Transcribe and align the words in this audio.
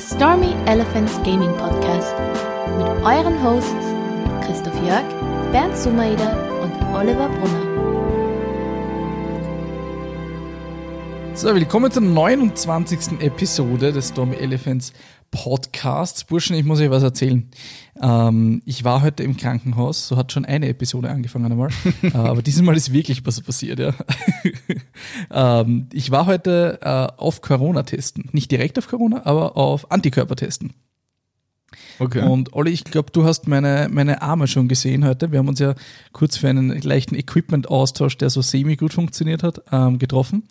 Stormy 0.00 0.54
Elephants 0.64 1.12
Gaming 1.24 1.54
Podcast 1.58 2.14
mit 2.78 2.86
euren 3.04 3.42
Hosts 3.44 3.70
Christoph 4.46 4.74
Jörg, 4.86 5.04
Bernd 5.52 5.76
Sumaida 5.76 6.32
und 6.62 6.72
Oliver 6.94 7.28
Brunner. 7.28 7.70
So, 11.34 11.54
willkommen 11.54 11.92
zur 11.92 12.02
29. 12.02 13.20
Episode 13.20 13.92
des 13.92 14.08
Stormy 14.08 14.36
Elephants 14.36 14.94
Podcasts. 15.30 16.24
Burschen, 16.24 16.56
ich 16.56 16.64
muss 16.64 16.80
euch 16.80 16.90
was 16.90 17.02
erzählen. 17.02 17.50
Ähm, 18.02 18.62
ich 18.64 18.84
war 18.84 19.02
heute 19.02 19.22
im 19.22 19.36
Krankenhaus, 19.36 20.08
so 20.08 20.16
hat 20.16 20.32
schon 20.32 20.46
eine 20.46 20.68
Episode 20.68 21.10
angefangen 21.10 21.52
einmal. 21.52 21.68
äh, 22.02 22.16
aber 22.16 22.40
dieses 22.40 22.62
Mal 22.62 22.74
ist 22.74 22.90
wirklich 22.92 23.24
was 23.26 23.40
passiert, 23.42 23.78
ja. 23.78 23.92
Ähm, 25.30 25.88
ich 25.92 26.10
war 26.10 26.26
heute 26.26 26.78
äh, 26.82 27.20
auf 27.20 27.40
Corona 27.40 27.82
testen. 27.82 28.28
Nicht 28.32 28.50
direkt 28.50 28.78
auf 28.78 28.88
Corona, 28.88 29.22
aber 29.24 29.56
auf 29.56 29.90
Antikörper 29.90 30.36
testen. 30.36 30.74
Okay. 31.98 32.22
Und 32.22 32.52
Olli, 32.54 32.70
ich 32.70 32.84
glaube, 32.84 33.10
du 33.12 33.24
hast 33.24 33.46
meine, 33.46 33.88
meine 33.90 34.22
Arme 34.22 34.46
schon 34.48 34.68
gesehen 34.68 35.04
heute. 35.04 35.30
Wir 35.32 35.38
haben 35.38 35.48
uns 35.48 35.60
ja 35.60 35.74
kurz 36.12 36.36
für 36.36 36.48
einen 36.48 36.80
leichten 36.80 37.14
Equipment-Austausch, 37.14 38.16
der 38.18 38.30
so 38.30 38.42
semi 38.42 38.76
gut 38.76 38.92
funktioniert 38.92 39.42
hat, 39.42 39.62
ähm, 39.70 39.98
getroffen. 39.98 40.44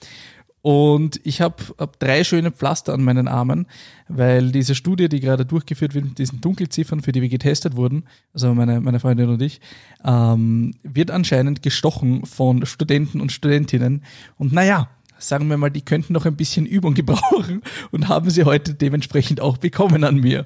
Und 0.70 1.20
ich 1.24 1.42
habe 1.42 1.56
hab 1.80 1.98
drei 1.98 2.24
schöne 2.24 2.52
Pflaster 2.52 2.94
an 2.94 3.04
meinen 3.04 3.28
Armen, 3.28 3.66
weil 4.08 4.52
diese 4.52 4.76
Studie, 4.76 5.10
die 5.10 5.20
gerade 5.20 5.44
durchgeführt 5.44 5.96
wird 5.96 6.06
mit 6.06 6.20
diesen 6.20 6.42
Dunkelziffern, 6.42 7.02
für 7.02 7.12
die 7.12 7.24
wir 7.24 7.30
getestet 7.30 7.76
wurden, 7.76 8.04
also 8.36 8.54
meine, 8.54 8.80
meine 8.80 9.00
Freundin 9.00 9.30
und 9.30 9.42
ich, 9.42 9.62
ähm, 10.06 10.76
wird 10.84 11.10
anscheinend 11.10 11.64
gestochen 11.64 12.24
von 12.28 12.68
Studenten 12.68 13.20
und 13.20 13.32
Studentinnen. 13.32 14.04
Und 14.38 14.54
naja, 14.54 14.90
sagen 15.18 15.50
wir 15.50 15.58
mal, 15.58 15.72
die 15.72 15.82
könnten 15.82 16.14
noch 16.14 16.28
ein 16.28 16.36
bisschen 16.36 16.68
Übung 16.68 16.94
gebrauchen 16.94 17.64
und 17.90 18.08
haben 18.08 18.30
sie 18.30 18.44
heute 18.44 18.76
dementsprechend 18.76 19.42
auch 19.42 19.58
bekommen 19.58 20.04
an 20.04 20.18
mir. 20.18 20.46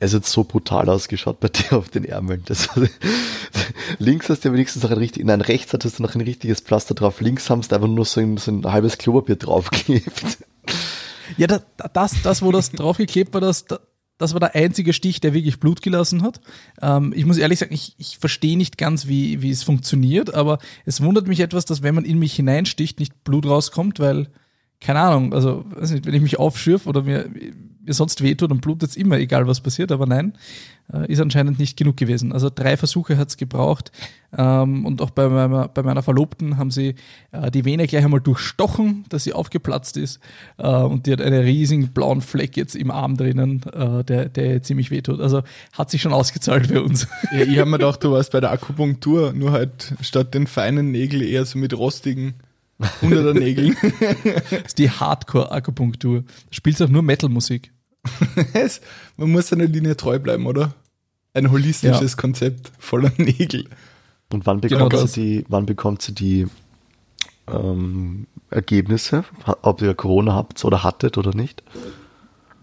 Es 0.00 0.14
hat 0.14 0.24
so 0.24 0.44
brutal 0.44 0.88
ausgeschaut 0.88 1.40
bei 1.40 1.48
dir 1.48 1.76
auf 1.76 1.88
den 1.88 2.04
Ärmeln. 2.04 2.42
Das, 2.46 2.68
links 3.98 4.28
hast 4.28 4.44
du 4.44 4.48
ja 4.48 4.54
wenigstens 4.54 4.82
noch 4.82 4.90
ein 4.90 4.98
richtig, 4.98 5.24
nein, 5.24 5.40
rechts 5.40 5.72
hattest 5.72 5.98
du 5.98 6.02
noch 6.02 6.14
ein 6.14 6.20
richtiges 6.20 6.60
Pflaster 6.60 6.94
drauf. 6.94 7.20
Links 7.20 7.50
haben 7.50 7.62
sie 7.62 7.74
einfach 7.74 7.88
nur 7.88 8.04
so 8.04 8.20
ein, 8.20 8.36
so 8.36 8.50
ein 8.50 8.64
halbes 8.64 8.98
Klopapier 8.98 9.36
draufgeklebt. 9.36 10.38
Ja, 11.36 11.46
das, 11.46 11.62
das, 11.92 12.22
das 12.22 12.42
wo 12.42 12.52
das 12.52 12.70
draufgeklebt 12.70 13.34
war, 13.34 13.40
das, 13.40 13.64
das 14.18 14.32
war 14.32 14.40
der 14.40 14.54
einzige 14.54 14.92
Stich, 14.92 15.20
der 15.20 15.34
wirklich 15.34 15.60
Blut 15.60 15.82
gelassen 15.82 16.22
hat. 16.22 16.40
Ähm, 16.82 17.12
ich 17.14 17.24
muss 17.24 17.38
ehrlich 17.38 17.58
sagen, 17.58 17.72
ich, 17.72 17.94
ich 17.98 18.18
verstehe 18.18 18.56
nicht 18.56 18.78
ganz, 18.78 19.06
wie, 19.06 19.42
wie 19.42 19.50
es 19.50 19.62
funktioniert, 19.62 20.34
aber 20.34 20.58
es 20.84 21.00
wundert 21.00 21.28
mich 21.28 21.40
etwas, 21.40 21.64
dass 21.64 21.82
wenn 21.82 21.94
man 21.94 22.04
in 22.04 22.18
mich 22.18 22.34
hineinsticht, 22.34 22.98
nicht 22.98 23.24
Blut 23.24 23.46
rauskommt, 23.46 24.00
weil, 24.00 24.28
keine 24.80 25.00
Ahnung, 25.00 25.32
also 25.32 25.64
weiß 25.70 25.92
nicht, 25.92 26.06
wenn 26.06 26.14
ich 26.14 26.22
mich 26.22 26.38
aufschürf 26.38 26.86
oder 26.86 27.02
mir 27.02 27.30
mir 27.88 27.94
sonst 27.94 28.22
wehtut, 28.22 28.50
dann 28.50 28.60
blutet 28.60 28.90
es 28.90 28.96
immer, 28.96 29.18
egal 29.18 29.46
was 29.46 29.60
passiert. 29.60 29.90
Aber 29.90 30.06
nein, 30.06 30.34
äh, 30.92 31.10
ist 31.10 31.20
anscheinend 31.20 31.58
nicht 31.58 31.76
genug 31.76 31.96
gewesen. 31.96 32.32
Also 32.32 32.50
drei 32.54 32.76
Versuche 32.76 33.16
hat 33.16 33.28
es 33.28 33.36
gebraucht. 33.36 33.90
Ähm, 34.36 34.84
und 34.84 35.00
auch 35.00 35.10
bei 35.10 35.28
meiner, 35.28 35.68
bei 35.68 35.82
meiner 35.82 36.02
Verlobten 36.02 36.58
haben 36.58 36.70
sie 36.70 36.94
äh, 37.32 37.50
die 37.50 37.64
Vene 37.64 37.86
gleich 37.86 38.04
einmal 38.04 38.20
durchstochen, 38.20 39.04
dass 39.08 39.24
sie 39.24 39.32
aufgeplatzt 39.32 39.96
ist. 39.96 40.20
Äh, 40.58 40.68
und 40.68 41.06
die 41.06 41.12
hat 41.12 41.20
einen 41.20 41.42
riesigen 41.42 41.88
blauen 41.88 42.20
Fleck 42.20 42.56
jetzt 42.56 42.76
im 42.76 42.90
Arm 42.90 43.16
drinnen, 43.16 43.62
äh, 43.72 44.04
der, 44.04 44.28
der 44.28 44.62
ziemlich 44.62 44.90
wehtut. 44.90 45.20
Also 45.20 45.42
hat 45.72 45.90
sich 45.90 46.02
schon 46.02 46.12
ausgezahlt 46.12 46.68
für 46.68 46.82
uns. 46.82 47.08
Ja, 47.32 47.40
ich 47.40 47.58
habe 47.58 47.70
mir 47.70 47.78
gedacht, 47.78 48.04
du 48.04 48.12
warst 48.12 48.32
bei 48.32 48.40
der 48.40 48.52
Akupunktur, 48.52 49.32
nur 49.32 49.52
halt 49.52 49.94
statt 50.00 50.34
den 50.34 50.46
feinen 50.46 50.90
Nägeln 50.90 51.22
eher 51.22 51.44
so 51.44 51.58
mit 51.58 51.76
rostigen 51.76 52.34
unter 53.02 53.22
der 53.22 53.34
Nägeln. 53.34 53.76
das 54.24 54.62
ist 54.66 54.78
die 54.78 54.90
Hardcore-Akupunktur. 54.90 56.24
Spielst 56.50 56.82
auch 56.82 56.88
nur 56.88 57.02
Metal-Musik. 57.02 57.72
Man 59.16 59.30
muss 59.30 59.48
seiner 59.48 59.66
Linie 59.66 59.96
treu 59.96 60.18
bleiben, 60.18 60.46
oder? 60.46 60.74
Ein 61.34 61.50
holistisches 61.50 62.12
ja. 62.12 62.16
Konzept 62.16 62.72
voller 62.78 63.12
Nägel. 63.16 63.68
Und 64.32 64.46
wann 64.46 64.60
bekommt 64.60 64.90
genau 64.90 65.06
sie 65.06 65.20
die, 65.20 65.44
wann 65.48 65.66
bekommt 65.66 66.02
sie 66.02 66.14
die 66.14 66.46
ähm, 67.46 68.26
Ergebnisse? 68.50 69.24
Ob 69.62 69.82
ihr 69.82 69.94
Corona 69.94 70.34
habt 70.34 70.64
oder 70.64 70.82
hattet 70.82 71.16
oder 71.18 71.34
nicht? 71.34 71.62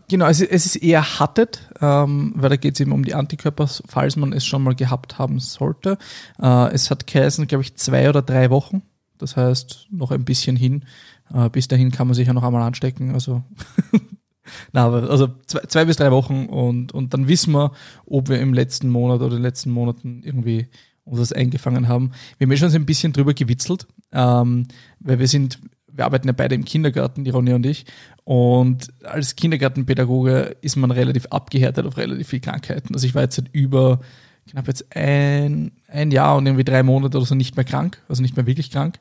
Genau, 0.08 0.28
es, 0.28 0.40
es 0.42 0.66
ist 0.68 0.76
eher 0.76 1.20
hattet, 1.20 1.68
ähm, 1.82 2.34
weil 2.36 2.50
da 2.50 2.56
geht 2.58 2.76
es 2.76 2.80
eben 2.80 2.92
um 2.92 3.04
die 3.04 3.16
Antikörper, 3.16 3.68
falls 3.68 4.16
man 4.16 4.34
es 4.34 4.46
schon 4.46 4.62
mal 4.62 4.76
gehabt 4.76 5.18
haben 5.18 5.40
sollte. 5.40 5.98
Äh, 6.40 6.74
es 6.74 6.92
hat 6.92 7.08
geheißen, 7.08 7.48
glaube 7.48 7.64
ich, 7.64 7.76
zwei 7.76 8.08
oder 8.08 8.22
drei 8.22 8.52
Wochen. 8.52 8.84
Das 9.18 9.36
heißt, 9.36 9.88
noch 9.92 10.12
ein 10.12 10.26
bisschen 10.26 10.56
hin. 10.56 10.86
Äh, 11.34 11.50
bis 11.50 11.68
dahin 11.68 11.92
kann 11.92 12.08
man 12.08 12.14
sich 12.14 12.28
ja 12.28 12.34
noch 12.34 12.44
einmal 12.44 12.62
anstecken. 12.62 13.14
Also 13.14 13.44
Na, 14.74 14.86
aber 14.86 15.10
also 15.10 15.30
zwei, 15.46 15.62
zwei, 15.62 15.86
bis 15.86 15.98
drei 15.98 16.12
Wochen 16.12 16.46
und, 16.46 16.92
und 16.92 17.14
dann 17.14 17.28
wissen 17.28 17.54
wir, 17.54 17.72
ob 18.06 18.30
wir 18.30 18.40
im 18.40 18.54
letzten 18.54 18.90
Monat 18.90 19.18
oder 19.18 19.36
in 19.36 19.42
den 19.42 19.44
letzten 19.44 19.72
Monaten 19.72 20.22
irgendwie 20.24 20.68
uns 21.06 21.20
das 21.20 21.34
eingefangen 21.34 21.88
haben. 21.88 22.12
Wir 22.38 22.46
haben 22.46 22.52
ja 22.52 22.58
schon 22.58 22.70
so 22.70 22.78
ein 22.78 22.86
bisschen 22.86 23.14
drüber 23.14 23.34
gewitzelt, 23.34 23.88
ähm, 24.12 24.68
weil 25.00 25.20
wir 25.20 25.28
sind, 25.28 25.60
wir 25.92 26.06
arbeiten 26.06 26.28
ja 26.28 26.34
beide 26.34 26.56
im 26.56 26.66
Kindergarten, 26.66 27.24
die 27.24 27.30
Ronja 27.30 27.56
und 27.56 27.66
ich. 27.66 27.86
Und 28.24 28.92
als 29.04 29.36
Kindergartenpädagoge 29.36 30.58
ist 30.62 30.76
man 30.76 30.92
relativ 30.92 31.28
abgehärtet 31.28 31.86
auf 31.86 31.98
relativ 31.98 32.28
viele 32.30 32.42
Krankheiten. 32.42 32.94
Also 32.94 33.06
ich 33.06 33.14
war 33.14 33.22
jetzt 33.22 33.36
seit 33.36 33.50
über 33.54 34.02
knapp 34.50 34.68
jetzt 34.68 34.96
ein, 34.96 35.72
ein 35.88 36.12
Jahr 36.12 36.38
und 36.38 36.46
irgendwie 36.46 36.64
drei 36.64 36.84
Monate 36.84 37.18
oder 37.18 37.26
so 37.26 37.36
nicht 37.36 37.56
mehr 37.56 37.66
krank, 37.66 38.02
also 38.08 38.22
nicht 38.22 38.36
mehr 38.36 38.46
wirklich 38.46 38.72
krank. 38.72 39.00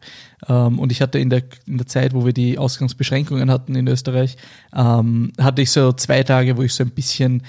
Ähm, 0.48 0.78
und 0.78 0.90
ich 0.90 1.02
hatte 1.02 1.18
in 1.18 1.30
der, 1.30 1.42
in 1.66 1.76
der 1.78 1.86
Zeit, 1.86 2.14
wo 2.14 2.24
wir 2.24 2.32
die 2.32 2.58
Ausgangsbeschränkungen 2.58 3.50
hatten 3.50 3.74
in 3.74 3.86
Österreich, 3.86 4.36
ähm, 4.74 5.32
hatte 5.38 5.62
ich 5.62 5.70
so 5.70 5.92
zwei 5.92 6.22
Tage, 6.22 6.56
wo 6.56 6.62
ich 6.62 6.72
so 6.72 6.84
ein 6.84 6.90
bisschen, 6.90 7.42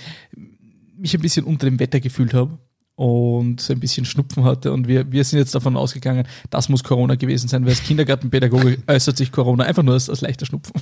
mich 0.97 1.13
ein 1.15 1.21
bisschen 1.21 1.45
unter 1.45 1.67
dem 1.67 1.79
Wetter 1.79 1.99
gefühlt 1.99 2.33
habe 2.33 2.57
und 2.95 3.61
so 3.61 3.73
ein 3.73 3.79
bisschen 3.79 4.05
Schnupfen 4.05 4.43
hatte. 4.43 4.73
Und 4.73 4.87
wir, 4.87 5.11
wir 5.11 5.23
sind 5.23 5.39
jetzt 5.39 5.55
davon 5.55 5.77
ausgegangen, 5.77 6.27
das 6.49 6.69
muss 6.69 6.83
Corona 6.83 7.15
gewesen 7.15 7.47
sein, 7.47 7.63
weil 7.63 7.71
als 7.71 7.83
Kindergartenpädagoge 7.83 8.77
äußert 8.87 9.17
sich 9.17 9.31
Corona 9.31 9.63
einfach 9.63 9.83
nur 9.83 9.93
als, 9.93 10.09
als 10.09 10.21
leichter 10.21 10.45
Schnupfen. 10.45 10.73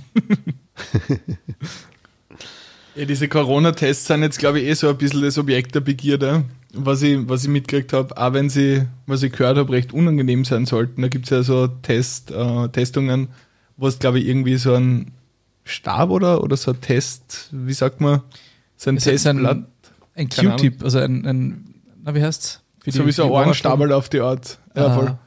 Ja, 2.96 3.06
diese 3.06 3.28
Corona-Tests 3.28 4.06
sind 4.08 4.22
jetzt, 4.22 4.38
glaube 4.38 4.60
ich, 4.60 4.68
eh 4.68 4.74
so 4.74 4.90
ein 4.90 4.98
bisschen 4.98 5.24
das 5.24 5.38
Objekt 5.38 5.74
der 5.74 5.82
Begierde, 5.82 6.46
was 6.74 7.02
ich, 7.02 7.18
was 7.28 7.44
ich 7.44 7.50
mitgekriegt 7.50 7.92
habe, 7.92 8.16
auch 8.18 8.34
wenn 8.34 8.50
sie, 8.50 8.84
was 9.08 9.24
ich 9.24 9.32
gehört 9.32 9.58
habe, 9.58 9.72
recht 9.72 9.94
unangenehm 9.94 10.46
sein 10.46 10.66
sollten. 10.66 11.02
Da 11.02 11.08
gibt 11.08 11.26
es 11.26 11.32
ja 11.32 11.42
so 11.42 11.68
Test, 11.68 12.32
äh, 12.32 12.70
Testungen, 12.70 13.30
wo 13.78 13.88
es, 13.88 13.98
glaube 13.98 14.20
ich, 14.20 14.28
irgendwie 14.28 14.58
so 14.58 14.76
ein 14.76 15.12
Stab 15.64 16.12
oder, 16.12 16.44
oder 16.44 16.56
so 16.56 16.72
ein 16.72 16.82
Test, 16.82 17.50
wie 17.52 17.74
sagt 17.74 18.00
man, 18.00 18.22
so 18.76 18.92
ein 18.92 18.98
Testblatt. 18.98 19.58
Ein, 19.58 19.66
ein 20.16 20.30
Q-Tip, 20.30 20.84
also 20.84 21.00
ein, 21.00 21.26
ein, 21.26 21.76
na, 22.04 22.14
wie 22.14 22.22
heißt's? 22.22 22.62
so 22.86 23.08
wie 23.08 23.12
so 23.12 23.24
ein 23.24 23.32
Ohrenstabel 23.32 23.92
auf 23.92 24.10
die 24.10 24.20
Art. 24.20 24.60
Ja, 24.76 24.88
ah. 24.88 24.94
voll. 24.94 25.18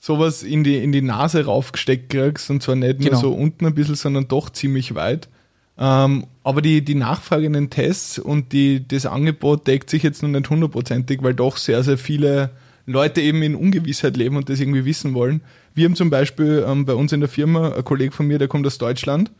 Sowas 0.00 0.42
in 0.42 0.64
die, 0.64 0.78
in 0.78 0.92
die 0.92 1.02
Nase 1.02 1.44
raufgesteckt 1.44 2.10
kriegst 2.10 2.50
und 2.50 2.62
zwar 2.62 2.76
nicht 2.76 3.00
nur 3.00 3.10
genau. 3.10 3.20
so 3.20 3.32
unten 3.32 3.66
ein 3.66 3.74
bisschen, 3.74 3.94
sondern 3.94 4.28
doch 4.28 4.50
ziemlich 4.50 4.94
weit. 4.94 5.28
Ähm, 5.76 6.26
aber 6.44 6.62
die, 6.62 6.84
die 6.84 6.94
nachfragenden 6.94 7.70
Tests 7.70 8.18
und 8.18 8.52
die, 8.52 8.86
das 8.86 9.06
Angebot 9.06 9.66
deckt 9.66 9.90
sich 9.90 10.02
jetzt 10.02 10.22
noch 10.22 10.28
nicht 10.28 10.48
hundertprozentig, 10.48 11.22
weil 11.22 11.34
doch 11.34 11.56
sehr, 11.56 11.82
sehr 11.82 11.98
viele 11.98 12.50
Leute 12.86 13.20
eben 13.20 13.42
in 13.42 13.54
Ungewissheit 13.54 14.16
leben 14.16 14.36
und 14.36 14.48
das 14.48 14.60
irgendwie 14.60 14.84
wissen 14.84 15.14
wollen. 15.14 15.40
Wir 15.74 15.86
haben 15.86 15.96
zum 15.96 16.10
Beispiel 16.10 16.64
ähm, 16.68 16.84
bei 16.84 16.94
uns 16.94 17.12
in 17.12 17.20
der 17.20 17.28
Firma, 17.28 17.72
ein 17.72 17.84
Kollege 17.84 18.12
von 18.12 18.26
mir, 18.26 18.38
der 18.38 18.46
kommt 18.46 18.66
aus 18.66 18.78
Deutschland 18.78 19.32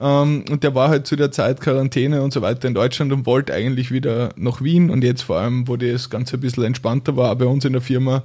ähm, 0.00 0.44
und 0.48 0.62
der 0.62 0.74
war 0.74 0.90
halt 0.90 1.06
zu 1.06 1.16
der 1.16 1.32
Zeit 1.32 1.60
Quarantäne 1.60 2.22
und 2.22 2.32
so 2.32 2.42
weiter 2.42 2.68
in 2.68 2.74
Deutschland 2.74 3.12
und 3.12 3.26
wollte 3.26 3.52
eigentlich 3.52 3.90
wieder 3.90 4.30
nach 4.36 4.62
Wien 4.62 4.90
und 4.90 5.02
jetzt 5.02 5.22
vor 5.22 5.38
allem, 5.38 5.66
wo 5.66 5.76
das 5.76 6.10
Ganze 6.10 6.36
ein 6.36 6.40
bisschen 6.40 6.64
entspannter 6.64 7.16
war, 7.16 7.34
bei 7.34 7.46
uns 7.46 7.64
in 7.64 7.72
der 7.72 7.82
Firma, 7.82 8.22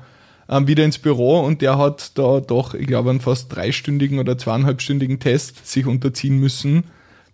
ähm, 0.49 0.67
wieder 0.67 0.83
ins 0.83 0.99
Büro 0.99 1.39
und 1.39 1.61
der 1.61 1.77
hat 1.79 2.17
da 2.17 2.41
doch, 2.41 2.75
ich 2.75 2.85
glaube, 2.85 3.09
einen 3.09 3.21
fast 3.21 3.55
dreistündigen 3.55 4.19
oder 4.19 4.37
zweieinhalbstündigen 4.37 5.19
Test 5.19 5.65
sich 5.65 5.87
unterziehen 5.87 6.37
müssen 6.37 6.83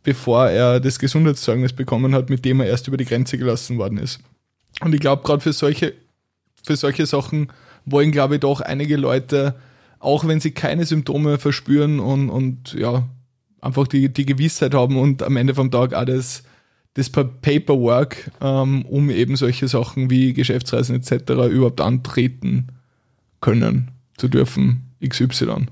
bevor 0.03 0.47
er 0.47 0.79
das 0.79 0.99
Gesundheitszeugnis 0.99 1.73
bekommen 1.73 2.13
hat, 2.15 2.29
mit 2.29 2.45
dem 2.45 2.59
er 2.59 2.67
erst 2.67 2.87
über 2.87 2.97
die 2.97 3.05
Grenze 3.05 3.37
gelassen 3.37 3.77
worden 3.77 3.97
ist. 3.97 4.19
Und 4.81 4.93
ich 4.93 5.01
glaube, 5.01 5.23
gerade 5.23 5.41
für 5.41 5.53
solche, 5.53 5.93
für 6.63 6.75
solche 6.75 7.05
Sachen 7.05 7.51
wollen, 7.85 8.11
glaube 8.11 8.35
ich, 8.35 8.41
doch 8.41 8.61
einige 8.61 8.97
Leute, 8.97 9.55
auch 9.99 10.25
wenn 10.27 10.39
sie 10.39 10.51
keine 10.51 10.85
Symptome 10.85 11.37
verspüren 11.37 11.99
und, 11.99 12.29
und 12.29 12.73
ja, 12.73 13.07
einfach 13.61 13.87
die, 13.87 14.09
die 14.09 14.25
Gewissheit 14.25 14.73
haben 14.73 14.97
und 14.97 15.23
am 15.23 15.35
Ende 15.35 15.53
vom 15.53 15.71
Tag 15.71 15.91
das, 16.05 16.43
das 16.93 17.09
Paperwork, 17.09 18.31
ähm, 18.41 18.85
um 18.85 19.09
eben 19.09 19.35
solche 19.35 19.67
Sachen 19.67 20.09
wie 20.09 20.33
Geschäftsreisen 20.33 20.95
etc. 20.95 21.31
überhaupt 21.51 21.81
antreten 21.81 22.67
können 23.41 23.91
zu 24.17 24.27
dürfen, 24.27 24.83
XY. 25.05 25.67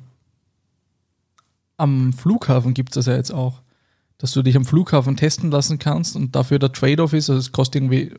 Am 1.78 2.12
Flughafen 2.12 2.74
gibt 2.74 2.90
es 2.90 2.96
das 2.96 3.06
ja 3.06 3.16
jetzt 3.16 3.32
auch 3.32 3.62
dass 4.18 4.31
du 4.31 4.42
dich 4.42 4.56
am 4.56 4.66
Flughafen 4.66 5.16
testen 5.16 5.52
lassen 5.52 5.80
kannst 5.80 6.16
und 6.16 6.36
dafür 6.36 6.60
der 6.60 6.72
Trade-off 6.72 7.14
ist, 7.14 7.30
also 7.30 7.40
es 7.40 7.52
kostet 7.52 7.75
irgendwie 7.75 8.14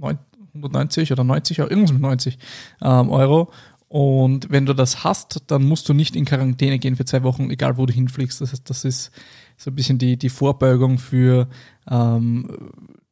190 0.00 1.12
oder 1.12 1.24
90 1.24 1.60
Euro, 1.60 1.70
irgendwas 1.70 1.92
mit 1.92 2.02
90 2.02 2.38
ähm, 2.82 3.10
Euro. 3.10 3.50
Und 3.88 4.50
wenn 4.50 4.66
du 4.66 4.74
das 4.74 5.02
hast, 5.02 5.44
dann 5.46 5.64
musst 5.64 5.88
du 5.88 5.94
nicht 5.94 6.14
in 6.14 6.26
Quarantäne 6.26 6.78
gehen 6.78 6.96
für 6.96 7.06
zwei 7.06 7.22
Wochen, 7.22 7.50
egal 7.50 7.78
wo 7.78 7.86
du 7.86 7.92
hinfliegst. 7.94 8.40
Das 8.40 8.52
heißt, 8.52 8.68
das 8.68 8.84
ist, 8.84 9.12
so 9.58 9.70
ein 9.70 9.74
bisschen 9.74 9.98
die, 9.98 10.16
die 10.16 10.28
Vorbeugung 10.28 10.98
für 10.98 11.48
ähm, 11.90 12.48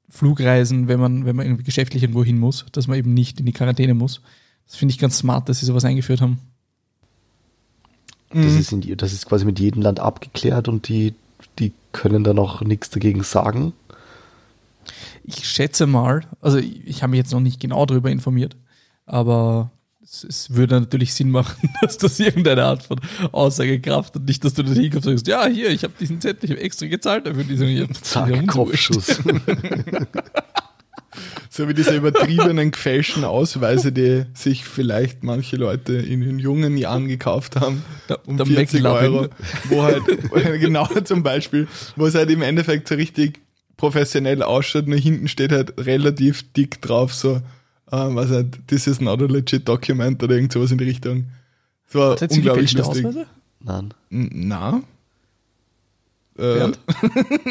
Flugreisen, 0.09 0.89
wenn 0.89 1.01
man, 1.01 1.27
wenn 1.27 1.37
man 1.37 1.45
irgendwie 1.45 1.65
geschäftlich 1.65 2.05
irgendwo 2.05 2.25
hin 2.25 2.39
muss, 2.39 2.65
dass 2.73 2.87
man 2.87 2.97
eben 2.97 3.13
nicht 3.13 3.41
in 3.41 3.47
die 3.47 3.53
Quarantäne 3.53 3.95
muss. 3.95 4.23
Das 4.67 4.77
finde 4.77 4.93
ich 4.93 4.99
ganz 4.99 5.19
smart, 5.19 5.49
dass 5.49 5.59
sie 5.59 5.67
sowas 5.67 5.85
eingeführt 5.85 6.21
haben. 6.21 6.39
Das, 8.31 8.53
mhm. 8.53 8.59
ist 8.59 8.73
in, 8.73 8.97
das 8.97 9.13
ist 9.13 9.27
quasi 9.27 9.45
mit 9.45 9.59
jedem 9.59 9.83
Land 9.83 10.01
abgeklärt 10.01 10.69
und 10.69 10.89
die, 10.89 11.15
die 11.59 11.73
können 11.93 12.25
dann 12.25 12.39
auch 12.39 12.61
nichts 12.63 12.91
dagegen 12.91 13.23
sagen. 13.23 13.73
Ich 15.25 15.49
schätze 15.49 15.87
mal, 15.87 16.23
also 16.41 16.59
ich, 16.59 16.87
ich 16.87 17.03
habe 17.03 17.11
mich 17.11 17.19
jetzt 17.19 17.33
noch 17.33 17.41
nicht 17.41 17.61
genau 17.61 17.85
darüber 17.87 18.11
informiert, 18.11 18.57
aber 19.07 19.71
es, 20.03 20.23
es, 20.23 20.51
würde 20.51 20.79
natürlich 20.79 21.15
Sinn 21.15 21.31
machen, 21.31 21.69
dass 21.81 21.99
das 21.99 22.21
irgendeine 22.21 22.65
Art 22.65 22.83
von 22.83 23.01
Aussagekraft 23.33 24.17
und 24.17 24.27
nicht, 24.27 24.45
dass 24.45 24.55
du 24.55 24.63
da 24.63 24.73
hinkommst 24.73 25.07
und 25.09 25.19
sagst, 25.19 25.27
ja, 25.27 25.47
hier, 25.47 25.71
ich 25.71 25.83
habe 25.83 25.95
diesen 25.99 26.21
Zettel, 26.21 26.45
ich 26.45 26.51
habe 26.53 26.63
extra 26.63 26.87
gezahlt 26.87 27.27
dafür. 27.27 27.45
Diese, 27.45 27.67
hier, 27.67 27.89
Zack, 27.93 28.47
Kopfschuss. 28.47 29.21
so 31.51 31.69
wie 31.69 31.75
diese 31.75 31.97
übertriebenen 31.97 32.71
gefälschten 32.71 33.25
Ausweise, 33.25 33.93
die 33.93 34.25
sich 34.35 34.65
vielleicht 34.65 35.25
manche 35.25 35.57
Leute 35.57 35.95
in 35.95 36.21
den 36.21 36.39
jungen 36.39 36.77
Jahren 36.77 37.09
gekauft 37.09 37.57
haben, 37.57 37.83
um 38.27 38.37
der 38.37 38.47
40 38.47 38.85
Euro, 38.85 39.29
wo 39.65 39.83
halt, 39.83 40.03
genau 40.61 40.87
zum 41.05 41.23
Beispiel, 41.23 41.69
wo 41.97 42.07
es 42.07 42.15
halt 42.15 42.31
im 42.31 42.43
Endeffekt 42.43 42.89
so 42.89 42.95
richtig 42.95 43.41
professionell 43.77 44.43
ausschaut, 44.43 44.87
nur 44.87 44.99
hinten 44.99 45.29
steht 45.29 45.53
halt 45.53 45.75
relativ 45.79 46.53
dick 46.53 46.81
drauf, 46.81 47.13
so, 47.15 47.41
ähm, 47.93 48.17
was 48.17 48.31
halt, 48.31 48.67
this 48.69 48.87
is 48.87 49.01
not 49.01 49.21
a 49.21 49.27
legit 49.27 49.69
document 49.69 50.23
oder 50.23 50.35
irgend 50.35 50.53
sowas 50.53 50.71
in 50.71 50.79
die 50.79 50.85
Richtung. 50.85 51.27
Das 51.87 51.95
war 51.95 52.17
unglaublich 52.31 52.73
lustig. 52.73 53.07
Ausweise? 53.07 53.27
Nein. 53.61 53.95
Na? 54.11 54.83
Äh. 56.39 56.73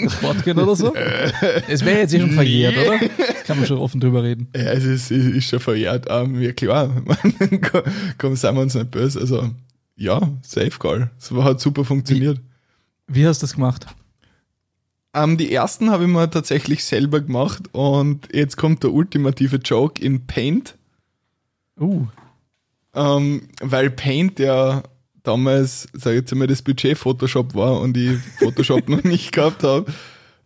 Fortgehen 0.10 0.60
oder 0.60 0.76
so? 0.76 0.94
es 0.94 1.84
wäre 1.84 2.00
jetzt 2.00 2.14
eh 2.14 2.20
schon 2.20 2.32
verjährt, 2.32 2.78
oder? 2.78 3.00
Das 3.00 3.44
kann 3.46 3.58
man 3.58 3.66
schon 3.66 3.80
offen 3.80 4.00
drüber 4.00 4.24
reden. 4.24 4.48
Ja, 4.56 4.72
es 4.72 4.84
ist, 4.84 5.12
ist 5.12 5.50
schon 5.50 5.60
verjährt. 5.60 6.06
Ähm, 6.10 6.40
ja, 6.42 6.52
klar. 6.52 6.90
komm, 8.18 8.36
seien 8.36 8.56
wir 8.56 8.62
uns 8.62 8.76
nicht 8.76 8.92
böse. 8.92 9.20
Also, 9.20 9.50
ja, 9.96 10.22
Safe 10.42 10.72
Call. 10.78 11.10
Es 11.20 11.32
hat 11.32 11.62
super 11.62 11.84
funktioniert. 11.84 12.40
Wie, 13.08 13.22
wie 13.22 13.28
hast 13.28 13.42
du 13.42 13.46
das 13.46 13.56
gemacht? 13.56 13.88
Ähm, 15.16 15.38
die 15.38 15.52
ersten 15.52 15.90
habe 15.90 16.04
ich 16.04 16.10
mir 16.10 16.30
tatsächlich 16.30 16.84
selber 16.84 17.22
gemacht 17.22 17.64
und 17.72 18.28
jetzt 18.34 18.58
kommt 18.58 18.84
der 18.84 18.92
ultimative 18.92 19.58
Joke 19.58 20.04
in 20.04 20.28
Paint. 20.28 20.76
Uh. 21.80 22.08
Ähm, 22.94 23.48
weil 23.62 23.90
Paint 23.90 24.40
ja 24.40 24.84
damals, 25.28 25.88
sage 25.94 26.18
ich 26.18 26.22
jetzt 26.22 26.36
mal, 26.36 26.48
das 26.48 26.62
Budget 26.62 26.98
Photoshop 26.98 27.56
war 27.56 27.82
und 27.82 27.98
ich 27.98 28.18
Photoshop 28.40 28.88
noch 28.90 29.04
nicht 29.04 29.32
gehabt 29.32 29.64
habe. 29.64 29.92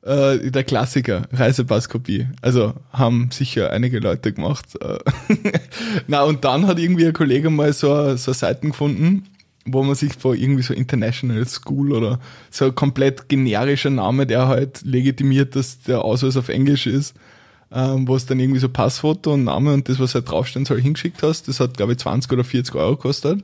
Äh, 0.02 0.52
der 0.52 0.64
Klassiker, 0.64 1.24
Reisepasskopie. 1.34 2.28
Also 2.42 2.74
haben 2.94 3.30
sicher 3.32 3.72
einige 3.72 4.00
Leute 4.00 4.32
gemacht. 4.32 4.66
Äh, 4.82 5.00
Na, 6.08 6.24
und 6.24 6.46
dann 6.46 6.68
hat 6.68 6.80
irgendwie 6.80 7.06
ein 7.06 7.14
Kollege 7.14 7.50
mal 7.50 7.74
so, 7.74 8.16
so 8.16 8.32
Seiten 8.32 8.70
gefunden, 8.70 9.26
wo 9.66 9.84
man 9.84 9.96
sich 9.96 10.14
vor 10.14 10.36
irgendwie 10.36 10.64
so 10.64 10.74
International 10.74 11.46
School 11.46 11.92
oder 11.92 12.20
so 12.50 12.66
ein 12.66 12.76
komplett 12.76 13.28
generischer 13.28 13.90
Name, 13.90 14.26
der 14.26 14.48
halt 14.48 14.82
legitimiert, 14.84 15.56
dass 15.56 15.82
der 15.82 16.04
Ausweis 16.04 16.38
auf 16.38 16.48
Englisch 16.48 16.88
ist, 16.88 17.14
ähm, 17.72 18.08
wo 18.08 18.16
es 18.16 18.26
dann 18.26 18.40
irgendwie 18.40 18.62
so 18.62 18.70
Passfoto 18.70 19.34
und 19.34 19.44
Name 19.44 19.74
und 19.74 19.90
das, 19.90 20.00
was 20.00 20.16
halt 20.16 20.30
draufstehen 20.30 20.66
soll, 20.66 20.82
hingeschickt 20.82 21.22
hast. 21.24 21.50
Das 21.50 21.60
hat, 21.60 21.76
glaube 21.76 21.92
ich, 21.92 22.00
20 22.00 22.32
oder 22.32 22.46
40 22.46 22.74
Euro 22.76 22.96
gekostet. 22.96 23.44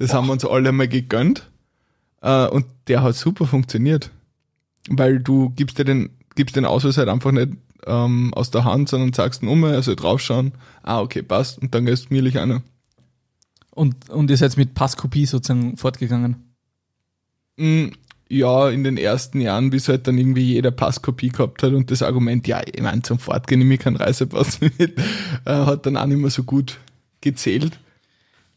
Das 0.00 0.10
Boah. 0.10 0.16
haben 0.16 0.26
wir 0.26 0.32
uns 0.32 0.44
alle 0.46 0.72
mal 0.72 0.88
gegönnt. 0.88 1.48
Äh, 2.22 2.46
und 2.48 2.66
der 2.88 3.02
hat 3.02 3.14
super 3.14 3.46
funktioniert. 3.46 4.10
Weil 4.88 5.20
du 5.20 5.50
gibst 5.50 5.78
dir 5.78 5.84
den, 5.84 6.10
gibst 6.34 6.56
den 6.56 6.64
Ausweis 6.64 6.96
halt 6.96 7.10
einfach 7.10 7.32
nicht 7.32 7.52
ähm, 7.86 8.32
aus 8.34 8.50
der 8.50 8.64
Hand, 8.64 8.88
sondern 8.88 9.12
sagst 9.12 9.42
ihn 9.42 9.48
um, 9.48 9.62
also 9.62 9.94
draufschauen, 9.94 10.52
ah, 10.82 11.00
okay, 11.00 11.22
passt, 11.22 11.60
und 11.60 11.74
dann 11.74 11.84
gehst 11.84 12.06
du 12.06 12.14
mirlich 12.14 12.38
einer. 12.38 12.62
Und, 13.70 14.08
und 14.08 14.30
ihr 14.30 14.36
seid 14.36 14.56
mit 14.56 14.74
Passkopie 14.74 15.26
sozusagen 15.26 15.76
fortgegangen? 15.76 16.36
Mm, 17.56 17.88
ja, 18.28 18.70
in 18.70 18.84
den 18.84 18.96
ersten 18.96 19.40
Jahren, 19.40 19.68
bis 19.68 19.88
halt 19.88 20.06
dann 20.06 20.16
irgendwie 20.16 20.54
jeder 20.54 20.70
Passkopie 20.70 21.28
gehabt 21.28 21.62
hat 21.62 21.72
und 21.72 21.90
das 21.90 22.02
Argument, 22.02 22.46
ja, 22.46 22.62
ich 22.64 22.80
meine, 22.80 23.02
zum 23.02 23.18
Fortgehen 23.18 23.58
nehme 23.58 23.74
ich 23.74 23.80
keinen 23.80 23.96
Reisepass 23.96 24.60
mit, 24.78 24.80
äh, 24.88 24.94
hat 25.44 25.84
dann 25.84 25.98
auch 25.98 26.06
nicht 26.06 26.18
mehr 26.18 26.30
so 26.30 26.42
gut 26.42 26.78
gezählt. 27.20 27.78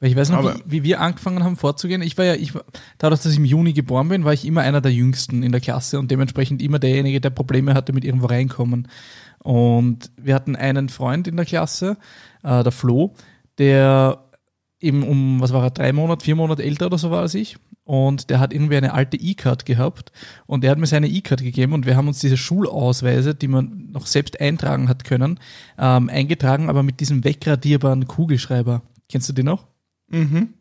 Weil 0.03 0.09
ich 0.09 0.17
weiß 0.17 0.31
noch, 0.31 0.43
wie, 0.43 0.61
wie, 0.65 0.83
wir 0.83 0.99
angefangen 0.99 1.45
haben 1.45 1.55
vorzugehen. 1.55 2.01
Ich 2.01 2.17
war 2.17 2.25
ja, 2.25 2.33
ich 2.33 2.53
war, 2.53 2.65
dadurch, 2.97 3.21
dass 3.21 3.31
ich 3.31 3.37
im 3.37 3.45
Juni 3.45 3.71
geboren 3.71 4.09
bin, 4.09 4.25
war 4.25 4.33
ich 4.33 4.43
immer 4.43 4.59
einer 4.59 4.81
der 4.81 4.91
Jüngsten 4.91 5.43
in 5.43 5.53
der 5.53 5.61
Klasse 5.61 5.97
und 5.97 6.11
dementsprechend 6.11 6.61
immer 6.61 6.77
derjenige, 6.77 7.21
der 7.21 7.29
Probleme 7.29 7.73
hatte 7.73 7.93
mit 7.93 8.03
irgendwo 8.03 8.25
reinkommen. 8.25 8.89
Und 9.39 10.11
wir 10.17 10.35
hatten 10.35 10.57
einen 10.57 10.89
Freund 10.89 11.29
in 11.29 11.37
der 11.37 11.45
Klasse, 11.45 11.95
äh, 12.43 12.63
der 12.63 12.73
Flo, 12.73 13.13
der 13.59 14.25
eben 14.81 15.03
um, 15.03 15.39
was 15.39 15.53
war 15.53 15.63
er, 15.63 15.71
drei 15.71 15.93
Monate, 15.93 16.25
vier 16.25 16.35
Monate 16.35 16.63
älter 16.63 16.87
oder 16.87 16.97
so 16.97 17.09
war 17.09 17.21
als 17.21 17.33
ich. 17.33 17.55
Und 17.85 18.29
der 18.29 18.41
hat 18.41 18.51
irgendwie 18.51 18.75
eine 18.75 18.93
alte 18.93 19.15
E-Card 19.15 19.65
gehabt 19.65 20.11
und 20.45 20.65
der 20.65 20.71
hat 20.71 20.79
mir 20.79 20.85
seine 20.85 21.07
E-Card 21.07 21.41
gegeben 21.41 21.71
und 21.71 21.85
wir 21.85 21.95
haben 21.95 22.09
uns 22.09 22.19
diese 22.19 22.35
Schulausweise, 22.35 23.35
die 23.35 23.47
man 23.47 23.87
noch 23.93 24.05
selbst 24.05 24.41
eintragen 24.41 24.89
hat 24.89 25.05
können, 25.05 25.39
ähm, 25.77 26.09
eingetragen, 26.09 26.67
aber 26.67 26.83
mit 26.83 26.99
diesem 26.99 27.23
wegradierbaren 27.23 28.05
Kugelschreiber. 28.05 28.81
Kennst 29.07 29.29
du 29.29 29.33
den 29.33 29.45
noch? 29.45 29.72
Mhm. 30.13 30.53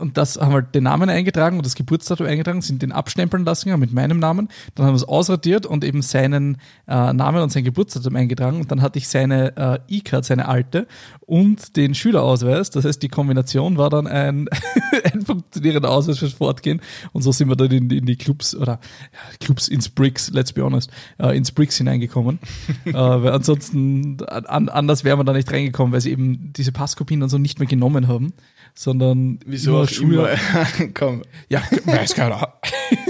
Und 0.00 0.16
das 0.16 0.36
haben 0.36 0.52
wir 0.52 0.62
den 0.62 0.82
Namen 0.82 1.08
eingetragen 1.08 1.58
und 1.58 1.64
das 1.64 1.76
Geburtsdatum 1.76 2.26
eingetragen, 2.26 2.60
sind 2.60 2.82
den 2.82 2.90
abstempeln 2.90 3.44
lassen 3.44 3.78
mit 3.78 3.92
meinem 3.92 4.18
Namen. 4.18 4.48
Dann 4.74 4.84
haben 4.84 4.94
wir 4.94 4.96
es 4.96 5.04
ausradiert 5.04 5.64
und 5.64 5.84
eben 5.84 6.02
seinen 6.02 6.56
äh, 6.88 7.12
Namen 7.12 7.40
und 7.40 7.52
sein 7.52 7.62
Geburtsdatum 7.62 8.16
eingetragen. 8.16 8.60
Und 8.60 8.72
dann 8.72 8.82
hatte 8.82 8.98
ich 8.98 9.06
seine 9.06 9.56
äh, 9.56 9.78
E-Card, 9.98 10.24
seine 10.24 10.48
alte, 10.48 10.88
und 11.20 11.76
den 11.76 11.94
Schülerausweis. 11.94 12.70
Das 12.70 12.84
heißt, 12.84 13.00
die 13.00 13.08
Kombination 13.08 13.78
war 13.78 13.88
dann 13.88 14.08
ein, 14.08 14.48
ein 15.12 15.22
funktionierender 15.24 15.90
Ausweis 15.90 16.18
fürs 16.18 16.32
Fortgehen. 16.32 16.80
Und 17.12 17.22
so 17.22 17.30
sind 17.30 17.48
wir 17.48 17.54
dann 17.54 17.70
in, 17.70 17.88
in 17.90 18.06
die 18.06 18.16
Clubs 18.16 18.56
oder 18.56 18.80
ja, 19.12 19.18
Clubs 19.38 19.68
ins 19.68 19.88
Bricks, 19.88 20.32
let's 20.32 20.52
be 20.52 20.64
honest, 20.64 20.90
äh, 21.18 21.36
ins 21.36 21.52
Bricks 21.52 21.76
hineingekommen. 21.76 22.40
äh, 22.86 22.92
weil 22.92 23.30
ansonsten 23.30 24.16
an, 24.26 24.68
anders 24.68 25.04
wäre 25.04 25.16
man 25.16 25.26
da 25.26 25.32
nicht 25.32 25.52
reingekommen, 25.52 25.92
weil 25.92 26.00
sie 26.00 26.10
eben 26.10 26.52
diese 26.54 26.72
Passkopien 26.72 27.20
dann 27.20 27.28
so 27.28 27.38
nicht 27.38 27.60
mehr 27.60 27.68
genommen 27.68 28.08
haben 28.08 28.32
sondern 28.76 29.40
Wieso 29.46 29.78
auch 29.78 29.88
Schüler. 29.88 30.36
Komm. 30.94 31.22
Ja, 31.48 31.62
weiß 31.84 32.14
keiner. 32.14 32.54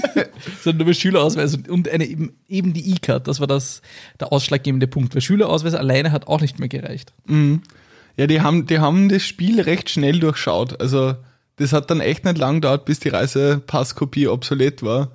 sondern 0.62 0.86
nur 0.86 0.94
Schülerausweis 0.94 1.58
und 1.68 1.88
eine, 1.88 2.06
eben, 2.06 2.32
eben 2.48 2.72
die 2.72 2.94
E-Card, 2.94 3.26
das 3.28 3.40
war 3.40 3.46
das, 3.46 3.82
der 4.20 4.32
ausschlaggebende 4.32 4.86
Punkt, 4.86 5.14
weil 5.14 5.22
Schülerausweis 5.22 5.74
alleine 5.74 6.12
hat 6.12 6.28
auch 6.28 6.40
nicht 6.40 6.58
mehr 6.58 6.68
gereicht. 6.68 7.12
Mhm. 7.26 7.62
Ja, 8.16 8.26
die 8.26 8.40
haben, 8.40 8.66
die 8.66 8.78
haben 8.78 9.08
das 9.08 9.24
Spiel 9.24 9.60
recht 9.60 9.90
schnell 9.90 10.20
durchschaut. 10.20 10.80
Also, 10.80 11.14
das 11.56 11.72
hat 11.72 11.90
dann 11.90 12.00
echt 12.00 12.24
nicht 12.24 12.38
lang 12.38 12.56
gedauert, 12.56 12.84
bis 12.84 13.00
die 13.00 13.08
Reisepasskopie 13.08 14.28
obsolet 14.28 14.82
war. 14.82 15.10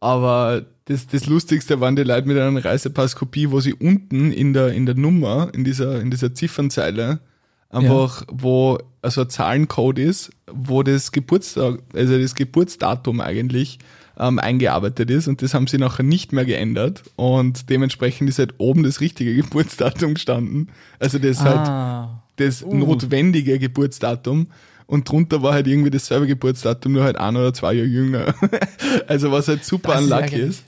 Aber 0.00 0.64
das, 0.86 1.06
das 1.06 1.26
Lustigste 1.26 1.80
waren 1.80 1.96
die 1.96 2.02
Leute 2.02 2.26
mit 2.26 2.38
einer 2.38 2.64
Reisepasskopie, 2.64 3.50
wo 3.50 3.60
sie 3.60 3.74
unten 3.74 4.32
in 4.32 4.52
der, 4.52 4.72
in 4.72 4.86
der 4.86 4.96
Nummer, 4.96 5.50
in 5.52 5.64
dieser, 5.64 6.00
in 6.00 6.10
dieser 6.10 6.34
Ziffernzeile, 6.34 7.20
einfach, 7.70 8.22
ja. 8.22 8.26
wo 8.30 8.78
also 9.02 9.22
ein 9.22 9.30
Zahlencode 9.30 9.98
ist, 9.98 10.30
wo 10.50 10.82
das 10.82 11.12
Geburtstag, 11.12 11.78
also 11.94 12.18
das 12.18 12.34
Geburtsdatum 12.34 13.20
eigentlich 13.20 13.78
ähm, 14.18 14.38
eingearbeitet 14.38 15.10
ist 15.10 15.28
und 15.28 15.42
das 15.42 15.54
haben 15.54 15.66
sie 15.66 15.78
nachher 15.78 16.02
nicht 16.02 16.32
mehr 16.32 16.44
geändert 16.44 17.02
und 17.16 17.68
dementsprechend 17.70 18.28
ist 18.28 18.38
halt 18.38 18.54
oben 18.58 18.82
das 18.82 19.00
richtige 19.00 19.34
Geburtsdatum 19.42 20.14
gestanden. 20.14 20.70
Also 20.98 21.18
das 21.18 21.40
halt 21.40 21.68
ah. 21.68 22.08
halt 22.08 22.22
das 22.36 22.62
uh. 22.62 22.74
notwendige 22.74 23.58
Geburtsdatum 23.58 24.48
und 24.86 25.08
drunter 25.08 25.42
war 25.42 25.52
halt 25.52 25.66
irgendwie 25.66 25.90
dasselbe 25.90 26.26
Geburtsdatum, 26.26 26.92
nur 26.92 27.04
halt 27.04 27.16
ein 27.16 27.36
oder 27.36 27.52
zwei 27.52 27.74
Jahre 27.74 27.88
jünger. 27.88 28.34
also 29.06 29.32
was 29.32 29.48
halt 29.48 29.64
super 29.64 29.94
das 29.94 30.02
unlucky 30.02 30.36
ist. 30.36 30.64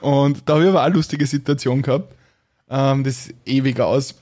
Und 0.00 0.42
da 0.46 0.54
habe 0.54 0.64
ich 0.64 0.68
aber 0.68 0.80
auch 0.80 0.86
eine 0.86 0.94
lustige 0.94 1.26
Situation 1.26 1.82
gehabt. 1.82 2.14
Ähm, 2.68 3.02
das 3.02 3.32
ewig 3.44 3.80
aus 3.80 4.14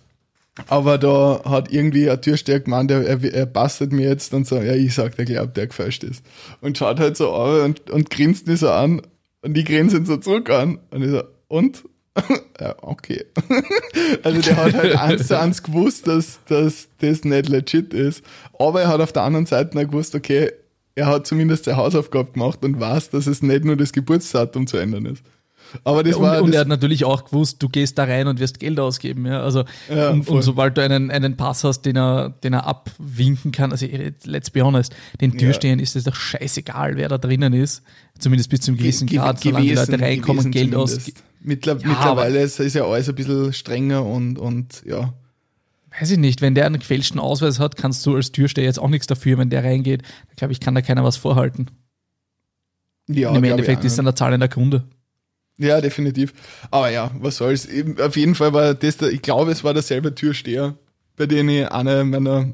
aber 0.69 0.99
da 0.99 1.43
hat 1.45 1.73
irgendwie 1.73 2.09
ein 2.09 2.21
Türsteher 2.21 2.61
gemeint, 2.61 2.91
er, 2.91 3.05
er, 3.05 3.23
er 3.25 3.47
bastet 3.47 3.93
mir 3.93 4.09
jetzt 4.09 4.33
und 4.35 4.47
so, 4.47 4.57
ja, 4.57 4.75
ich 4.75 4.95
sag, 4.95 5.17
der 5.17 5.25
glaubt, 5.25 5.57
der 5.57 5.67
gefälscht 5.67 6.05
ist. 6.05 6.25
Und 6.61 6.79
schaut 6.79 7.01
halt 7.01 7.17
so 7.17 7.35
an 7.35 7.61
und, 7.63 7.91
und 7.91 8.11
grinst 8.11 8.47
mich 8.47 8.61
so 8.61 8.71
an 8.71 9.03
und 9.43 9.55
die 9.55 9.65
grinsen 9.65 10.07
so 10.07 10.17
zurück 10.17 10.51
an. 10.51 10.79
Und 10.91 11.03
ich 11.03 11.11
so, 11.11 11.23
und? 11.49 11.85
ja, 12.61 12.77
okay. 12.83 13.25
also 14.23 14.41
der 14.41 14.57
hat 14.57 14.75
halt 14.75 14.97
eins 14.97 15.27
zu 15.27 15.39
eins 15.39 15.63
gewusst, 15.65 16.07
dass, 16.07 16.39
dass 16.47 16.89
das 17.01 17.25
nicht 17.25 17.49
legit 17.49 17.93
ist. 17.93 18.25
Aber 18.57 18.83
er 18.83 18.89
hat 18.89 19.01
auf 19.01 19.13
der 19.13 19.23
anderen 19.23 19.47
Seite 19.47 19.77
auch 19.77 19.83
gewusst, 19.83 20.15
okay, 20.15 20.53
er 20.95 21.07
hat 21.07 21.27
zumindest 21.27 21.65
seine 21.65 21.79
Hausaufgabe 21.79 22.31
gemacht 22.33 22.65
und 22.65 22.79
weiß, 22.79 23.11
dass 23.11 23.27
es 23.27 23.43
nicht 23.43 23.65
nur 23.65 23.77
das 23.77 23.93
Geburtsdatum 23.93 24.69
zu 24.69 24.77
ändern 24.77 25.07
ist. 25.07 25.25
Aber 25.83 26.03
das 26.05 26.17
ja, 26.17 26.23
war. 26.23 26.43
Und, 26.43 26.55
er 26.55 26.61
hat 26.61 26.69
natürlich 26.69 27.05
auch 27.05 27.25
gewusst, 27.25 27.63
du 27.63 27.69
gehst 27.69 27.99
da 27.99 28.05
rein 28.05 28.29
und 28.29 28.39
wirst 28.39 28.61
Geld 28.61 28.79
ausgeben. 28.79 29.27
Ja? 29.27 29.43
Also, 29.43 29.65
Ja, 29.93 30.11
und, 30.11 30.29
und 30.29 30.43
sobald 30.43 30.77
du 30.77 30.83
einen, 30.83 31.11
einen 31.11 31.37
Pass 31.37 31.65
hast, 31.65 31.83
den 31.83 31.97
er, 31.97 32.31
den 32.31 32.53
er 32.53 32.67
abwinken 32.67 33.51
kann, 33.51 33.73
also 33.73 33.87
let's 34.25 34.51
be 34.51 34.63
honest, 34.63 34.95
den 35.21 35.37
Türstehern 35.37 35.81
ist 35.81 35.97
es 35.97 36.05
doch 36.05 36.15
scheißegal, 36.15 36.97
wer 36.97 37.09
da 37.09 37.19
drinnen 37.19 37.53
ist. 37.53 37.83
Zumindest 38.19 38.51
bis 38.51 38.61
zum 38.61 38.77
gewissen 38.77 39.09
ge- 39.09 39.19
Grad, 39.19 39.41
solange 39.41 39.67
die 39.67 39.75
Leute 39.75 40.01
reinkommen, 40.01 40.51
gewesen 40.51 40.51
Geld 40.53 40.75
aus. 40.77 40.91
zumindest. 40.93 41.25
Mittler, 41.41 41.77
Ja, 41.81 41.89
mittlerweile 41.89 42.41
ist, 42.43 42.61
ist 42.61 42.75
ja 42.75 42.85
alles 42.87 43.09
ein 43.09 43.15
bisschen 43.17 43.53
strenger 43.53 44.05
und, 44.07 44.39
und 44.39 44.83
ja. 44.87 45.13
Weiß 45.99 46.11
ich 46.11 46.19
nicht, 46.19 46.41
wenn 46.41 46.55
der 46.55 46.67
einen 46.67 46.79
gefälschten 46.79 47.21
Ausweis 47.21 47.59
hat, 47.61 47.77
kannst 47.77 48.05
du 48.07 48.15
als 48.17 48.33
Türsteher 48.33 48.65
jetzt 48.65 48.79
auch 48.79 48.89
nichts 48.89 49.07
dafür, 49.07 49.39
wenn 49.39 49.51
der 49.51 49.63
reingeht. 49.63 50.03
Da 50.29 50.35
glaube 50.37 50.53
ich, 50.53 50.61
kann 50.61 50.75
da 50.75 50.81
keiner 50.83 51.05
was 51.05 51.17
vorhalten. 51.17 51.67
Ja, 53.09 53.31
und 53.31 53.37
Im 53.37 53.45
Endeffekt 53.45 53.81
ich 53.81 53.87
ist 53.89 53.99
dann 53.99 54.07
der 54.07 54.17
zahlender 54.17 54.49
Kunde. 54.49 54.85
Ja, 55.57 55.81
definitiv. 55.81 56.33
Aber 56.71 56.91
ja, 56.91 57.11
was 57.21 57.37
soll's. 57.37 57.69
Auf 58.01 58.17
jeden 58.17 58.35
Fall 58.35 58.53
war 58.53 58.75
das, 58.75 59.01
ich 59.03 59.23
glaube, 59.23 59.53
es 59.53 59.63
war 59.63 59.73
derselbe 59.73 60.15
Türsteher, 60.15 60.75
bei 61.17 61.27
dem 61.27 61.49
ich 61.49 61.71
eine 61.71 62.05
meiner 62.05 62.53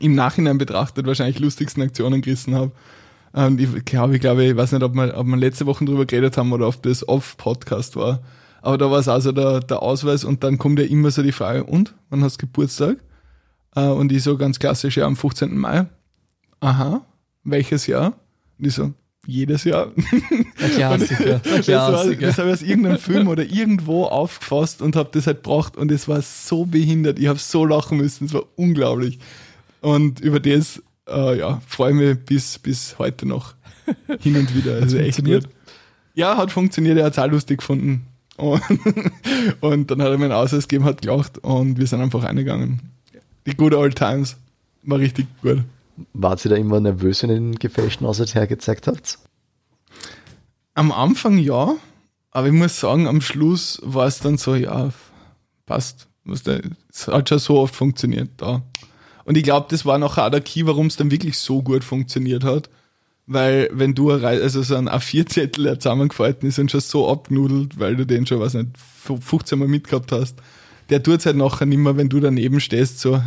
im 0.00 0.14
Nachhinein 0.14 0.58
betrachtet 0.58 1.06
wahrscheinlich 1.06 1.38
lustigsten 1.38 1.82
Aktionen 1.82 2.20
gerissen 2.20 2.54
habe. 2.54 2.72
Ähm, 3.34 3.58
ich 3.58 3.84
glaube, 3.84 4.14
ich 4.14 4.20
glaube, 4.20 4.44
ich 4.44 4.56
weiß 4.56 4.72
nicht, 4.72 4.82
ob 4.82 4.94
wir, 4.94 5.16
ob 5.16 5.26
wir 5.26 5.36
letzte 5.36 5.66
Woche 5.66 5.84
drüber 5.84 6.06
geredet 6.06 6.36
haben 6.36 6.52
oder 6.52 6.68
ob 6.68 6.82
das 6.82 7.06
Off-Podcast 7.06 7.96
war. 7.96 8.20
Aber 8.62 8.78
da 8.78 8.90
war 8.90 8.98
es 8.98 9.08
also 9.08 9.32
der, 9.32 9.60
der 9.60 9.82
Ausweis 9.82 10.24
und 10.24 10.44
dann 10.44 10.58
kommt 10.58 10.78
ja 10.78 10.84
immer 10.84 11.10
so 11.10 11.22
die 11.22 11.32
Frage, 11.32 11.64
und? 11.64 11.94
Wann 12.10 12.22
hast 12.22 12.36
du 12.36 12.46
Geburtstag? 12.46 12.98
Äh, 13.74 13.88
und 13.88 14.12
ich 14.12 14.22
so 14.22 14.36
ganz 14.36 14.58
klassisch, 14.58 14.96
ja, 14.96 15.06
am 15.06 15.16
15. 15.16 15.56
Mai. 15.56 15.86
Aha, 16.60 17.04
welches 17.44 17.86
Jahr? 17.86 18.14
Und 18.58 18.66
ich 18.66 18.74
so, 18.74 18.92
jedes 19.28 19.64
Jahr. 19.64 19.92
Der 20.58 20.68
Klassiker. 20.70 21.24
Der 21.44 21.58
Das, 21.58 21.68
war, 21.68 21.90
Klassiker. 21.90 22.26
das 22.26 22.38
habe 22.38 22.48
ich 22.48 22.54
aus 22.54 22.62
irgendeinem 22.62 22.98
Film 22.98 23.28
oder 23.28 23.44
irgendwo 23.44 24.04
aufgefasst 24.04 24.80
und 24.80 24.96
habe 24.96 25.10
das 25.12 25.26
halt 25.26 25.44
gebracht 25.44 25.76
und 25.76 25.92
es 25.92 26.08
war 26.08 26.22
so 26.22 26.64
behindert. 26.64 27.18
Ich 27.18 27.26
habe 27.28 27.38
so 27.38 27.66
lachen 27.66 27.98
müssen, 27.98 28.24
es 28.24 28.32
war 28.32 28.44
unglaublich. 28.56 29.18
Und 29.82 30.20
über 30.20 30.40
das, 30.40 30.82
äh, 31.08 31.38
ja, 31.38 31.60
freue 31.66 31.90
ich 31.92 31.96
mich 31.96 32.18
bis, 32.24 32.58
bis 32.58 32.98
heute 32.98 33.26
noch 33.28 33.54
hin 34.20 34.36
und 34.36 34.54
wieder. 34.56 34.76
Also 34.76 34.96
echt 34.96 35.16
funktioniert? 35.16 35.44
gut. 35.44 35.54
Ja, 36.14 36.38
hat 36.38 36.50
funktioniert, 36.50 36.96
er 36.98 37.04
hat 37.04 37.12
es 37.12 37.18
auch 37.18 37.28
lustig 37.30 37.58
gefunden. 37.58 38.06
Und, 38.38 38.62
und 39.60 39.90
dann 39.90 40.00
hat 40.00 40.08
er 40.08 40.16
mir 40.16 40.24
einen 40.24 40.32
Ausweis 40.32 40.68
gegeben, 40.68 40.86
hat 40.86 41.02
gelacht 41.02 41.36
und 41.38 41.78
wir 41.78 41.86
sind 41.86 42.00
einfach 42.00 42.24
reingegangen. 42.24 42.80
Die 43.46 43.54
good 43.54 43.74
old 43.74 43.94
times. 43.94 44.36
War 44.84 44.98
richtig 44.98 45.26
gut. 45.42 45.64
Wart 46.12 46.44
ihr 46.44 46.50
da 46.50 46.56
immer 46.56 46.80
nervös, 46.80 47.22
wenn 47.22 47.30
ihr 47.30 47.36
den 47.36 47.54
gefälschten 47.56 48.06
Ausweis 48.06 48.34
hergezeigt 48.34 48.86
habt? 48.86 49.18
Am 50.74 50.92
Anfang 50.92 51.38
ja, 51.38 51.74
aber 52.30 52.46
ich 52.46 52.52
muss 52.52 52.78
sagen, 52.78 53.08
am 53.08 53.20
Schluss 53.20 53.80
war 53.82 54.06
es 54.06 54.20
dann 54.20 54.38
so, 54.38 54.54
ja, 54.54 54.90
passt. 55.66 56.08
Es 56.90 57.08
hat 57.08 57.28
schon 57.28 57.38
so 57.38 57.58
oft 57.58 57.74
funktioniert 57.74 58.30
da. 58.36 58.62
Und 59.24 59.36
ich 59.36 59.42
glaube, 59.44 59.66
das 59.70 59.84
war 59.84 59.98
nachher 59.98 60.26
auch 60.26 60.30
der 60.30 60.40
Key, 60.40 60.66
warum 60.66 60.86
es 60.86 60.96
dann 60.96 61.10
wirklich 61.10 61.38
so 61.38 61.62
gut 61.62 61.84
funktioniert 61.84 62.44
hat. 62.44 62.70
Weil 63.26 63.68
wenn 63.72 63.94
du 63.94 64.10
also 64.10 64.62
so 64.62 64.74
ein 64.76 64.88
A4-Zettel, 64.88 65.64
der 65.64 65.78
zusammengefalten 65.78 66.48
ist 66.48 66.58
und 66.58 66.70
schon 66.70 66.80
so 66.80 67.10
abgenudelt, 67.10 67.78
weil 67.78 67.94
du 67.96 68.06
den 68.06 68.26
schon, 68.26 68.40
weiß 68.40 68.54
nicht, 68.54 68.70
15 68.78 69.58
Mal 69.58 69.68
mitgehabt 69.68 70.12
hast, 70.12 70.38
der 70.90 71.02
tut 71.02 71.24
halt 71.26 71.36
nachher 71.36 71.66
nicht 71.66 71.78
mehr, 71.78 71.96
wenn 71.96 72.08
du 72.08 72.20
daneben 72.20 72.60
stehst, 72.60 73.00
so, 73.00 73.16
äh, 73.16 73.20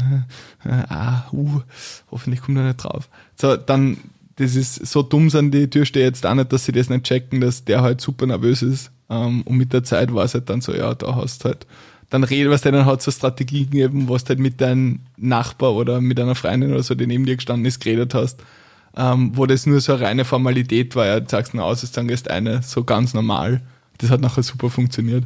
ah, 0.70 1.25
uh, 1.32 1.62
hoffentlich 2.10 2.41
kommt 2.41 2.58
er 2.58 2.65
nicht 2.65 2.84
drauf. 2.84 3.10
So, 3.36 3.56
dann, 3.56 3.98
das 4.38 4.56
ist, 4.56 4.86
so 4.88 5.03
dumm 5.03 5.30
sind 5.30 5.51
die 5.51 5.70
Türsteher 5.70 6.06
jetzt 6.06 6.25
auch 6.25 6.34
nicht, 6.34 6.51
dass 6.51 6.65
sie 6.65 6.72
das 6.72 6.89
nicht 6.89 7.03
checken, 7.03 7.41
dass 7.41 7.65
der 7.65 7.82
halt 7.82 8.01
super 8.01 8.25
nervös 8.25 8.62
ist. 8.62 8.91
Ähm, 9.10 9.41
und 9.44 9.58
mit 9.58 9.74
der 9.74 9.84
Zeit 9.84 10.13
war 10.13 10.25
es 10.25 10.34
halt 10.34 10.50
dann 10.50 10.62
so, 10.62 10.74
ja, 10.74 10.96
da 10.96 11.15
hast 11.15 11.44
du 11.44 11.50
halt, 11.50 11.68
dann 12.10 12.24
redet, 12.24 12.51
was 12.51 12.62
dann 12.62 12.86
hat 12.86 13.01
so 13.01 13.12
Strategien 13.12 13.70
gegeben, 13.70 14.10
was 14.10 14.24
du 14.24 14.30
halt 14.30 14.39
mit 14.39 14.60
deinem 14.60 15.00
Nachbar 15.18 15.74
oder 15.74 16.01
mit 16.01 16.20
einer 16.20 16.36
Freundin 16.36 16.74
oder 16.74 16.84
so, 16.84 16.96
die 16.96 17.08
neben 17.08 17.25
dir 17.25 17.36
gestanden 17.36 17.65
ist, 17.65 17.80
geredet 17.80 18.13
hast, 18.13 18.44
ähm, 18.98 19.32
wo 19.36 19.46
das 19.46 19.65
nur 19.65 19.80
so 19.80 19.94
eine 19.94 20.01
reine 20.01 20.25
Formalität 20.25 20.96
war, 20.96 21.06
ja, 21.06 21.20
du 21.20 21.30
sagst 21.30 21.53
nur 21.53 21.63
aus, 21.63 21.89
dann 21.91 22.10
ist 22.10 22.30
eine 22.30 22.63
so 22.63 22.84
ganz 22.84 23.13
normal. 23.13 23.62
Das 24.00 24.10
hat 24.10 24.20
nachher 24.20 24.44
super 24.44 24.70
funktioniert. 24.70 25.25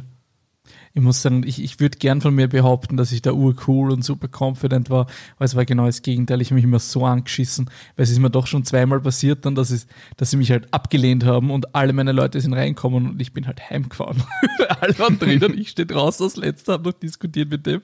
Ich 0.96 1.02
muss 1.02 1.20
sagen, 1.20 1.42
ich, 1.46 1.62
ich 1.62 1.78
würde 1.78 1.98
gern 1.98 2.22
von 2.22 2.34
mir 2.34 2.48
behaupten, 2.48 2.96
dass 2.96 3.12
ich 3.12 3.20
da 3.20 3.32
urcool 3.32 3.92
und 3.92 4.02
super 4.02 4.28
confident 4.34 4.88
war, 4.88 5.02
aber 5.36 5.44
es 5.44 5.54
war 5.54 5.66
genau 5.66 5.84
das 5.84 6.00
Gegenteil. 6.00 6.40
Ich 6.40 6.48
habe 6.48 6.54
mich 6.54 6.64
immer 6.64 6.78
so 6.78 7.04
angeschissen, 7.04 7.68
weil 7.96 8.04
es 8.04 8.10
ist 8.10 8.18
mir 8.18 8.30
doch 8.30 8.46
schon 8.46 8.64
zweimal 8.64 9.00
passiert 9.00 9.44
dann, 9.44 9.54
dass, 9.54 9.68
es, 9.68 9.86
dass 10.16 10.30
sie 10.30 10.38
mich 10.38 10.50
halt 10.50 10.72
abgelehnt 10.72 11.26
haben 11.26 11.50
und 11.50 11.74
alle 11.74 11.92
meine 11.92 12.12
Leute 12.12 12.40
sind 12.40 12.54
reinkommen 12.54 13.10
und 13.10 13.20
ich 13.20 13.34
bin 13.34 13.46
halt 13.46 13.68
heimgefahren. 13.68 14.22
alle 14.80 14.98
waren 14.98 15.18
drinnen, 15.18 15.58
ich 15.58 15.68
stehe 15.68 15.84
draußen 15.84 16.24
als 16.24 16.36
Letzter, 16.36 16.72
habe 16.72 16.88
noch 16.88 16.98
diskutiert 16.98 17.50
mit 17.50 17.66
dem 17.66 17.82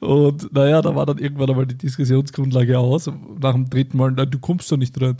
und 0.00 0.50
naja, 0.54 0.80
da 0.80 0.96
war 0.96 1.04
dann 1.04 1.18
irgendwann 1.18 1.50
einmal 1.50 1.66
die 1.66 1.76
Diskussionsgrundlage 1.76 2.78
aus. 2.78 3.10
Nach 3.42 3.52
dem 3.52 3.68
dritten 3.68 3.98
Mal, 3.98 4.12
du 4.14 4.38
kommst 4.38 4.72
doch 4.72 4.78
nicht 4.78 4.98
rein. 5.02 5.18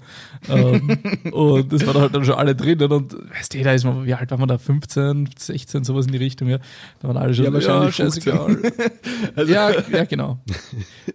ähm, 0.48 0.98
und 1.32 1.70
das 1.70 1.86
waren 1.86 2.00
halt 2.00 2.14
dann 2.14 2.24
schon 2.24 2.36
alle 2.36 2.56
drinnen 2.56 2.90
und 2.90 3.12
weißt 3.12 3.52
du, 3.52 3.62
da 3.62 3.72
ist 3.72 3.84
man, 3.84 4.06
wie 4.06 4.14
alt 4.14 4.30
war 4.30 4.38
man 4.38 4.48
da? 4.48 4.56
15, 4.56 5.28
16, 5.36 5.84
sowas 5.84 6.06
in 6.06 6.12
die 6.12 6.18
Richtung, 6.18 6.48
ja. 6.48 6.56
Da 7.00 7.08
waren 7.08 7.18
alle 7.18 7.33
schon, 7.34 7.44
Ja, 7.44 7.52
wahrscheinlich 7.52 7.94
scheißegal. 7.94 8.72
ja, 9.46 9.70
ja, 9.90 10.04
genau. 10.04 10.38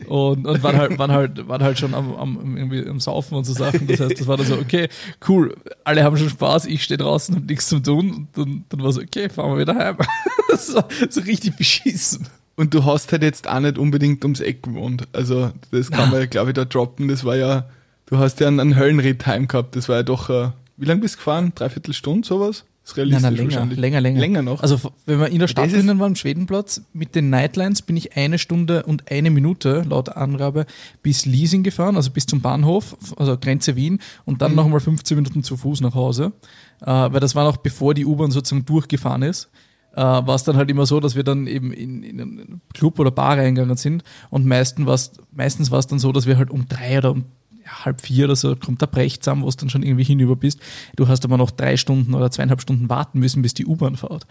Und, 0.08 0.46
und 0.46 0.64
waren 0.64 0.78
halt, 0.78 0.98
waren 0.98 1.12
halt, 1.12 1.48
waren 1.48 1.64
halt 1.64 1.80
schon 1.80 1.94
am, 1.94 2.16
am, 2.16 2.58
irgendwie 2.58 2.88
am 2.88 3.00
Saufen 3.00 3.36
und 3.36 3.46
so 3.46 3.54
Sachen. 3.54 3.88
Das 3.88 4.00
heißt, 4.00 4.20
das 4.20 4.28
war 4.28 4.38
dann 4.38 4.46
so, 4.46 4.56
okay, 4.56 4.90
cool, 5.28 5.56
alle 5.84 6.04
haben 6.04 6.18
schon 6.18 6.30
Spaß, 6.30 6.66
ich 6.66 6.84
stehe 6.84 6.98
draußen, 6.98 7.36
hab 7.36 7.44
nichts 7.44 7.70
zum 7.70 7.84
tun. 7.84 8.12
Und 8.12 8.28
dann, 8.36 8.66
dann 8.70 8.84
war 8.84 8.92
so, 8.92 9.02
okay, 9.02 9.30
fahren 9.30 9.52
wir 9.54 9.60
wieder 9.60 9.76
heim. 9.76 9.98
Das 10.52 10.74
war 10.74 10.88
so 11.10 11.22
richtig 11.22 11.56
beschissen. 11.58 12.28
Und 12.56 12.74
du 12.74 12.84
hast 12.84 13.12
halt 13.12 13.22
jetzt 13.22 13.48
auch 13.48 13.60
nicht 13.60 13.78
unbedingt 13.78 14.24
ums 14.26 14.42
Eck 14.42 14.64
gewohnt. 14.64 15.08
Also, 15.14 15.52
das 15.72 15.92
kann 15.92 16.10
man 16.10 16.20
ja, 16.20 16.26
glaube 16.26 16.50
ich, 16.50 16.56
da 16.56 16.66
droppen. 16.66 17.08
Das 17.08 17.24
war 17.24 17.36
ja, 17.36 17.70
du 18.08 18.18
hast 18.18 18.40
ja 18.40 18.48
einen, 18.48 18.60
einen 18.60 18.76
Höllenritt 18.76 19.26
heim 19.28 19.48
gehabt. 19.48 19.76
Das 19.76 19.88
war 19.88 19.98
ja 19.98 20.04
doch, 20.04 20.30
äh, 20.30 20.50
wie 20.76 20.86
lange 20.86 21.02
bist 21.02 21.16
du 21.16 21.18
gefahren? 21.20 21.54
Dreiviertel 21.56 21.94
Stunde, 21.94 22.28
sowas? 22.28 22.66
Ist 22.90 22.98
Nein, 22.98 23.06
realistisch 23.06 23.24
nein, 23.24 23.36
länger, 23.36 23.52
wahrscheinlich. 23.52 23.80
länger, 23.80 24.02
länger. 24.02 24.20
Länger 24.20 24.42
noch. 24.42 24.62
Also, 24.62 24.80
wenn 25.06 25.20
wir 25.20 25.28
in 25.30 25.40
der 25.40 25.48
Stadt 25.48 25.72
drinnen 25.72 26.00
waren, 26.00 26.12
am 26.12 26.16
Schwedenplatz, 26.16 26.82
mit 26.94 27.16
den 27.16 27.30
Nightlines 27.30 27.82
bin 27.82 27.96
ich 27.98 28.16
eine 28.18 28.38
Stunde 28.40 28.84
und 28.84 29.12
eine 29.12 29.30
Minute, 29.30 29.84
laut 29.88 30.10
Angabe, 30.10 30.66
bis 31.04 31.26
Leasing 31.26 31.64
gefahren, 31.64 31.96
also 31.96 32.12
bis 32.12 32.26
zum 32.26 32.42
Bahnhof, 32.42 32.98
also 33.18 33.38
Grenze 33.38 33.76
Wien, 33.76 34.00
und 34.26 34.36
Mhm. 34.36 34.38
dann 34.40 34.56
nochmal 34.56 34.80
15 34.80 35.16
Minuten 35.16 35.44
zu 35.44 35.58
Fuß 35.58 35.82
nach 35.82 35.96
Hause. 35.96 36.34
Äh, 36.82 36.86
weil 36.88 37.20
das 37.20 37.36
war 37.36 37.44
noch 37.44 37.58
bevor 37.58 37.94
die 37.94 38.06
U-Bahn 38.06 38.32
sozusagen 38.32 38.66
durchgefahren 38.66 39.22
ist. 39.24 39.50
Äh, 39.94 40.02
war 40.02 40.36
es 40.36 40.44
dann 40.44 40.56
halt 40.56 40.70
immer 40.70 40.86
so, 40.86 41.00
dass 41.00 41.16
wir 41.16 41.24
dann 41.24 41.48
eben 41.48 41.74
in, 41.74 42.04
in 42.04 42.22
einen 42.22 42.62
Club 42.74 43.00
oder 43.00 43.10
Bar 43.12 43.38
reingegangen 43.38 43.76
sind 43.76 44.04
und 44.30 44.46
meistens 44.46 44.86
war 44.86 44.94
es 44.94 45.12
meistens 45.32 45.70
dann 45.88 45.98
so, 46.00 46.12
dass 46.12 46.28
wir 46.28 46.38
halt 46.38 46.52
um 46.52 46.68
drei 46.70 47.00
oder 47.00 47.12
um 47.12 47.26
halb 47.70 48.02
vier 48.02 48.26
oder 48.26 48.36
so 48.36 48.56
kommt 48.56 48.82
der 48.82 48.88
Brecht 48.88 49.24
zusammen, 49.24 49.44
wo 49.44 49.50
du 49.50 49.56
dann 49.58 49.70
schon 49.70 49.84
irgendwie 49.84 50.04
hinüber 50.04 50.36
bist. 50.36 50.60
Du 50.96 51.08
hast 51.08 51.26
aber 51.26 51.38
noch 51.38 51.52
drei 51.52 51.78
Stunden 51.78 52.14
oder 52.14 52.32
zweieinhalb 52.32 52.62
Stunden 52.62 52.90
warten 52.90 53.20
müssen, 53.20 53.42
bis 53.42 53.54
die 53.54 53.66
U-Bahn 53.66 53.96
fährt. 53.96 54.26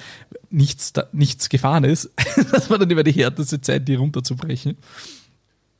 Nichts, 0.50 0.92
da, 0.92 1.06
nichts 1.12 1.48
gefahren 1.48 1.84
ist. 1.84 2.10
Das 2.52 2.70
war 2.70 2.78
dann 2.78 2.90
immer 2.90 3.02
die 3.02 3.12
härteste 3.12 3.60
Zeit, 3.60 3.88
die 3.88 3.94
runterzubrechen. 3.94 4.76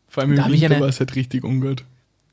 Vor 0.09 0.23
allem 0.23 0.33
im 0.33 0.37
da 0.37 0.51
Winter 0.51 0.81
war 0.81 0.89
es 0.89 1.01
halt 1.01 1.15
richtig 1.15 1.45
ungut. 1.45 1.85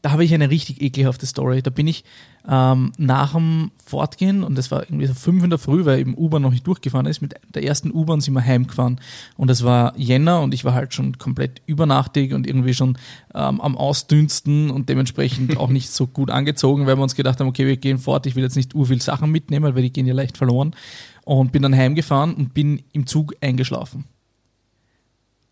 Da 0.02 0.12
habe 0.12 0.24
ich 0.24 0.34
eine 0.34 0.50
richtig 0.50 0.82
ekelhafte 0.82 1.26
Story. 1.26 1.62
Da 1.62 1.70
bin 1.70 1.88
ich 1.88 2.04
ähm, 2.50 2.92
nach 2.98 3.34
dem 3.34 3.72
Fortgehen, 3.86 4.44
und 4.44 4.58
das 4.58 4.72
war 4.72 4.84
irgendwie 4.84 5.06
so 5.06 5.14
fünf 5.14 5.44
in 5.44 5.50
der 5.50 5.60
Früh, 5.60 5.86
weil 5.86 6.00
eben 6.00 6.16
U-Bahn 6.18 6.42
noch 6.42 6.52
nicht 6.52 6.66
durchgefahren 6.66 7.06
ist, 7.06 7.22
mit 7.22 7.36
der 7.54 7.64
ersten 7.64 7.92
U-Bahn 7.92 8.22
sind 8.22 8.34
wir 8.34 8.44
heimgefahren. 8.44 9.00
Und 9.38 9.50
es 9.50 9.64
war 9.64 9.98
Jänner 9.98 10.42
und 10.42 10.54
ich 10.54 10.66
war 10.66 10.74
halt 10.74 10.94
schon 10.94 11.18
komplett 11.18 11.62
übernachtig 11.66 12.34
und 12.34 12.48
irgendwie 12.48 12.74
schon 12.74 12.98
ähm, 13.34 13.62
am 13.62 13.78
Ausdünsten 13.78 14.70
und 14.70 14.90
dementsprechend 14.90 15.58
auch 15.58 15.70
nicht 15.70 15.90
so 15.90 16.08
gut 16.08 16.30
angezogen, 16.30 16.86
weil 16.88 16.98
wir 16.98 17.04
uns 17.04 17.16
gedacht 17.16 17.40
haben, 17.40 17.48
okay, 17.48 17.66
wir 17.66 17.78
gehen 17.78 17.98
fort, 17.98 18.26
ich 18.26 18.36
will 18.36 18.44
jetzt 18.44 18.56
nicht 18.56 18.76
ur 18.76 18.86
viel 18.86 19.02
Sachen 19.02 19.32
mitnehmen, 19.32 19.76
weil 19.76 19.82
die 19.82 19.94
gehen 19.94 20.08
ja 20.08 20.14
leicht 20.14 20.38
verloren. 20.38 20.76
Und 21.24 21.52
bin 21.52 21.64
dann 21.64 21.76
heimgefahren 21.76 22.36
und 22.36 22.54
bin 22.54 22.84
im 22.92 23.08
Zug 23.08 23.36
eingeschlafen. 23.42 24.06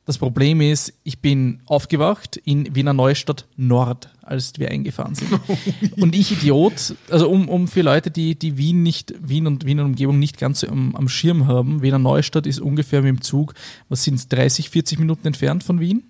Das 0.05 0.17
Problem 0.17 0.59
ist, 0.59 0.93
ich 1.03 1.19
bin 1.19 1.61
aufgewacht 1.65 2.35
in 2.35 2.75
Wiener 2.75 2.91
Neustadt 2.91 3.47
Nord, 3.55 4.09
als 4.21 4.51
wir 4.57 4.69
eingefahren 4.69 5.15
sind. 5.15 5.39
Und 5.97 6.13
ich 6.13 6.31
Idiot, 6.33 6.95
also 7.09 7.29
um, 7.29 7.47
um 7.47 7.69
für 7.69 7.83
Leute, 7.83 8.11
die, 8.11 8.35
die 8.35 8.57
Wien 8.57 8.83
nicht, 8.83 9.13
Wien 9.25 9.47
und 9.47 9.65
Wiener 9.65 9.85
Umgebung 9.85 10.19
nicht 10.19 10.37
ganz 10.37 10.59
so 10.59 10.67
am, 10.67 10.93
am 10.95 11.07
Schirm 11.07 11.47
haben, 11.47 11.81
Wiener 11.81 11.99
Neustadt 11.99 12.45
ist 12.45 12.59
ungefähr 12.59 13.01
mit 13.01 13.09
dem 13.09 13.21
Zug, 13.21 13.53
was 13.87 14.03
sind 14.03 14.15
es, 14.15 14.27
30, 14.27 14.69
40 14.69 14.99
Minuten 14.99 15.25
entfernt 15.25 15.63
von 15.63 15.79
Wien. 15.79 16.03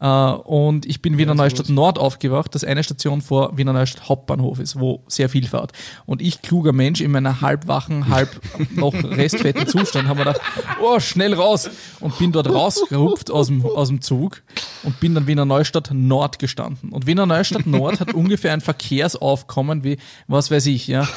Äh, 0.00 0.06
und 0.06 0.86
ich 0.86 1.02
bin 1.02 1.18
Wiener 1.18 1.34
Neustadt. 1.34 1.68
Nord 1.68 1.98
aufgewacht, 1.98 2.54
das 2.54 2.64
eine 2.64 2.84
Station 2.84 3.20
vor 3.20 3.56
Wiener 3.56 3.72
Neustadt 3.72 4.08
Hauptbahnhof 4.08 4.60
ist, 4.60 4.78
wo 4.78 5.02
sehr 5.08 5.28
viel 5.28 5.46
fährt. 5.46 5.72
Und 6.06 6.22
ich, 6.22 6.42
kluger 6.42 6.72
Mensch, 6.72 7.00
in 7.00 7.10
meiner 7.10 7.40
halbwachen, 7.40 8.08
halb 8.08 8.40
noch 8.74 8.94
restfetten 8.94 9.66
Zustand, 9.66 10.08
haben 10.08 10.18
wir 10.18 10.24
gedacht, 10.24 10.40
oh, 10.80 11.00
schnell 11.00 11.34
raus! 11.34 11.70
Und 12.00 12.18
bin 12.18 12.32
dort 12.32 12.48
rausgerupft 12.48 13.30
aus 13.30 13.48
dem, 13.48 13.64
aus 13.64 13.88
dem 13.88 14.00
Zug 14.00 14.42
und 14.84 15.00
bin 15.00 15.14
dann 15.14 15.26
Wiener 15.26 15.44
Neustadt 15.44 15.90
Nord 15.92 16.38
gestanden. 16.38 16.90
Und 16.90 17.06
Wiener 17.06 17.26
Neustadt 17.26 17.66
Nord 17.66 18.00
hat 18.00 18.14
ungefähr 18.14 18.52
ein 18.52 18.60
Verkehrsaufkommen 18.60 19.84
wie, 19.84 19.98
was 20.26 20.50
weiß 20.50 20.66
ich, 20.66 20.86
ja. 20.86 21.08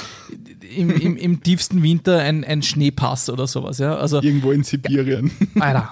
im, 0.75 0.89
im, 0.89 1.17
im 1.17 1.43
tiefsten 1.43 1.83
Winter 1.83 2.19
ein, 2.19 2.43
ein 2.43 2.61
Schneepass 2.61 3.29
oder 3.29 3.47
sowas, 3.47 3.77
ja. 3.77 3.95
Also, 3.95 4.21
Irgendwo 4.21 4.51
in 4.51 4.63
Sibirien. 4.63 5.31
Alter, 5.59 5.89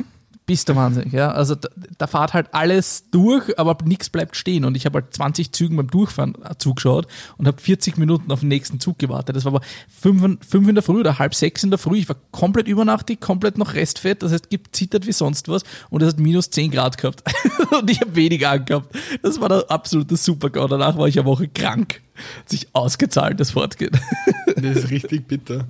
bist 0.50 0.68
du 0.68 0.76
wahnsinnig, 0.76 1.14
ja. 1.14 1.32
Also 1.32 1.54
da, 1.54 1.70
da 2.00 2.08
fahrt 2.08 2.34
halt 2.34 2.56
alles 2.56 3.04
durch, 3.12 3.60
aber 3.60 3.78
nichts 3.86 4.10
bleibt 4.10 4.36
stehen. 4.36 4.66
Und 4.66 4.76
ich 4.76 4.88
habe 4.88 5.02
halt 5.02 5.14
20 5.14 5.52
Zügen 5.52 5.78
beim 5.78 5.92
Durchfahren 5.92 6.34
äh, 6.44 6.56
zugeschaut 6.58 7.06
und 7.38 7.46
habe 7.46 7.62
40 7.62 8.00
Minuten 8.00 8.32
auf 8.32 8.40
den 8.40 8.50
nächsten 8.50 8.80
Zug 8.80 8.98
gewartet. 8.98 9.36
Das 9.36 9.46
war 9.46 9.54
aber 9.54 9.66
fünf, 9.88 10.44
fünf 10.44 10.68
in 10.68 10.74
der 10.74 10.84
Früh 10.84 11.02
oder 11.02 11.20
halb 11.20 11.36
sechs 11.36 11.64
in 11.64 11.70
der 11.70 11.78
Früh. 11.78 12.00
Ich 12.00 12.10
war 12.10 12.16
komplett 12.32 12.68
übernachtig, 12.68 13.22
komplett 13.22 13.60
noch 13.60 13.76
restfett. 13.76 14.24
Das 14.24 14.32
heißt, 14.32 14.50
gezittert 14.50 15.06
wie 15.06 15.12
sonst 15.12 15.50
was. 15.50 15.62
Und 15.92 16.02
es 16.02 16.14
hat 16.14 16.20
minus 16.20 16.50
10 16.50 16.72
Grad 16.72 16.98
gehabt. 16.98 17.22
und 17.80 17.92
ich 17.92 18.02
habe 18.02 18.16
wenig 18.16 18.48
angehabt. 18.48 18.98
Das 19.22 19.40
war 19.40 19.50
der 19.50 19.70
absolute 19.70 20.18
Super-GAU. 20.18 20.68
Danach 20.68 20.98
war 20.98 21.08
ich 21.08 21.20
eine 21.20 21.28
Woche 21.28 21.48
krank. 21.48 22.02
Hat 22.40 22.50
sich 22.50 22.70
ausgezahlt, 22.74 23.40
das 23.40 23.52
Fortgehen. 23.52 23.92
Das 24.56 24.78
ist 24.78 24.90
richtig 24.90 25.28
bitter. 25.28 25.68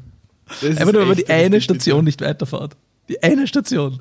Das 0.62 0.78
Einfach 0.78 0.94
nur, 0.94 1.02
wenn 1.02 1.10
man 1.10 1.18
die 1.18 1.30
eine 1.30 1.60
Station 1.60 1.98
bitter. 1.98 2.06
nicht 2.06 2.22
weiterfahrt. 2.22 2.78
Die 3.10 3.22
eine 3.22 3.46
Station. 3.46 4.00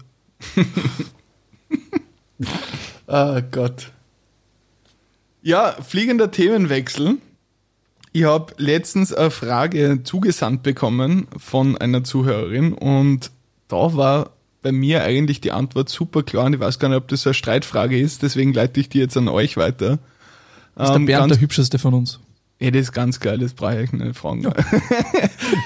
Oh 3.06 3.40
Gott. 3.50 3.92
Ja, 5.42 5.76
fliegender 5.80 6.30
Themenwechsel. 6.30 7.18
Ich 8.12 8.24
habe 8.24 8.54
letztens 8.56 9.12
eine 9.12 9.30
Frage 9.30 10.00
zugesandt 10.02 10.62
bekommen 10.62 11.28
von 11.36 11.76
einer 11.76 12.04
Zuhörerin 12.04 12.72
und 12.72 13.30
da 13.68 13.94
war 13.94 14.30
bei 14.62 14.72
mir 14.72 15.04
eigentlich 15.04 15.40
die 15.40 15.52
Antwort 15.52 15.88
super 15.88 16.22
klar 16.22 16.46
und 16.46 16.54
ich 16.54 16.60
weiß 16.60 16.78
gar 16.78 16.88
nicht, 16.88 16.98
ob 16.98 17.08
das 17.08 17.26
eine 17.26 17.34
Streitfrage 17.34 17.98
ist, 17.98 18.22
deswegen 18.22 18.52
leite 18.52 18.80
ich 18.80 18.88
die 18.88 18.98
jetzt 18.98 19.16
an 19.16 19.28
euch 19.28 19.56
weiter. 19.56 19.98
Ist 20.76 20.88
der 20.88 20.96
ähm, 20.96 21.06
Bernd 21.06 21.30
der 21.30 21.40
hübscheste 21.40 21.78
von 21.78 21.94
uns? 21.94 22.18
Ja, 22.60 22.72
das 22.72 22.82
ist 22.82 22.92
ganz 22.92 23.20
geil, 23.20 23.38
das 23.38 23.54
brauche 23.54 23.82
ich 23.82 23.92
nicht 23.92 24.16
fragen. 24.16 24.42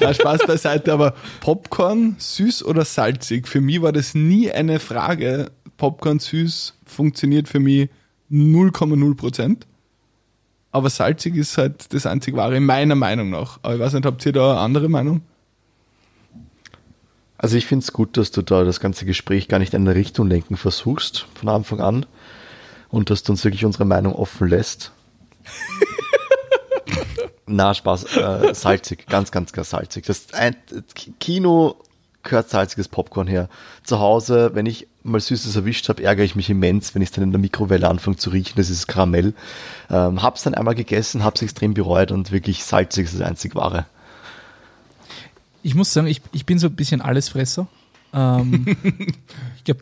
Ja. 0.01 0.09
ja, 0.09 0.15
Spaß 0.15 0.47
beiseite, 0.47 0.93
aber 0.93 1.15
Popcorn, 1.41 2.15
süß 2.19 2.65
oder 2.65 2.85
salzig? 2.85 3.49
Für 3.49 3.61
mich 3.61 3.83
war 3.83 3.93
das 3.93 4.15
nie 4.15 4.53
eine 4.53 4.79
Frage. 4.79 5.51
Popcorn 5.77 6.19
süß 6.19 6.75
funktioniert 6.85 7.49
für 7.49 7.59
mich 7.59 7.89
0,0 8.31 9.17
Prozent. 9.17 9.67
Aber 10.71 10.89
salzig 10.89 11.37
ist 11.37 11.59
halt 11.59 11.93
das 11.93 12.07
einzig 12.07 12.37
wahre, 12.37 12.61
meiner 12.61 12.95
Meinung 12.95 13.31
nach. 13.31 13.59
Aber 13.63 13.75
ich 13.75 13.81
weiß 13.81 13.95
nicht, 13.95 14.07
habt 14.07 14.25
ihr 14.25 14.33
da 14.33 14.53
eine 14.53 14.61
andere 14.61 14.89
Meinung? 14.89 15.23
Also 17.39 17.57
ich 17.57 17.67
finde 17.67 17.83
es 17.83 17.93
gut, 17.93 18.17
dass 18.17 18.31
du 18.31 18.43
da 18.43 18.65
das 18.65 18.81
ganze 18.81 19.05
Gespräch 19.05 19.49
gar 19.49 19.59
nicht 19.59 19.75
in 19.75 19.83
eine 19.83 19.97
Richtung 19.97 20.29
lenken 20.29 20.57
versuchst, 20.57 21.27
von 21.35 21.49
Anfang 21.49 21.81
an. 21.81 22.07
Und 22.89 23.11
dass 23.11 23.23
du 23.23 23.33
uns 23.33 23.45
wirklich 23.45 23.65
unsere 23.65 23.85
Meinung 23.85 24.15
offen 24.15 24.49
lässt. 24.49 24.93
Na, 27.47 27.75
Spaß. 27.75 28.17
Äh, 28.17 28.55
salzig, 28.55 29.07
ganz, 29.07 29.31
ganz, 29.31 29.53
ganz 29.53 29.71
salzig. 29.71 30.07
Das 30.07 30.33
ein, 30.33 30.57
Kino 31.21 31.77
gehört 32.23 32.51
salziges 32.51 32.89
Popcorn 32.89 33.27
her. 33.27 33.49
Zu 33.83 33.99
Hause, 33.99 34.51
wenn 34.55 34.67
ich 34.67 34.87
mal 35.03 35.21
Süßes 35.21 35.57
erwischt 35.57 35.89
habe, 35.89 36.03
ärgere 36.03 36.25
ich 36.25 36.37
mich 36.37 36.49
immens, 36.51 36.95
wenn 36.95 37.03
ich 37.03 37.09
es 37.09 37.15
dann 37.15 37.25
in 37.25 37.33
der 37.33 37.41
Mikrowelle 37.41 37.89
anfange 37.89 38.17
zu 38.17 38.31
riechen. 38.31 38.55
Das 38.57 38.71
ist 38.71 38.87
Karamell. 38.87 39.35
Ähm, 39.91 40.23
hab's 40.23 40.43
dann 40.43 40.55
einmal 40.55 40.75
gegessen, 40.75 41.25
hab's 41.25 41.43
extrem 41.43 41.75
bereut 41.75 42.13
und 42.13 42.31
wirklich 42.31 42.65
salzig 42.65 43.07
ist 43.07 43.15
das 43.15 43.23
einzig 43.23 43.55
wahre. 43.55 43.87
Ich 45.63 45.75
muss 45.75 45.93
sagen, 45.93 46.07
ich, 46.07 46.23
ich 46.33 46.47
bin 46.47 46.59
so 46.59 46.69
ein 46.69 46.77
bisschen 46.77 47.01
Allesfresser. 47.01 47.67
Ähm, 48.14 48.76
ich 49.57 49.64
glaube, 49.64 49.81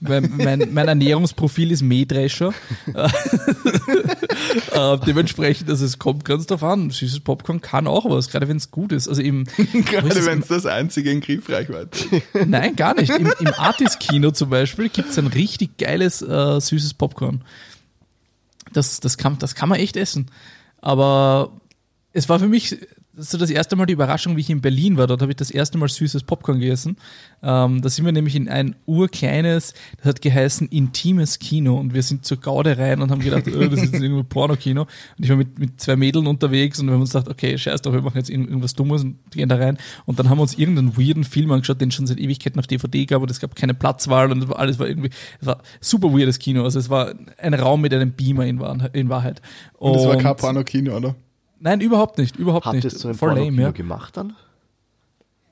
mein, 0.00 0.32
mein, 0.36 0.68
mein, 0.72 0.88
Ernährungsprofil 0.88 1.70
ist 1.70 1.82
Mähdrescher. 1.82 2.52
äh, 2.94 3.08
dementsprechend, 5.06 5.70
also 5.70 5.84
es 5.84 5.96
kommt 5.98 6.24
ganz 6.24 6.46
drauf 6.46 6.64
an. 6.64 6.90
Süßes 6.90 7.20
Popcorn 7.20 7.60
kann 7.60 7.86
auch 7.86 8.10
was, 8.10 8.30
gerade 8.30 8.48
wenn 8.48 8.56
es 8.56 8.72
gut 8.72 8.90
ist. 8.92 9.08
Also 9.08 9.22
eben, 9.22 9.44
gerade 9.84 10.26
wenn 10.26 10.40
es 10.40 10.48
das 10.48 10.66
einzige 10.66 11.12
in 11.12 11.20
Griffreichweite 11.20 12.16
ist. 12.16 12.24
Nein, 12.46 12.74
gar 12.74 12.94
nicht. 12.94 13.10
Im, 13.10 13.32
im 13.38 13.54
Artis-Kino 13.56 14.32
zum 14.32 14.50
Beispiel 14.50 14.88
gibt 14.88 15.10
es 15.10 15.18
ein 15.18 15.28
richtig 15.28 15.78
geiles 15.78 16.20
äh, 16.22 16.60
süßes 16.60 16.94
Popcorn. 16.94 17.44
Das, 18.72 18.98
das, 19.00 19.18
kann, 19.18 19.38
das 19.38 19.54
kann 19.54 19.68
man 19.68 19.78
echt 19.78 19.96
essen. 19.96 20.32
Aber 20.80 21.52
es 22.12 22.28
war 22.28 22.40
für 22.40 22.48
mich 22.48 22.76
so 23.14 23.36
das 23.36 23.50
erste 23.50 23.76
Mal 23.76 23.86
die 23.86 23.92
Überraschung, 23.92 24.36
wie 24.36 24.40
ich 24.40 24.48
in 24.48 24.62
Berlin 24.62 24.96
war. 24.96 25.06
Dort 25.06 25.20
habe 25.20 25.32
ich 25.32 25.36
das 25.36 25.50
erste 25.50 25.76
Mal 25.76 25.88
süßes 25.88 26.22
Popcorn 26.22 26.60
gegessen. 26.60 26.96
Ähm, 27.42 27.82
da 27.82 27.88
sind 27.88 28.04
wir 28.04 28.12
nämlich 28.12 28.34
in 28.34 28.48
ein 28.48 28.74
urkleines, 28.86 29.74
das 29.98 30.06
hat 30.06 30.22
geheißen 30.22 30.68
intimes 30.68 31.38
Kino 31.38 31.78
und 31.78 31.92
wir 31.92 32.02
sind 32.02 32.24
zur 32.24 32.38
Gaude 32.38 32.78
rein 32.78 33.02
und 33.02 33.10
haben 33.10 33.20
gedacht, 33.20 33.44
oh, 33.48 33.66
das 33.66 33.82
ist 33.82 33.94
irgendwie 33.94 34.22
Porno-Kino. 34.22 34.82
Und 34.82 35.24
ich 35.24 35.28
war 35.28 35.36
mit, 35.36 35.58
mit 35.58 35.80
zwei 35.80 35.96
Mädeln 35.96 36.26
unterwegs 36.26 36.80
und 36.80 36.86
wir 36.86 36.94
haben 36.94 37.02
uns 37.02 37.12
gedacht, 37.12 37.28
okay, 37.28 37.58
scheiß 37.58 37.82
doch, 37.82 37.92
wir 37.92 38.00
machen 38.00 38.16
jetzt 38.16 38.30
irgendwas 38.30 38.74
Dummes 38.74 39.02
und 39.02 39.18
gehen 39.30 39.48
da 39.48 39.56
rein. 39.56 39.76
Und 40.06 40.18
dann 40.18 40.30
haben 40.30 40.38
wir 40.38 40.42
uns 40.42 40.56
irgendeinen 40.56 40.96
weirden 40.96 41.24
Film 41.24 41.52
angeschaut, 41.52 41.80
den 41.80 41.90
es 41.90 41.94
schon 41.94 42.06
seit 42.06 42.18
Ewigkeiten 42.18 42.58
auf 42.58 42.66
DVD 42.66 43.04
gab 43.04 43.20
und 43.20 43.30
es 43.30 43.40
gab 43.40 43.54
keine 43.54 43.74
Platzwahl 43.74 44.32
und 44.32 44.56
alles 44.56 44.78
war 44.78 44.88
irgendwie, 44.88 45.10
es 45.40 45.46
war 45.46 45.60
super 45.80 46.12
weirdes 46.12 46.38
Kino. 46.38 46.64
Also 46.64 46.78
es 46.78 46.88
war 46.88 47.12
ein 47.36 47.52
Raum 47.52 47.82
mit 47.82 47.92
einem 47.92 48.12
Beamer 48.12 48.46
in, 48.46 48.58
Wahrheit. 48.58 49.42
Und 49.74 49.96
es 49.96 50.06
war 50.06 50.16
kein 50.16 50.36
Porno-Kino, 50.36 50.96
oder? 50.96 51.14
Nein, 51.62 51.80
überhaupt 51.80 52.18
nicht, 52.18 52.34
überhaupt 52.34 52.66
Habt 52.66 52.74
nicht. 52.74 52.84
Habt 52.84 52.92
ihr 52.92 52.96
es 52.96 53.18
zu 53.18 53.26
einem 53.26 53.36
lame, 53.36 53.62
ja. 53.62 53.70
gemacht 53.70 54.16
dann? 54.16 54.34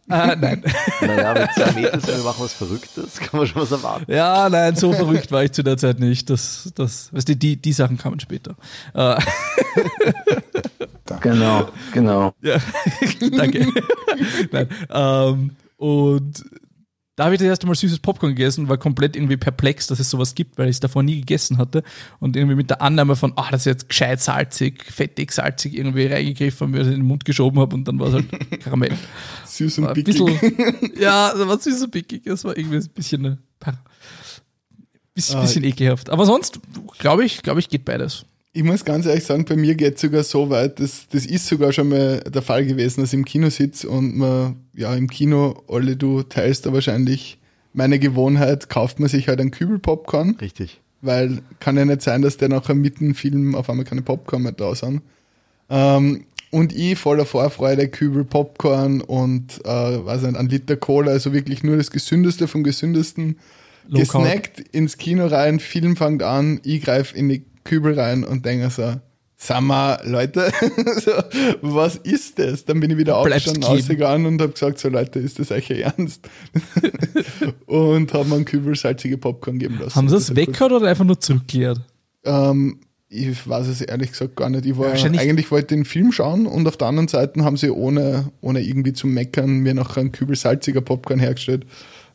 Ah, 0.08 0.34
nein. 0.34 0.64
Naja, 1.00 1.34
mit 1.34 1.52
zwei 1.52 1.70
Metern 1.80 2.04
wir 2.04 2.24
machen 2.24 2.42
was 2.42 2.52
Verrücktes, 2.52 3.20
kann 3.20 3.38
man 3.38 3.46
schon 3.46 3.62
was 3.62 3.70
erwarten. 3.70 4.12
Ja, 4.12 4.48
nein, 4.48 4.74
so 4.74 4.92
verrückt 4.92 5.30
war 5.30 5.44
ich 5.44 5.52
zu 5.52 5.62
der 5.62 5.76
Zeit 5.76 6.00
nicht. 6.00 6.28
Das, 6.28 6.72
das, 6.74 7.14
weißt 7.14 7.28
du, 7.28 7.36
die, 7.36 7.56
die 7.56 7.72
Sachen 7.72 7.96
kamen 7.96 8.18
später. 8.18 8.56
Äh. 8.92 9.20
genau, 11.20 11.68
genau. 11.92 12.34
Ja, 12.42 12.56
danke. 13.36 13.68
nein, 14.50 14.68
ähm, 14.90 15.50
und 15.76 16.44
da 17.20 17.26
habe 17.26 17.34
ich 17.34 17.38
das 17.38 17.48
erste 17.48 17.66
Mal 17.66 17.74
süßes 17.74 17.98
Popcorn 17.98 18.34
gegessen, 18.34 18.70
war 18.70 18.78
komplett 18.78 19.14
irgendwie 19.14 19.36
perplex, 19.36 19.86
dass 19.86 20.00
es 20.00 20.08
sowas 20.08 20.34
gibt, 20.34 20.56
weil 20.56 20.70
ich 20.70 20.76
es 20.76 20.80
davor 20.80 21.02
nie 21.02 21.20
gegessen 21.20 21.58
hatte. 21.58 21.82
Und 22.18 22.34
irgendwie 22.34 22.54
mit 22.54 22.70
der 22.70 22.80
Annahme 22.80 23.14
von, 23.14 23.34
ach, 23.36 23.50
das 23.50 23.60
ist 23.60 23.66
jetzt 23.66 23.88
gescheit 23.90 24.22
salzig, 24.22 24.82
fettig, 24.84 25.30
salzig, 25.30 25.76
irgendwie 25.76 26.06
reingegriffen 26.06 26.64
und 26.64 26.70
mir 26.70 26.78
das 26.78 26.86
in 26.86 26.94
den 26.94 27.04
Mund 27.04 27.26
geschoben 27.26 27.60
habe 27.60 27.76
und 27.76 27.86
dann 27.86 27.98
war 27.98 28.06
es 28.06 28.14
halt 28.14 28.60
Karamell. 28.62 28.96
Süß 29.44 29.80
und 29.80 29.92
pickig. 29.92 30.18
ja, 30.98 31.34
das 31.34 31.46
war 31.46 31.58
süß 31.58 31.82
und 31.82 31.90
pickig. 31.90 32.22
Das 32.24 32.42
war 32.42 32.56
irgendwie 32.56 32.78
ein 32.78 32.88
bisschen, 32.88 33.26
ein 33.26 33.38
bisschen, 35.12 35.36
ah. 35.36 35.42
bisschen 35.42 35.64
ekelhaft. 35.64 36.08
Aber 36.08 36.24
sonst, 36.24 36.58
glaube 36.98 37.26
ich, 37.26 37.42
glaube 37.42 37.60
ich, 37.60 37.68
geht 37.68 37.84
beides 37.84 38.24
ich 38.52 38.64
muss 38.64 38.84
ganz 38.84 39.06
ehrlich 39.06 39.24
sagen, 39.24 39.44
bei 39.44 39.56
mir 39.56 39.74
geht 39.74 39.94
es 39.94 40.00
sogar 40.00 40.24
so 40.24 40.50
weit, 40.50 40.80
dass, 40.80 41.08
das 41.08 41.24
ist 41.24 41.46
sogar 41.46 41.72
schon 41.72 41.88
mal 41.88 42.20
der 42.20 42.42
Fall 42.42 42.66
gewesen, 42.66 43.00
dass 43.00 43.12
ich 43.12 43.18
im 43.18 43.24
Kino 43.24 43.48
sitze 43.48 43.88
und 43.88 44.16
man, 44.16 44.56
ja, 44.74 44.94
im 44.94 45.08
Kino, 45.08 45.62
alle 45.68 45.96
du 45.96 46.22
teilst 46.22 46.66
da 46.66 46.72
wahrscheinlich 46.72 47.38
meine 47.72 48.00
Gewohnheit, 48.00 48.68
kauft 48.68 48.98
man 48.98 49.08
sich 49.08 49.28
halt 49.28 49.40
einen 49.40 49.52
Kübel 49.52 49.78
Popcorn. 49.78 50.36
Richtig. 50.40 50.80
Weil 51.00 51.42
kann 51.60 51.76
ja 51.76 51.84
nicht 51.84 52.02
sein, 52.02 52.22
dass 52.22 52.36
der 52.36 52.48
nachher 52.48 52.74
mitten 52.74 53.06
im 53.06 53.14
Film 53.14 53.54
auf 53.54 53.70
einmal 53.70 53.84
keine 53.84 54.02
Popcorn 54.02 54.42
mehr 54.42 54.52
da 54.52 54.74
sind. 54.74 55.02
Ähm, 55.68 56.24
und 56.50 56.74
ich 56.74 56.98
voller 56.98 57.26
Vorfreude, 57.26 57.88
Kübel 57.88 58.24
Popcorn 58.24 59.00
und, 59.00 59.64
äh, 59.64 60.04
weiß 60.04 60.22
nicht, 60.22 60.36
ein 60.36 60.48
Liter 60.48 60.76
Cola, 60.76 61.12
also 61.12 61.32
wirklich 61.32 61.62
nur 61.62 61.76
das 61.76 61.92
Gesündeste 61.92 62.48
vom 62.48 62.64
Gesündesten. 62.64 63.38
Low 63.86 64.00
gesnackt 64.00 64.60
ins 64.72 64.98
Kino 64.98 65.26
rein, 65.26 65.60
Film 65.60 65.96
fängt 65.96 66.24
an, 66.24 66.60
ich 66.64 66.82
greife 66.82 67.16
in 67.16 67.28
die 67.28 67.44
Kübel 67.64 67.98
rein 67.98 68.24
und 68.24 68.44
denke 68.44 68.70
so, 68.70 68.94
sag 69.36 69.62
mal, 69.62 70.00
Leute, 70.04 70.52
so, 71.00 71.12
was 71.62 71.96
ist 71.96 72.38
das? 72.38 72.64
Dann 72.66 72.80
bin 72.80 72.90
ich 72.90 72.98
wieder 72.98 73.16
aufgestanden, 73.16 73.64
ausgegangen 73.64 74.26
und 74.26 74.42
habe 74.42 74.52
gesagt, 74.52 74.78
so 74.78 74.88
Leute, 74.88 75.18
ist 75.18 75.38
das 75.38 75.50
euch 75.50 75.70
ernst? 75.70 76.28
und 77.66 78.12
haben 78.12 78.28
mir 78.28 78.36
einen 78.36 78.44
Kübel 78.44 78.76
salzige 78.76 79.16
Popcorn 79.16 79.58
geben 79.58 79.78
lassen. 79.80 79.94
Haben 79.96 80.08
sie 80.08 80.14
das, 80.14 80.26
das 80.26 80.36
weggehört 80.36 80.72
oder 80.72 80.88
einfach 80.88 81.04
nur 81.04 81.18
zurückgekehrt? 81.18 81.80
Ähm, 82.24 82.80
ich 83.08 83.48
weiß 83.48 83.66
es 83.66 83.80
ehrlich 83.80 84.10
gesagt 84.10 84.36
gar 84.36 84.50
nicht. 84.50 84.66
Ich 84.66 84.78
war 84.78 84.94
ja, 84.94 85.04
eigentlich 85.18 85.50
wollte 85.50 85.74
den 85.74 85.84
Film 85.84 86.12
schauen 86.12 86.46
und 86.46 86.68
auf 86.68 86.76
der 86.76 86.88
anderen 86.88 87.08
Seite 87.08 87.42
haben 87.42 87.56
sie 87.56 87.70
ohne, 87.70 88.30
ohne 88.40 88.60
irgendwie 88.60 88.92
zu 88.92 89.06
meckern 89.06 89.60
mir 89.60 89.74
noch 89.74 89.96
einen 89.96 90.12
Kübel 90.12 90.36
salziger 90.36 90.80
Popcorn 90.80 91.18
hergestellt. 91.18 91.66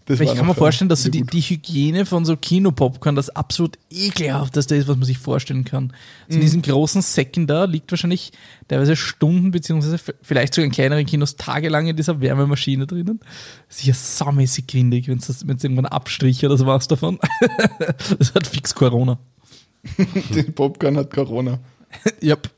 Das 0.07 0.19
ich 0.19 0.35
kann 0.35 0.45
mir 0.45 0.53
vorstellen, 0.53 0.87
dass 0.87 1.01
so 1.01 1.09
die, 1.09 1.23
die, 1.23 1.41
Hygiene 1.41 2.05
von 2.05 2.25
so 2.25 2.37
Kinopopcorn 2.37 3.15
das 3.15 3.31
absolut 3.31 3.79
ekelhafteste 3.89 4.75
ist, 4.75 4.87
was 4.87 4.97
man 4.97 5.05
sich 5.05 5.17
vorstellen 5.17 5.65
kann. 5.65 5.93
Also 6.25 6.29
mhm. 6.29 6.35
in 6.35 6.41
diesen 6.41 6.61
großen 6.61 7.01
Säcken 7.01 7.47
da 7.47 7.65
liegt 7.65 7.91
wahrscheinlich 7.91 8.31
teilweise 8.67 8.95
Stunden, 8.95 9.49
beziehungsweise 9.49 9.97
vielleicht 10.21 10.53
sogar 10.53 10.67
in 10.67 10.71
kleineren 10.71 11.07
Kinos 11.07 11.37
tagelang 11.37 11.87
in 11.87 11.95
dieser 11.95 12.21
Wärmemaschine 12.21 12.85
drinnen. 12.85 13.19
Sicher 13.67 13.95
saumäßig 13.95 14.67
grindig, 14.67 15.07
wenn 15.07 15.17
es 15.17 15.43
irgendwann 15.63 15.87
Abstrich 15.87 16.45
oder 16.45 16.55
sowas 16.55 16.87
davon. 16.87 17.17
das 18.19 18.35
hat 18.35 18.45
fix 18.45 18.75
Corona. 18.75 19.17
Den 20.35 20.53
Popcorn 20.53 20.97
hat 20.97 21.11
Corona. 21.11 21.59
yep. 22.21 22.49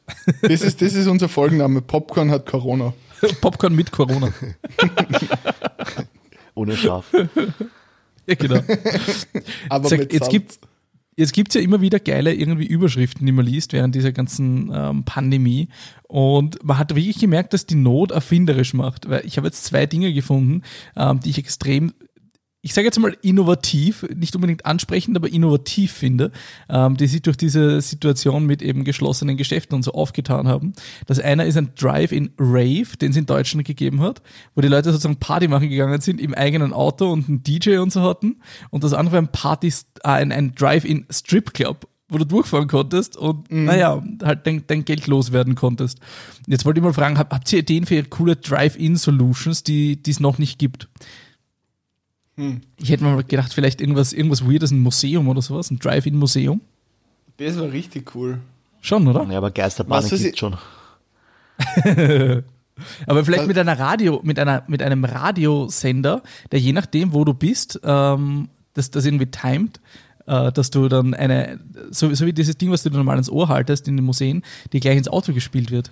Das 0.41 0.62
ist, 0.62 0.81
das 0.81 0.93
ist 0.93 1.07
unser 1.07 1.29
Folgenname. 1.29 1.81
Popcorn 1.81 2.29
hat 2.29 2.45
Corona. 2.45 2.93
Popcorn 3.41 3.73
mit 3.73 3.91
Corona. 3.91 4.33
Ohne 6.57 6.75
Schaf. 6.75 7.05
ja, 8.25 8.35
genau. 8.35 8.59
Aber 9.69 9.87
Sag, 9.87 10.11
jetzt 10.11 10.29
gibt 10.29 10.59
Jetzt 11.19 11.33
gibt 11.33 11.49
es 11.49 11.55
ja 11.55 11.61
immer 11.61 11.81
wieder 11.81 11.99
geile 11.99 12.31
irgendwie 12.31 12.67
Überschriften, 12.67 13.25
die 13.25 13.31
man 13.31 13.43
liest 13.43 13.73
während 13.73 13.95
dieser 13.95 14.11
ganzen 14.11 14.71
ähm, 14.71 15.03
Pandemie. 15.03 15.67
Und 16.03 16.63
man 16.63 16.77
hat 16.77 16.95
wirklich 16.95 17.17
gemerkt, 17.17 17.53
dass 17.53 17.65
die 17.65 17.73
Not 17.73 18.11
erfinderisch 18.11 18.75
macht. 18.75 19.09
Weil 19.09 19.25
ich 19.25 19.37
habe 19.37 19.47
jetzt 19.47 19.65
zwei 19.65 19.87
Dinge 19.87 20.13
gefunden, 20.13 20.61
ähm, 20.95 21.19
die 21.19 21.31
ich 21.31 21.39
extrem 21.39 21.91
ich 22.67 22.73
sage 22.73 22.86
jetzt 22.86 22.99
mal 22.99 23.15
innovativ, 23.21 24.06
nicht 24.13 24.36
unbedingt 24.36 24.65
ansprechend, 24.65 25.15
aber 25.15 25.32
innovativ 25.32 25.93
finde, 25.93 26.34
ähm, 26.67 26.97
die 26.97 27.08
sich 27.08 27.21
durch 27.21 27.38
diese 27.38 27.80
Situation 27.80 28.45
mit 28.45 28.62
eben 28.62 28.84
geschlossenen 28.84 29.38
Geschäften 29.38 29.73
und 29.73 29.84
so 29.84 29.93
aufgetan 29.93 30.49
haben. 30.49 30.73
Das 31.06 31.17
eine 31.17 31.45
ist 31.45 31.56
ein 31.56 31.69
Drive-in 31.80 32.32
Rave, 32.38 32.97
den 32.99 33.12
es 33.12 33.15
in 33.15 33.25
Deutschland 33.25 33.65
gegeben 33.65 34.01
hat, 34.01 34.21
wo 34.53 34.60
die 34.60 34.67
Leute 34.67 34.91
sozusagen 34.91 35.15
Party 35.15 35.47
machen 35.47 35.69
gegangen 35.69 36.01
sind 36.01 36.19
im 36.19 36.34
eigenen 36.34 36.73
Auto 36.73 37.10
und 37.10 37.30
einen 37.30 37.41
DJ 37.41 37.77
und 37.77 37.93
so 37.93 38.01
hatten. 38.01 38.41
Und 38.69 38.84
das 38.84 38.91
andere 38.91 39.17
ein 39.17 39.30
Party, 39.30 39.69
äh, 40.03 40.10
ein, 40.10 40.34
ein 40.34 40.53
Drive-in 40.53 41.06
Strip 41.10 41.53
Club, 41.53 41.88
wo 42.10 42.17
du 42.17 42.25
durchfahren 42.25 42.67
konntest 42.67 43.15
und 43.15 43.49
mhm. 43.49 43.63
naja, 43.63 44.03
halt 44.21 44.45
dein, 44.45 44.65
dein 44.67 44.84
Geld 44.84 45.08
loswerden 45.08 45.56
konntest. 45.56 45.99
Jetzt 46.47 46.65
wollte 46.65 46.82
ich 46.82 46.84
mal 46.84 46.91
fragen, 46.91 47.17
habt 47.17 47.53
ihr 47.53 47.60
Ideen 47.60 47.86
für 47.86 48.03
coole 48.03 48.36
Drive-in-Solutions, 48.36 49.63
die 49.63 50.01
es 50.06 50.19
noch 50.19 50.38
nicht 50.38 50.60
gibt? 50.60 50.89
Hm. 52.38 52.62
Ich 52.78 52.89
hätte 52.89 53.04
mal 53.04 53.23
gedacht, 53.23 53.54
vielleicht 53.54 53.82
irgendwas, 53.82 54.13
irgendwas 54.13 54.45
Weirdes, 54.45 54.71
ein 54.71 54.80
Museum 54.80 55.28
oder 55.28 55.41
sowas, 55.41 55.71
ein 55.71 55.80
Drive-In-Museum. 55.80 56.62
Das 57.38 57.58
war 57.58 57.71
richtig 57.71 58.15
cool. 58.15 58.39
Schon, 58.82 59.08
oder? 59.08 59.28
Ja, 59.30 59.39
aber 59.39 59.52
Geisterbahnen 59.52 60.08
gibt 60.10 60.38
schon. 60.38 60.56
aber 63.08 63.26
vielleicht 63.26 63.47
mit 63.47 63.58
einer 63.58 63.78
Radio, 63.78 64.21
mit 64.23 64.38
einer, 64.38 64.63
mit 64.67 64.84
einem 64.84 65.04
Radiosender, 65.04 66.21
der 66.52 66.60
je 66.60 66.73
nachdem, 66.73 67.13
wo 67.13 67.26
du 67.26 67.34
bist, 67.34 67.80
ähm, 67.84 68.50
das, 68.76 68.91
das 68.91 69.06
irgendwie 69.06 69.26
timet, 69.26 69.80
äh, 70.28 70.52
dass 70.52 70.69
du 70.69 70.88
dann 70.88 71.15
eine, 71.15 71.60
so, 71.89 72.13
so 72.13 72.28
wie 72.28 72.34
dieses 72.34 72.58
Ding, 72.58 72.69
was 72.69 72.84
du 72.84 72.91
normal 72.91 73.17
ins 73.17 73.32
Ohr 73.32 73.50
haltest 73.50 73.88
in 73.88 73.97
den 73.97 74.06
Museen, 74.06 74.43
die 74.73 74.80
gleich 74.80 74.97
ins 74.97 75.08
Auto 75.08 75.34
gespielt 75.34 75.71
wird. 75.71 75.89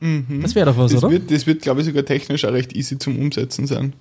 Mhm. 0.00 0.42
Das 0.42 0.54
wäre 0.54 0.66
doch 0.66 0.76
was, 0.76 0.92
das 0.92 1.02
oder? 1.02 1.12
Wird, 1.12 1.30
das 1.30 1.46
wird, 1.46 1.62
glaube 1.62 1.80
ich, 1.80 1.86
sogar 1.86 2.04
technisch 2.04 2.44
auch 2.44 2.52
recht 2.52 2.76
easy 2.76 2.98
zum 2.98 3.18
Umsetzen 3.18 3.66
sein 3.66 3.94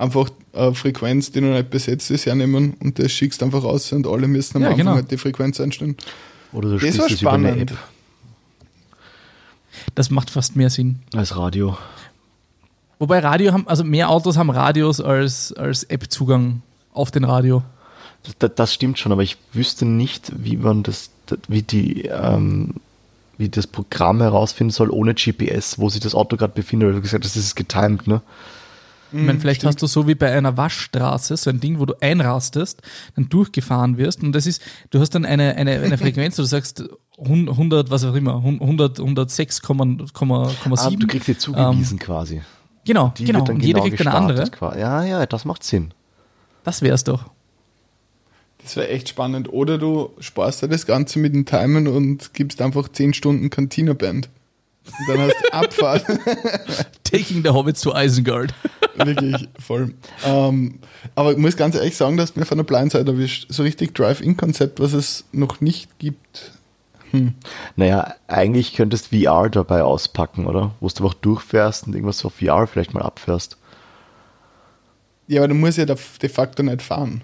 einfach 0.00 0.30
eine 0.52 0.74
Frequenz, 0.74 1.30
die 1.30 1.40
noch 1.40 1.54
nicht 1.54 1.70
besetzt 1.70 2.10
ist, 2.10 2.26
hernehmen 2.26 2.74
und 2.80 2.98
das 2.98 3.12
schickst 3.12 3.42
einfach 3.42 3.62
raus 3.62 3.92
und 3.92 4.06
alle 4.06 4.26
müssen 4.26 4.56
am 4.56 4.62
ja, 4.62 4.68
Anfang 4.68 4.78
genau. 4.78 4.94
halt 4.94 5.10
die 5.10 5.18
Frequenz 5.18 5.60
einstellen. 5.60 5.96
Oder 6.52 6.70
du 6.70 6.78
das 6.78 6.98
war 6.98 7.08
spannend. 7.08 7.74
Das 9.94 10.10
macht 10.10 10.30
fast 10.30 10.56
mehr 10.56 10.70
Sinn. 10.70 11.00
Als 11.14 11.36
Radio. 11.36 11.76
Wobei 12.98 13.20
Radio 13.20 13.52
haben, 13.52 13.68
also 13.68 13.84
mehr 13.84 14.10
Autos 14.10 14.36
haben 14.36 14.50
Radios 14.50 15.00
als, 15.00 15.52
als 15.52 15.84
App-Zugang 15.84 16.62
auf 16.92 17.10
den 17.10 17.24
Radio. 17.24 17.62
Das, 18.38 18.50
das, 18.54 18.74
stimmt 18.74 18.98
schon, 18.98 19.12
aber 19.12 19.22
ich 19.22 19.38
wüsste 19.52 19.86
nicht, 19.86 20.32
wie 20.36 20.56
man 20.56 20.82
das, 20.82 21.10
wie 21.48 21.62
die, 21.62 22.02
ähm, 22.06 22.74
wie 23.38 23.48
das 23.48 23.66
Programm 23.66 24.20
herausfinden 24.20 24.70
soll 24.70 24.90
ohne 24.90 25.14
GPS, 25.14 25.78
wo 25.78 25.88
sich 25.88 26.00
das 26.00 26.14
Auto 26.14 26.36
gerade 26.36 26.52
befindet. 26.52 26.88
Weil 26.88 26.96
du 26.96 27.00
gesagt 27.00 27.24
das 27.24 27.36
ist 27.36 27.54
getimed, 27.54 28.06
ne? 28.06 28.20
Ich 29.12 29.18
meine, 29.26 29.40
vielleicht 29.40 29.60
stimmt. 29.60 29.74
hast 29.74 29.82
du 29.82 29.86
so 29.86 30.06
wie 30.06 30.14
bei 30.14 30.32
einer 30.32 30.56
Waschstraße 30.56 31.36
so 31.36 31.50
ein 31.50 31.60
Ding, 31.60 31.78
wo 31.78 31.86
du 31.86 31.94
einrastest, 32.00 32.82
dann 33.16 33.28
durchgefahren 33.28 33.98
wirst 33.98 34.22
und 34.22 34.32
das 34.32 34.46
ist, 34.46 34.62
du 34.90 35.00
hast 35.00 35.10
dann 35.14 35.24
eine, 35.24 35.56
eine, 35.56 35.80
eine 35.80 35.98
Frequenz, 35.98 36.38
wo 36.38 36.42
du 36.42 36.48
sagst 36.48 36.84
100, 37.18 37.90
was 37.90 38.04
auch 38.04 38.14
immer, 38.14 38.36
100, 38.36 38.98
106,7. 38.98 40.78
Ah, 40.78 40.90
du 40.90 41.06
kriegst 41.06 41.26
sie 41.26 41.36
zugewiesen 41.36 41.98
ähm, 41.98 41.98
quasi. 41.98 42.40
Genau, 42.84 43.12
Die 43.16 43.24
genau. 43.24 43.40
Und 43.40 43.46
genau 43.46 43.64
jeder 43.64 43.80
kriegt 43.80 44.00
eine 44.00 44.14
andere. 44.14 44.50
Ja, 44.78 45.04
ja, 45.04 45.26
das 45.26 45.44
macht 45.44 45.64
Sinn. 45.64 45.92
Das 46.64 46.82
wär's 46.82 47.04
doch. 47.04 47.30
Das 48.62 48.76
wäre 48.76 48.88
echt 48.88 49.08
spannend. 49.08 49.52
Oder 49.52 49.78
du 49.78 50.10
sparst 50.18 50.62
dir 50.62 50.68
das 50.68 50.86
Ganze 50.86 51.18
mit 51.18 51.34
dem 51.34 51.46
Timen 51.46 51.88
und 51.88 52.34
gibst 52.34 52.60
einfach 52.60 52.88
10 52.88 53.14
Stunden 53.14 53.50
Cantina-Band. 53.50 54.28
Und 54.98 55.08
dann 55.08 55.18
hast 55.20 55.36
du 55.42 55.52
Abfahrt. 55.52 56.04
Taking 57.04 57.42
the 57.42 57.50
Hobbits 57.50 57.80
to 57.82 57.92
Isengard. 57.94 58.54
Wirklich, 58.96 59.48
voll. 59.58 59.94
Ähm, 60.24 60.78
aber 61.14 61.32
ich 61.32 61.38
muss 61.38 61.56
ganz 61.56 61.74
ehrlich 61.74 61.96
sagen, 61.96 62.16
dass 62.16 62.36
mir 62.36 62.44
von 62.44 62.58
der 62.58 62.64
Blindside 62.64 63.10
erwischt. 63.10 63.46
So 63.48 63.62
richtig 63.62 63.94
Drive-In-Konzept, 63.94 64.80
was 64.80 64.92
es 64.92 65.24
noch 65.32 65.60
nicht 65.60 65.98
gibt. 65.98 66.52
Hm. 67.10 67.34
Naja, 67.76 68.14
eigentlich 68.28 68.74
könntest 68.74 69.08
VR 69.08 69.48
dabei 69.48 69.82
auspacken, 69.82 70.46
oder? 70.46 70.72
Wo 70.80 70.88
du 70.88 71.04
einfach 71.04 71.14
durchfährst 71.14 71.86
und 71.86 71.94
irgendwas 71.94 72.24
auf 72.24 72.34
VR 72.34 72.66
vielleicht 72.66 72.94
mal 72.94 73.02
abfährst. 73.02 73.56
Ja, 75.26 75.40
aber 75.40 75.48
du 75.48 75.54
musst 75.54 75.78
ja 75.78 75.84
de 75.84 75.96
facto 75.96 76.62
nicht 76.62 76.82
fahren. 76.82 77.22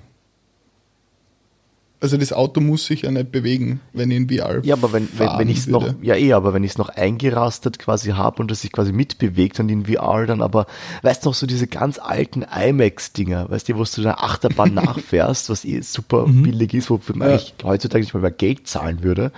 Also 1.99 2.19
das 2.19 2.33
Auto 2.33 2.61
muss 2.61 2.85
sich 2.85 3.03
ja 3.03 3.11
nicht 3.11 3.33
bewegen, 3.33 3.81
wenn 3.95 4.11
ich 4.11 4.17
in 4.19 4.29
VR 4.29 4.63
Ja, 4.65 4.75
aber 4.75 4.93
wenn, 4.93 5.09
wenn, 5.17 5.29
wenn 5.39 5.49
ich 5.49 5.59
es 5.59 5.67
noch, 5.67 5.95
ja 6.03 6.15
eh, 6.15 6.35
aber 6.35 6.53
wenn 6.53 6.63
ich 6.63 6.73
es 6.73 6.79
noch 6.79 6.91
eingerastet 6.91 7.79
quasi 7.79 8.11
habe 8.11 8.43
und 8.43 8.51
es 8.51 8.61
sich 8.61 8.71
quasi 8.71 8.93
mitbewegt 8.93 9.59
und 9.61 9.71
in 9.71 9.87
VR 9.87 10.27
dann 10.27 10.43
aber, 10.43 10.67
weißt 11.03 11.25
du 11.25 11.31
noch, 11.31 11.35
so 11.35 11.47
diese 11.47 11.67
ganz 11.67 11.99
alten 11.99 12.43
IMAX-Dinger, 12.43 13.49
weißt 13.49 13.71
du, 13.71 13.77
wo 13.77 13.85
du 13.85 14.03
der 14.03 14.23
Achterbahn 14.23 14.75
nachfährst, 14.75 15.49
was 15.49 15.65
eh 15.65 15.81
super 15.81 16.27
mhm. 16.27 16.43
billig 16.43 16.75
ist, 16.75 16.91
wofür 16.91 17.17
man 17.17 17.29
ja. 17.29 17.35
eigentlich 17.35 17.55
heutzutage 17.65 18.03
nicht 18.03 18.13
mal 18.13 18.21
mehr 18.21 18.31
Geld 18.31 18.67
zahlen 18.67 19.03
würde. 19.03 19.33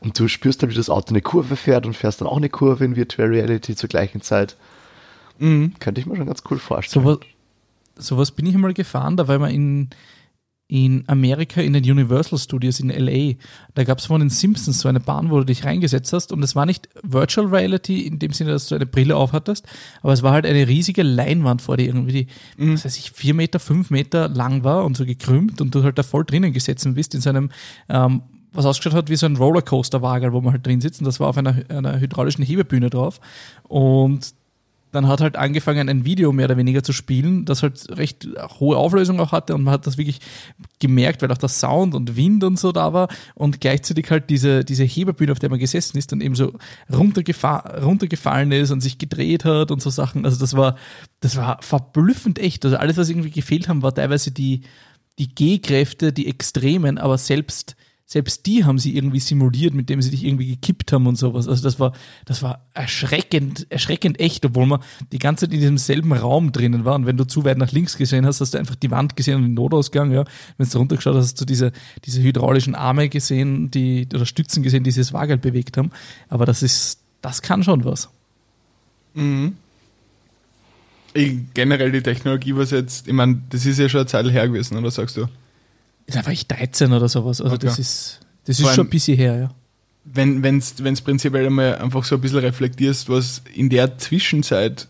Und 0.00 0.18
du 0.18 0.26
spürst 0.26 0.62
dann, 0.62 0.70
wie 0.70 0.74
das 0.74 0.90
Auto 0.90 1.10
eine 1.10 1.22
Kurve 1.22 1.54
fährt 1.54 1.86
und 1.86 1.94
fährst 1.94 2.20
dann 2.20 2.26
auch 2.26 2.36
eine 2.36 2.48
Kurve 2.48 2.84
in 2.84 2.96
Virtual 2.96 3.28
Reality 3.28 3.76
zur 3.76 3.88
gleichen 3.88 4.22
Zeit. 4.22 4.56
Mhm. 5.38 5.74
Könnte 5.78 6.00
ich 6.00 6.08
mir 6.08 6.16
schon 6.16 6.26
ganz 6.26 6.42
cool 6.50 6.58
vorstellen. 6.58 7.04
Sowas 7.04 7.20
so 7.96 8.16
was 8.16 8.30
bin 8.30 8.46
ich 8.46 8.54
einmal 8.54 8.74
gefahren, 8.74 9.16
da 9.16 9.28
war 9.28 9.38
man 9.38 9.50
in 9.50 9.90
in 10.72 11.04
Amerika 11.06 11.60
in 11.60 11.74
den 11.74 11.84
Universal 11.84 12.38
Studios 12.38 12.80
in 12.80 12.88
LA. 12.88 13.34
Da 13.74 13.84
gab 13.84 13.98
es 13.98 14.06
von 14.06 14.20
den 14.20 14.30
Simpsons 14.30 14.80
so 14.80 14.88
eine 14.88 15.00
Bahn, 15.00 15.30
wo 15.30 15.38
du 15.38 15.44
dich 15.44 15.66
reingesetzt 15.66 16.14
hast 16.14 16.32
und 16.32 16.42
es 16.42 16.56
war 16.56 16.64
nicht 16.64 16.88
Virtual 17.02 17.46
Reality 17.46 18.06
in 18.06 18.18
dem 18.18 18.32
Sinne, 18.32 18.52
dass 18.52 18.68
du 18.68 18.74
eine 18.74 18.86
Brille 18.86 19.14
aufhattest, 19.14 19.66
aber 20.00 20.14
es 20.14 20.22
war 20.22 20.32
halt 20.32 20.46
eine 20.46 20.66
riesige 20.66 21.02
Leinwand 21.02 21.60
vor 21.60 21.76
dir, 21.76 21.88
irgendwie 21.88 22.24
die, 22.24 22.26
mhm. 22.56 22.72
was 22.72 22.86
weiß 22.86 22.96
ich, 22.96 23.10
vier 23.12 23.34
Meter, 23.34 23.60
fünf 23.60 23.90
Meter 23.90 24.30
lang 24.30 24.64
war 24.64 24.86
und 24.86 24.96
so 24.96 25.04
gekrümmt 25.04 25.60
und 25.60 25.74
du 25.74 25.82
halt 25.82 25.98
da 25.98 26.02
voll 26.02 26.24
drinnen 26.24 26.54
gesessen 26.54 26.94
bist 26.94 27.14
in 27.14 27.20
so 27.20 27.28
einem 27.28 27.50
ähm, 27.90 28.22
was 28.54 28.64
ausgeschaut 28.64 28.96
hat 28.96 29.10
wie 29.10 29.16
so 29.16 29.26
ein 29.26 29.36
Rollercoaster-Wagel, 29.36 30.32
wo 30.32 30.40
man 30.40 30.54
halt 30.54 30.66
drin 30.66 30.80
sitzt 30.80 31.02
und 31.02 31.04
das 31.04 31.20
war 31.20 31.28
auf 31.28 31.36
einer, 31.36 31.54
einer 31.68 32.00
hydraulischen 32.00 32.44
Hebebühne 32.44 32.88
drauf 32.88 33.20
und 33.64 34.32
dann 34.92 35.08
hat 35.08 35.20
halt 35.20 35.36
angefangen, 35.36 35.88
ein 35.88 36.04
Video 36.04 36.32
mehr 36.32 36.44
oder 36.44 36.56
weniger 36.56 36.82
zu 36.82 36.92
spielen, 36.92 37.44
das 37.44 37.62
halt 37.62 37.86
recht 37.90 38.28
hohe 38.60 38.76
Auflösung 38.76 39.18
auch 39.20 39.32
hatte 39.32 39.54
und 39.54 39.64
man 39.64 39.74
hat 39.74 39.86
das 39.86 39.98
wirklich 39.98 40.20
gemerkt, 40.78 41.22
weil 41.22 41.32
auch 41.32 41.38
der 41.38 41.48
Sound 41.48 41.94
und 41.94 42.14
Wind 42.14 42.44
und 42.44 42.58
so 42.58 42.72
da 42.72 42.92
war 42.92 43.08
und 43.34 43.60
gleichzeitig 43.60 44.10
halt 44.10 44.30
diese, 44.30 44.64
diese 44.64 44.84
Hebebühne, 44.84 45.32
auf 45.32 45.38
der 45.38 45.50
man 45.50 45.58
gesessen 45.58 45.96
ist, 45.96 46.12
dann 46.12 46.20
eben 46.20 46.34
so 46.34 46.52
runtergefa 46.92 47.80
runtergefallen 47.82 48.52
ist 48.52 48.70
und 48.70 48.82
sich 48.82 48.98
gedreht 48.98 49.44
hat 49.44 49.70
und 49.70 49.80
so 49.80 49.90
Sachen. 49.90 50.24
Also 50.26 50.38
das 50.38 50.54
war, 50.54 50.76
das 51.20 51.36
war 51.36 51.58
verblüffend 51.62 52.38
echt. 52.38 52.64
Also 52.64 52.76
alles, 52.76 52.96
was 52.98 53.08
irgendwie 53.08 53.30
gefehlt 53.30 53.68
haben, 53.68 53.82
war 53.82 53.94
teilweise 53.94 54.30
die, 54.30 54.62
die 55.18 55.34
G-Kräfte, 55.34 56.12
die 56.12 56.26
Extremen, 56.28 56.98
aber 56.98 57.16
selbst 57.16 57.76
selbst 58.06 58.46
die 58.46 58.64
haben 58.64 58.78
sie 58.78 58.94
irgendwie 58.94 59.20
simuliert, 59.20 59.74
mit 59.74 59.88
dem 59.88 60.02
sie 60.02 60.10
dich 60.10 60.24
irgendwie 60.24 60.46
gekippt 60.46 60.92
haben 60.92 61.06
und 61.06 61.16
sowas. 61.16 61.48
Also 61.48 61.62
das 61.62 61.80
war, 61.80 61.92
das 62.26 62.42
war 62.42 62.66
erschreckend, 62.74 63.66
erschreckend 63.70 64.20
echt, 64.20 64.44
obwohl 64.44 64.66
man 64.66 64.80
die 65.12 65.18
ganze 65.18 65.46
Zeit 65.46 65.54
in 65.54 65.60
diesem 65.60 65.78
selben 65.78 66.12
Raum 66.12 66.52
drinnen 66.52 66.84
war. 66.84 66.94
Und 66.94 67.06
wenn 67.06 67.16
du 67.16 67.24
zu 67.24 67.44
weit 67.44 67.58
nach 67.58 67.72
links 67.72 67.96
gesehen 67.96 68.26
hast, 68.26 68.40
hast 68.40 68.54
du 68.54 68.58
einfach 68.58 68.74
die 68.74 68.90
Wand 68.90 69.16
gesehen 69.16 69.36
und 69.36 69.42
den 69.44 69.54
Notausgang, 69.54 70.12
ja. 70.12 70.24
Wenn 70.58 70.68
du 70.68 70.78
runtergeschaut 70.78 71.14
hast, 71.16 71.24
hast 71.24 71.40
du 71.40 71.44
diese, 71.44 71.72
diese 72.04 72.22
hydraulischen 72.22 72.74
Arme 72.74 73.08
gesehen, 73.08 73.70
die, 73.70 74.06
oder 74.12 74.26
Stützen 74.26 74.62
gesehen, 74.62 74.84
die 74.84 74.90
dieses 74.90 75.12
Wagel 75.12 75.38
bewegt 75.38 75.76
haben. 75.78 75.90
Aber 76.28 76.44
das 76.44 76.62
ist, 76.62 77.00
das 77.22 77.40
kann 77.40 77.64
schon 77.64 77.84
was. 77.84 78.10
Mhm. 79.14 79.56
Generell 81.54 81.92
die 81.92 82.02
Technologie, 82.02 82.56
was 82.56 82.70
jetzt, 82.70 83.06
ich 83.06 83.12
meine, 83.12 83.42
das 83.50 83.66
ist 83.66 83.78
ja 83.78 83.88
schon 83.88 84.00
eine 84.00 84.06
Zeit 84.06 84.30
her 84.30 84.48
gewesen, 84.48 84.78
oder 84.78 84.90
sagst 84.90 85.16
du? 85.16 85.28
Da 86.06 86.24
war 86.24 86.32
ich 86.32 86.46
13 86.46 86.92
oder 86.92 87.08
sowas. 87.08 87.40
Also 87.40 87.54
okay. 87.54 87.66
das 87.66 87.78
ist, 87.78 88.20
das 88.44 88.58
ist 88.58 88.74
schon 88.74 88.86
ein 88.86 88.90
bisschen 88.90 89.16
her, 89.16 89.38
ja. 89.38 89.50
Wenn 90.04 90.44
es 90.44 90.82
wenn's 90.82 91.00
prinzipiell 91.00 91.46
einmal 91.46 91.76
einfach 91.76 92.04
so 92.04 92.16
ein 92.16 92.20
bisschen 92.20 92.40
reflektierst, 92.40 93.08
was 93.08 93.42
in 93.54 93.68
der 93.68 93.98
Zwischenzeit 93.98 94.88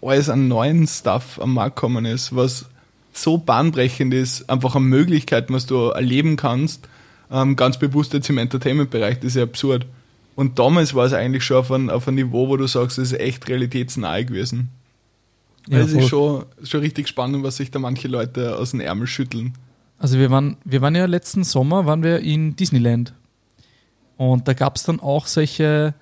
alles 0.00 0.28
an 0.28 0.48
neuen 0.48 0.86
Stuff 0.86 1.40
am 1.40 1.54
Markt 1.54 1.76
gekommen 1.76 2.04
ist, 2.04 2.34
was 2.34 2.66
so 3.12 3.38
bahnbrechend 3.38 4.14
ist, 4.14 4.48
einfach 4.48 4.76
an 4.76 4.84
Möglichkeiten, 4.84 5.54
was 5.54 5.66
du 5.66 5.88
erleben 5.88 6.36
kannst, 6.36 6.88
ähm, 7.30 7.56
ganz 7.56 7.78
bewusst 7.78 8.12
jetzt 8.12 8.30
im 8.30 8.38
Entertainment-Bereich, 8.38 9.16
das 9.16 9.28
ist 9.28 9.36
ja 9.36 9.42
absurd. 9.42 9.86
Und 10.36 10.58
damals 10.58 10.94
war 10.94 11.06
es 11.06 11.12
eigentlich 11.12 11.44
schon 11.44 11.58
auf 11.58 11.70
einem, 11.70 11.90
auf 11.90 12.08
einem 12.08 12.16
Niveau, 12.16 12.48
wo 12.48 12.56
du 12.56 12.66
sagst, 12.66 12.98
es 12.98 13.12
ist 13.12 13.20
echt 13.20 13.48
realitätsnahe 13.48 14.24
gewesen. 14.24 14.68
Ja, 15.68 15.78
es 15.78 15.92
ist 15.92 16.08
schon, 16.08 16.44
schon 16.62 16.80
richtig 16.80 17.08
spannend, 17.08 17.42
was 17.42 17.56
sich 17.56 17.70
da 17.70 17.78
manche 17.78 18.08
Leute 18.08 18.58
aus 18.58 18.72
dem 18.72 18.80
Ärmel 18.80 19.06
schütteln. 19.06 19.54
Also 20.04 20.18
wir 20.18 20.30
waren, 20.30 20.58
wir 20.66 20.82
waren 20.82 20.94
ja 20.94 21.06
letzten 21.06 21.44
Sommer 21.44 21.86
waren 21.86 22.02
wir 22.02 22.20
in 22.20 22.56
Disneyland. 22.56 23.14
Und 24.18 24.46
da 24.46 24.52
gab 24.52 24.76
es 24.76 24.82
dann 24.82 25.00
auch 25.00 25.26
solche, 25.26 25.94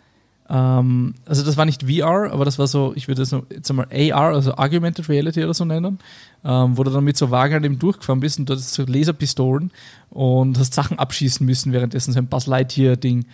ähm, 0.50 1.14
also 1.24 1.44
das 1.44 1.56
war 1.56 1.66
nicht 1.66 1.84
VR, 1.84 2.32
aber 2.32 2.44
das 2.44 2.58
war 2.58 2.66
so, 2.66 2.94
ich 2.96 3.06
würde 3.06 3.22
es 3.22 3.30
jetzt 3.30 3.70
einmal 3.70 3.86
AR, 3.92 4.34
also 4.34 4.54
Augmented 4.56 5.08
Reality 5.08 5.44
oder 5.44 5.54
so 5.54 5.64
nennen, 5.64 6.00
ähm, 6.44 6.76
wo 6.76 6.82
du 6.82 6.90
dann 6.90 7.04
mit 7.04 7.16
so 7.16 7.30
Wagen 7.30 7.62
eben 7.62 7.78
durchgefahren 7.78 8.18
bist 8.18 8.40
und 8.40 8.50
dort 8.50 8.58
so 8.58 8.84
Laserpistolen 8.84 9.70
und 10.10 10.58
hast 10.58 10.74
Sachen 10.74 10.98
abschießen 10.98 11.46
müssen, 11.46 11.72
währenddessen 11.72 12.12
so 12.12 12.18
ein 12.18 12.26
Buzz 12.26 12.48
Lightyear-Ding 12.48 13.26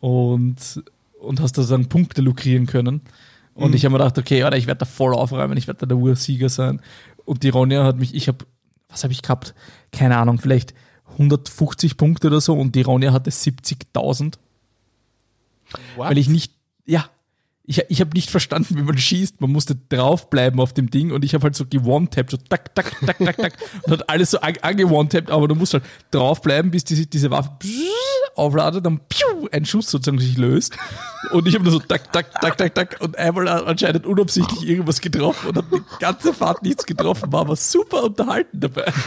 und, 0.00 0.56
und 1.20 1.40
hast 1.40 1.56
da 1.56 1.62
dann 1.62 1.86
Punkte 1.86 2.20
lukrieren 2.20 2.66
können. 2.66 3.00
Und 3.54 3.68
mhm. 3.68 3.76
ich 3.76 3.84
habe 3.84 3.92
mir 3.92 3.98
gedacht, 3.98 4.18
okay, 4.18 4.42
Alter, 4.42 4.56
ich 4.56 4.66
werde 4.66 4.80
da 4.80 4.86
voll 4.86 5.14
aufräumen, 5.14 5.56
ich 5.56 5.68
werde 5.68 5.78
da 5.78 5.86
der 5.86 5.98
Ursieger 5.98 6.48
sein. 6.48 6.80
Und 7.24 7.44
die 7.44 7.50
Ronja 7.50 7.84
hat 7.84 8.00
mich, 8.00 8.12
ich 8.12 8.26
habe, 8.26 8.38
was 8.88 9.04
habe 9.04 9.12
ich 9.12 9.22
gehabt? 9.22 9.54
Keine 9.96 10.18
Ahnung, 10.18 10.38
vielleicht 10.38 10.74
150 11.12 11.96
Punkte 11.96 12.26
oder 12.28 12.40
so 12.40 12.54
und 12.54 12.74
die 12.74 12.82
Ronja 12.82 13.12
hatte 13.12 13.30
70.000. 13.30 14.34
Weil 15.96 16.18
ich 16.18 16.28
nicht, 16.28 16.52
ja, 16.84 17.08
ich, 17.64 17.82
ich 17.88 18.00
habe 18.00 18.10
nicht 18.14 18.30
verstanden, 18.30 18.76
wie 18.76 18.82
man 18.82 18.96
schießt. 18.96 19.40
Man 19.40 19.50
musste 19.50 19.76
draufbleiben 19.88 20.60
auf 20.60 20.72
dem 20.72 20.90
Ding 20.90 21.10
und 21.10 21.24
ich 21.24 21.34
habe 21.34 21.44
halt 21.44 21.56
so 21.56 21.66
gewone-tappt, 21.66 22.30
so 22.30 22.36
tak, 22.36 22.74
tak, 22.74 22.92
tak, 23.04 23.18
tak, 23.18 23.36
tak 23.36 23.52
und 23.82 23.92
hat 23.92 24.08
alles 24.08 24.30
so 24.30 24.38
angewone-tappt, 24.40 25.30
aber 25.30 25.48
du 25.48 25.54
musst 25.56 25.74
halt 25.74 25.84
draufbleiben, 26.12 26.70
bis 26.70 26.84
diese, 26.84 27.06
diese 27.06 27.30
Waffe 27.30 27.50
aufladet, 28.34 28.84
dann 28.84 29.00
piu, 29.08 29.48
ein 29.52 29.64
Schuss 29.64 29.90
sozusagen 29.90 30.18
sich 30.18 30.36
löst. 30.36 30.76
Und 31.30 31.46
ich 31.46 31.54
habe 31.54 31.64
nur 31.64 31.72
so 31.72 31.78
tak, 31.78 32.12
tak, 32.12 32.32
tak, 32.40 32.58
tak, 32.58 32.74
tak 32.74 32.96
und 33.00 33.16
einmal 33.18 33.48
anscheinend 33.48 34.06
unabsichtlich 34.06 34.68
irgendwas 34.68 35.00
getroffen 35.00 35.48
und 35.48 35.56
habe 35.56 35.66
die 35.78 35.98
ganze 35.98 36.32
Fahrt 36.32 36.62
nichts 36.62 36.86
getroffen, 36.86 37.32
war 37.32 37.42
aber 37.42 37.56
super 37.56 38.04
unterhalten 38.04 38.60
dabei. 38.60 38.92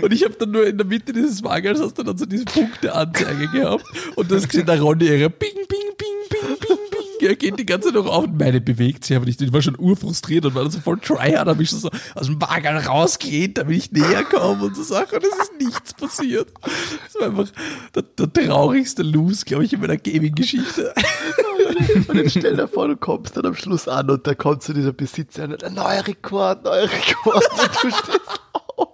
Und 0.00 0.12
ich 0.12 0.24
habe 0.24 0.34
dann 0.34 0.50
nur 0.50 0.66
in 0.66 0.78
der 0.78 0.86
Mitte 0.86 1.12
dieses 1.12 1.42
Wagens 1.44 1.80
hast 1.80 1.98
du 1.98 2.02
dann 2.02 2.16
so 2.16 2.24
diese 2.24 2.44
Punkteanzeige 2.46 3.48
gehabt 3.48 3.84
und 4.16 4.30
das 4.30 4.48
gesehen, 4.48 4.66
da 4.66 4.74
Ronny 4.74 5.04
ihre 5.04 5.28
Bing, 5.30 5.54
Bing, 5.54 5.66
Bing, 5.68 6.28
Bing, 6.28 6.58
Bing, 6.58 6.78
Bing. 6.90 6.93
Er 7.24 7.36
geht 7.36 7.58
die 7.58 7.66
ganze 7.66 7.88
Zeit 7.88 7.94
noch 7.94 8.06
auf 8.06 8.24
und 8.24 8.38
meine 8.38 8.60
bewegt 8.60 9.04
sich 9.04 9.16
aber 9.16 9.24
nicht. 9.24 9.40
Ich 9.40 9.52
war 9.52 9.62
schon 9.62 9.78
urfrustriert 9.78 10.44
und 10.44 10.54
war 10.54 10.62
dann 10.62 10.70
so 10.70 10.80
voll 10.80 10.98
tryhard, 10.98 11.48
habe 11.48 11.62
ich 11.62 11.70
schon 11.70 11.78
so 11.78 11.90
aus 12.14 12.26
dem 12.26 12.40
Wagen 12.40 12.76
rausgeht, 12.76 13.58
damit 13.58 13.76
ich 13.76 13.92
näher 13.92 14.24
komme 14.24 14.64
und 14.64 14.76
so 14.76 14.82
Sachen 14.82 15.16
und 15.16 15.24
es 15.24 15.38
ist 15.38 15.52
nichts 15.58 15.94
passiert. 15.94 16.48
Das 16.62 17.14
war 17.20 17.28
einfach 17.28 17.48
der, 17.94 18.02
der 18.02 18.32
traurigste 18.32 19.02
Lose, 19.02 19.44
glaube 19.44 19.64
ich, 19.64 19.72
in 19.72 19.80
meiner 19.80 19.96
Gaming-Geschichte. 19.96 20.94
Und 22.08 22.16
dann 22.16 22.28
stell 22.28 22.56
dir 22.56 22.68
vor, 22.68 22.88
du 22.88 22.96
kommst 22.96 23.36
dann 23.36 23.46
am 23.46 23.54
Schluss 23.54 23.88
an 23.88 24.10
und 24.10 24.26
da 24.26 24.34
kommt 24.34 24.62
zu 24.62 24.72
dieser 24.72 24.92
Besitzer, 24.92 25.44
ein 25.44 25.74
neuer 25.74 26.06
Rekord, 26.06 26.64
neuer 26.64 26.88
Rekord 26.90 27.44
und 27.50 27.70
du 27.82 27.90
stehst 27.90 28.40
auf. 28.76 28.92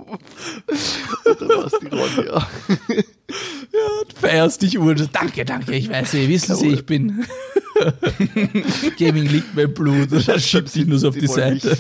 Und 1.25 1.41
dann 1.41 1.49
warst 1.49 1.77
die 1.83 1.89
Ronja. 1.89 2.49
Ja, 3.73 4.05
du 4.09 4.17
feierst 4.17 4.63
dich 4.63 4.79
Uhr. 4.79 4.95
Danke, 4.95 5.45
danke, 5.45 5.75
ich 5.75 5.89
weiß, 5.89 6.13
Sie 6.13 6.29
wissen 6.29 6.57
Sie, 6.57 6.69
ich 6.69 6.87
bin. 6.87 7.25
Gaming 8.99 9.27
liegt 9.27 9.55
mein 9.55 9.73
Blut. 9.73 10.13
Und 10.13 10.29
dann 10.29 10.41
schiebt 10.41 10.69
sich 10.69 10.87
nur 10.87 10.99
so 10.99 11.09
auf 11.09 11.17
die 11.17 11.27
Seite. 11.27 11.77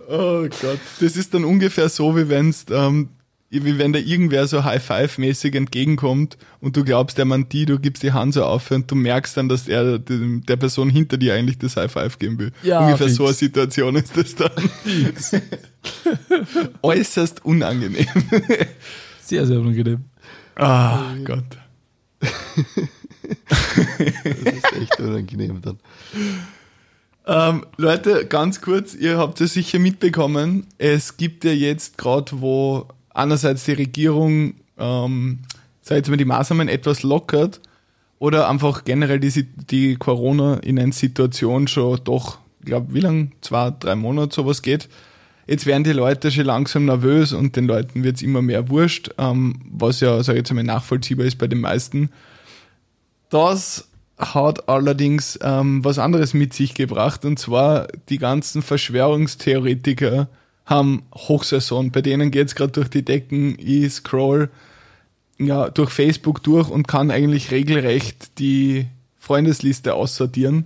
oh 0.07 0.47
Gott, 0.61 0.79
das 0.99 1.15
ist 1.15 1.33
dann 1.33 1.43
ungefähr 1.43 1.89
so, 1.89 2.15
wie 2.15 2.29
wenn 2.29 2.49
es 2.49 2.65
ähm, 2.69 3.09
wie 3.61 3.77
wenn 3.77 3.93
da 3.93 3.99
irgendwer 3.99 4.47
so 4.47 4.63
High-Five-mäßig 4.63 5.53
entgegenkommt 5.53 6.37
und 6.59 6.75
du 6.75 6.83
glaubst, 6.83 7.19
der 7.19 7.25
meint 7.25 7.53
die, 7.53 7.65
du 7.65 7.77
gibst 7.77 8.01
die 8.01 8.11
Hand 8.11 8.33
so 8.33 8.43
auf 8.43 8.71
und 8.71 8.89
du 8.89 8.95
merkst 8.95 9.37
dann, 9.37 9.47
dass 9.47 9.67
er 9.67 9.99
der 9.99 10.55
Person 10.55 10.89
hinter 10.89 11.17
dir 11.17 11.35
eigentlich 11.35 11.59
das 11.59 11.77
High-Five 11.77 12.17
geben 12.17 12.39
will. 12.39 12.51
Ja, 12.63 12.79
Ungefähr 12.79 13.07
fix. 13.07 13.17
so 13.17 13.25
eine 13.25 13.33
Situation 13.35 13.95
ist 13.95 14.17
das 14.17 14.35
dann. 14.35 14.51
Äußerst 16.81 17.45
unangenehm. 17.45 18.07
Sehr, 19.21 19.45
sehr 19.45 19.59
unangenehm. 19.59 20.03
Ah, 20.55 21.13
oh, 21.13 21.23
Gott. 21.23 21.57
das 22.19 22.31
ist 24.53 24.73
echt 24.73 24.99
unangenehm 24.99 25.61
dann. 25.61 25.79
Ähm, 27.25 27.65
Leute, 27.77 28.25
ganz 28.25 28.61
kurz, 28.61 28.93
ihr 28.93 29.17
habt 29.17 29.39
es 29.39 29.53
sicher 29.53 29.79
mitbekommen, 29.79 30.67
es 30.77 31.15
gibt 31.15 31.45
ja 31.45 31.51
jetzt 31.51 31.97
gerade, 31.97 32.41
wo 32.41 32.87
einerseits 33.13 33.63
die 33.63 33.73
Regierung, 33.73 34.55
ähm, 34.77 35.39
sag 35.81 35.97
jetzt 35.97 36.09
mal, 36.09 36.17
die 36.17 36.25
Maßnahmen 36.25 36.67
etwas 36.67 37.03
lockert 37.03 37.61
oder 38.19 38.49
einfach 38.49 38.83
generell 38.83 39.19
die, 39.19 39.47
die 39.69 39.95
Corona-Situation 39.95 41.67
schon 41.67 41.99
doch, 42.03 42.39
ich 42.59 42.65
glaube, 42.65 42.93
wie 42.93 43.01
lang? 43.01 43.31
Zwei, 43.41 43.71
drei 43.71 43.95
Monate 43.95 44.35
sowas 44.35 44.61
geht. 44.61 44.89
Jetzt 45.45 45.65
werden 45.65 45.83
die 45.83 45.91
Leute 45.91 46.31
schon 46.31 46.45
langsam 46.45 46.85
nervös 46.85 47.33
und 47.33 47.55
den 47.55 47.65
Leuten 47.65 48.03
wird 48.03 48.17
es 48.17 48.21
immer 48.21 48.41
mehr 48.41 48.69
wurscht, 48.69 49.11
ähm, 49.17 49.59
was 49.69 49.99
ja, 49.99 50.23
sag 50.23 50.33
ich 50.33 50.39
jetzt 50.39 50.53
mal, 50.53 50.63
nachvollziehbar 50.63 51.25
ist 51.25 51.37
bei 51.37 51.47
den 51.47 51.61
meisten. 51.61 52.09
Das 53.29 53.89
hat 54.17 54.69
allerdings 54.69 55.37
ähm, 55.41 55.83
was 55.83 55.99
anderes 55.99 56.33
mit 56.33 56.53
sich 56.53 56.73
gebracht 56.75 57.25
und 57.25 57.39
zwar 57.39 57.87
die 58.09 58.19
ganzen 58.19 58.61
Verschwörungstheoretiker, 58.61 60.29
haben 60.65 61.03
Hochsaison. 61.13 61.91
Bei 61.91 62.01
denen 62.01 62.31
geht 62.31 62.47
es 62.47 62.55
gerade 62.55 62.71
durch 62.71 62.89
die 62.89 63.03
Decken. 63.03 63.57
Ich 63.59 63.93
scroll 63.93 64.49
ja, 65.39 65.69
durch 65.69 65.89
Facebook 65.89 66.43
durch 66.43 66.69
und 66.69 66.87
kann 66.87 67.11
eigentlich 67.11 67.51
regelrecht 67.51 68.39
die 68.39 68.87
Freundesliste 69.17 69.93
aussortieren. 69.93 70.65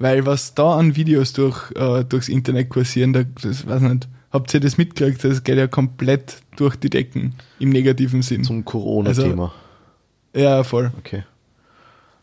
Weil 0.00 0.24
was 0.24 0.54
da 0.54 0.76
an 0.76 0.96
Videos 0.96 1.34
durch, 1.34 1.70
äh, 1.76 2.04
durchs 2.04 2.30
Internet 2.30 2.70
kursieren, 2.70 3.12
da, 3.12 3.22
das 3.42 3.66
weiß 3.66 3.82
nicht, 3.82 4.08
habt 4.32 4.52
ihr 4.54 4.60
das 4.60 4.78
mitgekriegt? 4.78 5.22
Das 5.22 5.44
geht 5.44 5.58
ja 5.58 5.66
komplett 5.66 6.38
durch 6.56 6.74
die 6.76 6.88
Decken 6.88 7.34
im 7.58 7.68
negativen 7.68 8.22
Sinn. 8.22 8.42
Zum 8.42 8.64
Corona-Thema. 8.64 9.52
Also, 10.32 10.46
ja, 10.46 10.64
voll. 10.64 10.90
Okay. 10.98 11.24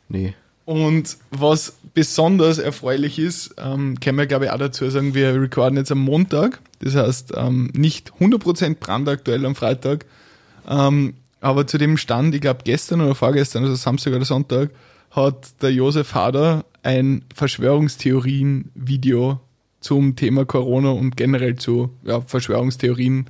Nee. 0.09 0.33
Und 0.65 1.17
was 1.29 1.77
besonders 1.93 2.57
erfreulich 2.57 3.19
ist, 3.19 3.55
ähm, 3.59 3.99
können 3.99 4.17
wir 4.17 4.25
glaube 4.25 4.45
ich 4.45 4.51
auch 4.51 4.57
dazu 4.57 4.89
sagen, 4.89 5.13
wir 5.13 5.39
recorden 5.39 5.77
jetzt 5.77 5.91
am 5.91 5.99
Montag, 5.99 6.59
das 6.79 6.95
heißt 6.95 7.33
ähm, 7.37 7.69
nicht 7.73 8.11
100% 8.19 8.75
brandaktuell 8.79 9.45
am 9.45 9.55
Freitag, 9.55 10.05
ähm, 10.67 11.13
aber 11.41 11.67
zu 11.67 11.77
dem 11.77 11.95
Stand, 11.95 12.35
ich 12.35 12.41
glaube 12.41 12.61
gestern 12.65 13.01
oder 13.01 13.15
vorgestern, 13.15 13.63
also 13.63 13.75
Samstag 13.75 14.13
oder 14.13 14.25
Sonntag, 14.25 14.71
hat 15.11 15.61
der 15.61 15.71
Josef 15.71 16.13
Hader 16.13 16.65
ein 16.83 17.23
Verschwörungstheorien-Video 17.33 19.39
zum 19.79 20.15
Thema 20.15 20.45
Corona 20.45 20.91
und 20.91 21.17
generell 21.17 21.55
zu 21.55 21.89
ja, 22.03 22.21
Verschwörungstheorien 22.21 23.25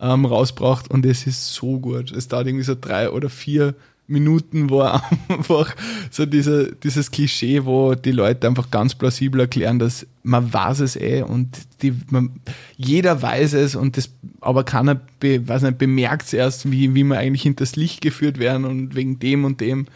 ähm, 0.00 0.24
rausgebracht 0.24 0.90
und 0.90 1.04
es 1.06 1.26
ist 1.26 1.54
so 1.54 1.80
gut. 1.80 2.12
Es 2.12 2.28
dauert 2.28 2.46
irgendwie 2.46 2.64
so 2.64 2.76
drei 2.78 3.10
oder 3.10 3.30
vier 3.30 3.74
Minuten, 4.08 4.70
wo 4.70 4.80
er 4.80 5.02
einfach 5.28 5.74
so 6.10 6.26
diese, 6.26 6.74
dieses 6.74 7.10
Klischee, 7.10 7.64
wo 7.64 7.94
die 7.94 8.12
Leute 8.12 8.48
einfach 8.48 8.70
ganz 8.70 8.94
plausibel 8.94 9.40
erklären, 9.40 9.78
dass 9.78 10.06
man 10.22 10.52
weiß 10.52 10.80
es 10.80 10.96
eh 10.96 11.22
und 11.22 11.58
die, 11.82 11.94
man, 12.10 12.40
jeder 12.76 13.20
weiß 13.20 13.52
es 13.52 13.76
und 13.76 13.96
das, 13.96 14.10
aber 14.40 14.64
keiner 14.64 15.00
be, 15.20 15.46
weiß 15.46 15.62
nicht, 15.62 15.78
bemerkt 15.78 16.26
es 16.26 16.32
erst, 16.32 16.70
wie, 16.70 16.94
wie 16.94 17.04
man 17.04 17.18
eigentlich 17.18 17.42
hinters 17.42 17.76
Licht 17.76 18.00
geführt 18.00 18.38
werden 18.38 18.64
und 18.64 18.94
wegen 18.94 19.18
dem 19.18 19.44
und 19.44 19.60
dem. 19.60 19.86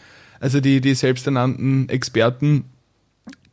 Also 0.43 0.59
die, 0.59 0.81
die 0.81 0.93
selbsternannten 0.93 1.87
Experten, 1.87 2.65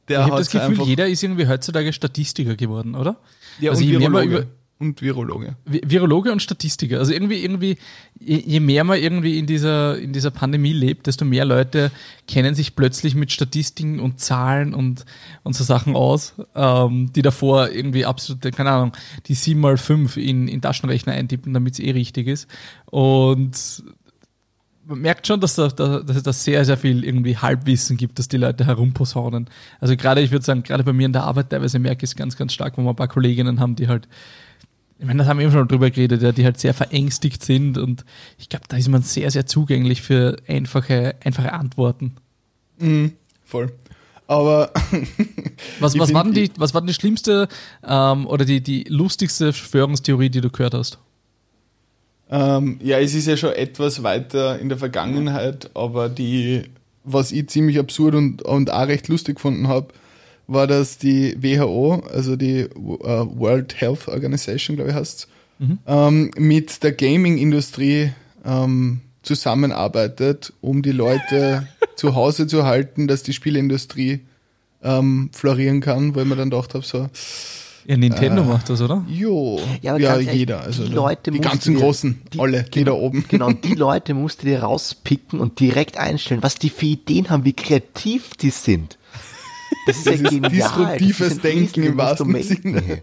der 0.09 0.19
ich 0.19 0.27
habe 0.27 0.39
das 0.39 0.51
Gefühl, 0.51 0.83
jeder 0.83 1.07
ist 1.07 1.23
irgendwie 1.23 1.47
heutzutage 1.47 1.93
Statistiker 1.93 2.57
geworden, 2.57 2.97
oder? 2.97 3.17
Ja, 3.61 3.71
also 3.71 3.85
und 3.85 3.91
je 3.91 3.99
mehr 4.01 4.11
man 4.11 4.25
über, 4.29 4.47
und 4.81 5.01
Virologe. 5.01 5.55
Virologe 5.67 6.33
und 6.33 6.43
Statistiker. 6.43 6.99
Also 6.99 7.13
irgendwie, 7.13 7.45
irgendwie, 7.45 7.77
je 8.19 8.59
mehr 8.59 8.83
man 8.83 8.99
irgendwie 8.99 9.39
in 9.39 9.47
dieser, 9.47 9.99
in 9.99 10.13
dieser 10.13 10.33
Pandemie 10.33 10.73
lebt, 10.73 11.07
desto 11.07 11.25
mehr 11.25 11.45
Leute 11.45 11.93
kennen 12.27 12.57
sich 12.57 12.75
plötzlich 12.75 13.15
mit 13.15 13.31
Statistiken 13.31 14.01
und 14.01 14.19
Zahlen 14.19 14.75
und, 14.75 15.05
und 15.45 15.55
so 15.55 15.63
Sachen 15.63 15.95
aus, 15.95 16.35
ähm, 16.57 17.13
die 17.13 17.23
davor 17.23 17.71
irgendwie 17.71 18.05
absolut, 18.05 18.43
keine 18.53 18.71
Ahnung, 18.73 18.93
die 19.27 19.35
7 19.35 19.61
mal 19.61 19.77
5 19.77 20.17
in, 20.17 20.49
in 20.49 20.61
Taschenrechner 20.61 21.13
eintippen, 21.13 21.55
damit 21.55 21.75
es 21.75 21.79
eh 21.79 21.93
richtig 21.93 22.27
ist. 22.27 22.49
Und 22.87 23.85
man 24.91 25.01
merkt 25.01 25.27
schon, 25.27 25.41
dass, 25.41 25.55
da, 25.55 25.69
dass 25.69 26.17
es 26.17 26.23
da 26.23 26.33
sehr, 26.33 26.65
sehr 26.65 26.77
viel 26.77 27.05
irgendwie 27.05 27.37
Halbwissen 27.37 27.97
gibt, 27.97 28.19
dass 28.19 28.27
die 28.29 28.37
Leute 28.37 28.67
herumposaunen. 28.67 29.49
Also 29.79 29.97
gerade, 29.97 30.21
ich 30.21 30.33
würde 30.33 30.45
sagen, 30.45 30.65
gerade 30.65 30.83
bei 30.83 30.93
mir 30.93 31.07
in 31.07 31.13
der 31.13 31.23
Arbeit 31.23 31.51
teilweise 31.51 31.79
merke 31.79 32.05
ich 32.05 32.11
es 32.11 32.17
ganz, 32.17 32.37
ganz 32.37 32.53
stark, 32.53 32.77
wo 32.77 32.83
wir 32.83 32.91
ein 32.91 32.97
paar 32.97 33.09
Kolleginnen 33.09 33.61
haben, 33.61 33.77
die 33.77 33.89
halt 33.89 34.09
ich 34.99 35.07
meine, 35.07 35.21
das 35.21 35.29
haben 35.29 35.39
wir 35.39 35.47
eben 35.47 35.53
schon 35.55 35.67
drüber 35.67 35.89
geredet, 35.89 36.21
ja, 36.21 36.31
die 36.31 36.45
halt 36.45 36.61
sehr 36.61 36.75
verängstigt 36.75 37.43
sind 37.43 37.79
und 37.79 38.05
ich 38.37 38.51
glaube, 38.51 38.67
da 38.69 38.77
ist 38.77 38.89
man 38.89 39.01
sehr, 39.01 39.31
sehr 39.31 39.47
zugänglich 39.47 40.03
für 40.03 40.37
einfache, 40.47 41.15
einfache 41.25 41.55
Antworten. 41.55 42.17
Mhm, 42.79 43.13
voll. 43.43 43.73
Aber 44.27 44.71
was, 45.81 45.99
was, 45.99 46.13
war 46.13 46.25
denn 46.25 46.35
die, 46.35 46.51
was 46.59 46.75
war 46.75 46.83
denn 46.83 46.89
die 46.89 46.95
schlimmste 46.95 47.49
ähm, 47.83 48.27
oder 48.27 48.45
die, 48.45 48.63
die 48.63 48.85
lustigste 48.91 49.55
Verschwörungstheorie, 49.55 50.29
die 50.29 50.43
du 50.43 50.51
gehört 50.51 50.75
hast? 50.75 50.99
Ähm, 52.31 52.79
ja, 52.83 52.99
es 53.01 53.15
ist 53.15 53.27
ja 53.27 53.37
schon 53.37 53.53
etwas 53.53 54.03
weiter 54.03 54.59
in 54.59 54.69
der 54.69 54.79
Vergangenheit, 54.79 55.71
aber 55.75 56.09
die, 56.09 56.63
was 57.03 57.33
ich 57.33 57.49
ziemlich 57.49 57.79
absurd 57.79 58.15
und, 58.15 58.43
und 58.43 58.71
auch 58.71 58.87
recht 58.87 59.09
lustig 59.09 59.37
gefunden 59.37 59.67
habe, 59.67 59.89
war 60.47 60.67
das 60.67 60.99
die 60.99 61.37
WHO, 61.41 62.03
also 62.13 62.37
die 62.37 62.69
uh, 62.75 63.27
World 63.39 63.81
Health 63.81 64.09
Organization, 64.09 64.77
glaube 64.77 64.91
ich, 64.91 64.97
heißt 64.97 65.29
mhm. 65.59 65.79
ähm, 65.87 66.31
mit 66.37 66.83
der 66.83 66.93
Gaming-Industrie 66.93 68.13
ähm, 68.45 69.01
zusammenarbeitet, 69.23 70.53
um 70.61 70.83
die 70.83 70.93
Leute 70.93 71.69
zu 71.97 72.15
Hause 72.15 72.47
zu 72.47 72.65
halten, 72.65 73.09
dass 73.09 73.23
die 73.23 73.33
Spielindustrie 73.33 74.21
ähm, 74.83 75.31
florieren 75.33 75.81
kann, 75.81 76.15
weil 76.15 76.25
man 76.25 76.39
dann 76.39 76.51
gedacht 76.51 76.75
habe, 76.75 76.85
so. 76.85 77.09
Ja, 77.87 77.97
Nintendo 77.97 78.43
äh, 78.43 78.47
macht 78.47 78.69
das, 78.69 78.81
oder? 78.81 79.05
Jo, 79.09 79.61
ja, 79.81 79.97
ja 79.97 80.19
jeder. 80.19 80.61
Also 80.61 80.85
die, 80.85 80.93
Leute 80.93 81.31
die 81.31 81.41
ganzen 81.41 81.75
dir, 81.75 81.81
großen, 81.81 82.23
die, 82.33 82.39
alle, 82.39 82.65
die 82.65 82.81
genau, 82.81 82.93
da 82.93 82.99
oben. 82.99 83.25
Genau, 83.29 83.53
die 83.53 83.75
Leute 83.75 84.15
musst 84.15 84.43
du 84.43 84.47
dir 84.47 84.63
rauspicken 84.63 85.41
und 85.41 85.61
direkt 85.61 85.97
einstellen, 85.97 86.43
was 86.43 86.57
die 86.57 86.71
für 86.71 86.87
Ideen 86.87 87.31
haben, 87.31 87.45
wie 87.45 87.55
kreativ 87.55 88.35
die 88.35 88.51
sind. 88.51 88.99
Das 89.87 89.97
ist 89.97 90.07
das 90.07 90.21
ja 90.21 90.31
genial. 90.31 90.51
Disruptives 90.51 91.41
Denken 91.41 91.83
im 91.83 91.97
wahrsten 91.97 92.43
Sinne. 92.43 93.03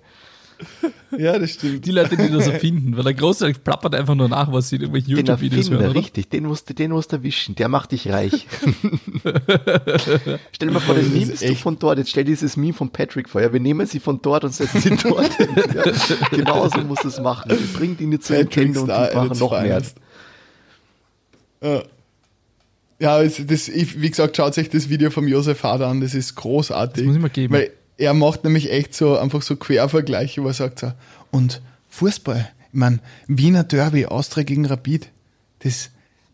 Ja, 1.18 1.40
das 1.40 1.52
stimmt. 1.52 1.86
Die 1.86 1.92
Leute, 1.92 2.18
die 2.18 2.30
das 2.30 2.46
so 2.46 2.52
finden, 2.52 2.96
weil 2.98 3.04
der 3.04 3.14
Großteil 3.14 3.54
plappert 3.54 3.96
einfach 3.96 4.16
nur 4.16 4.28
nach, 4.28 4.52
was 4.52 4.70
sie 4.70 4.76
in 4.76 4.84
irgendwelchen 4.84 5.18
YouTube-Videos 5.18 5.70
hören. 5.70 5.92
Oder? 5.92 5.96
Richtig, 5.96 6.30
den 6.30 6.46
musst, 6.46 6.70
du, 6.70 6.74
den 6.74 6.92
musst 6.92 7.12
du 7.12 7.18
erwischen, 7.18 7.56
der 7.56 7.70
macht 7.70 7.94
dich 7.94 8.10
reich. 8.10 8.46
stell 10.52 10.68
dir 10.68 10.72
mal 10.72 10.80
vor, 10.80 10.96
den 10.96 11.12
nimmst 11.14 11.44
du 11.44 11.56
von 11.56 11.80
dort, 11.80 11.98
jetzt 11.98 12.10
stell 12.10 12.26
dieses 12.26 12.58
Meme 12.58 12.74
von 12.74 12.90
Patrick 12.90 13.30
vor, 13.30 13.42
ja, 13.42 13.54
wir 13.54 13.60
nehmen 13.60 13.88
sie 13.88 14.00
von 14.00 14.22
dort 14.22 14.44
und 14.44 14.54
setzen 14.54 14.82
sie 14.82 14.96
dort 14.98 15.34
hin. 15.36 15.50
Ja, 15.74 15.92
genauso 16.32 16.80
muss 16.80 17.04
es 17.06 17.20
machen. 17.20 17.52
Wir 17.52 17.80
bringen 17.80 17.98
ihn 18.00 18.20
zu 18.20 18.34
Nintendo 18.34 18.82
und 18.82 18.88
die 18.88 19.16
machen 19.16 19.38
noch 19.40 19.52
mehr. 19.52 19.82
Ja. 21.62 21.84
Ja, 23.00 23.24
das, 23.24 23.70
wie 23.70 24.10
gesagt, 24.10 24.38
schaut 24.38 24.58
euch 24.58 24.70
das 24.70 24.90
Video 24.90 25.12
vom 25.12 25.28
Josef 25.28 25.62
Hader 25.62 25.88
an, 25.88 26.02
das 26.02 26.16
ist 26.16 26.34
großartig. 26.34 26.96
Das 26.96 27.06
muss 27.06 27.16
ich 27.16 27.22
mal 27.22 27.30
geben. 27.30 27.54
Weil 27.54 27.72
er 27.98 28.14
macht 28.14 28.44
nämlich 28.44 28.72
echt 28.72 28.94
so 28.94 29.18
einfach 29.18 29.42
so 29.42 29.56
Quervergleiche, 29.56 30.44
wo 30.44 30.48
er 30.48 30.54
sagt 30.54 30.80
so, 30.80 30.94
und 31.32 31.62
Fußball, 31.90 32.50
ich 32.72 32.80
meine, 32.80 33.00
Wiener 33.28 33.64
Derby, 33.64 34.06
Austria 34.06 34.44
gegen 34.44 34.66
Rapid, 34.66 35.10
das, 35.60 35.90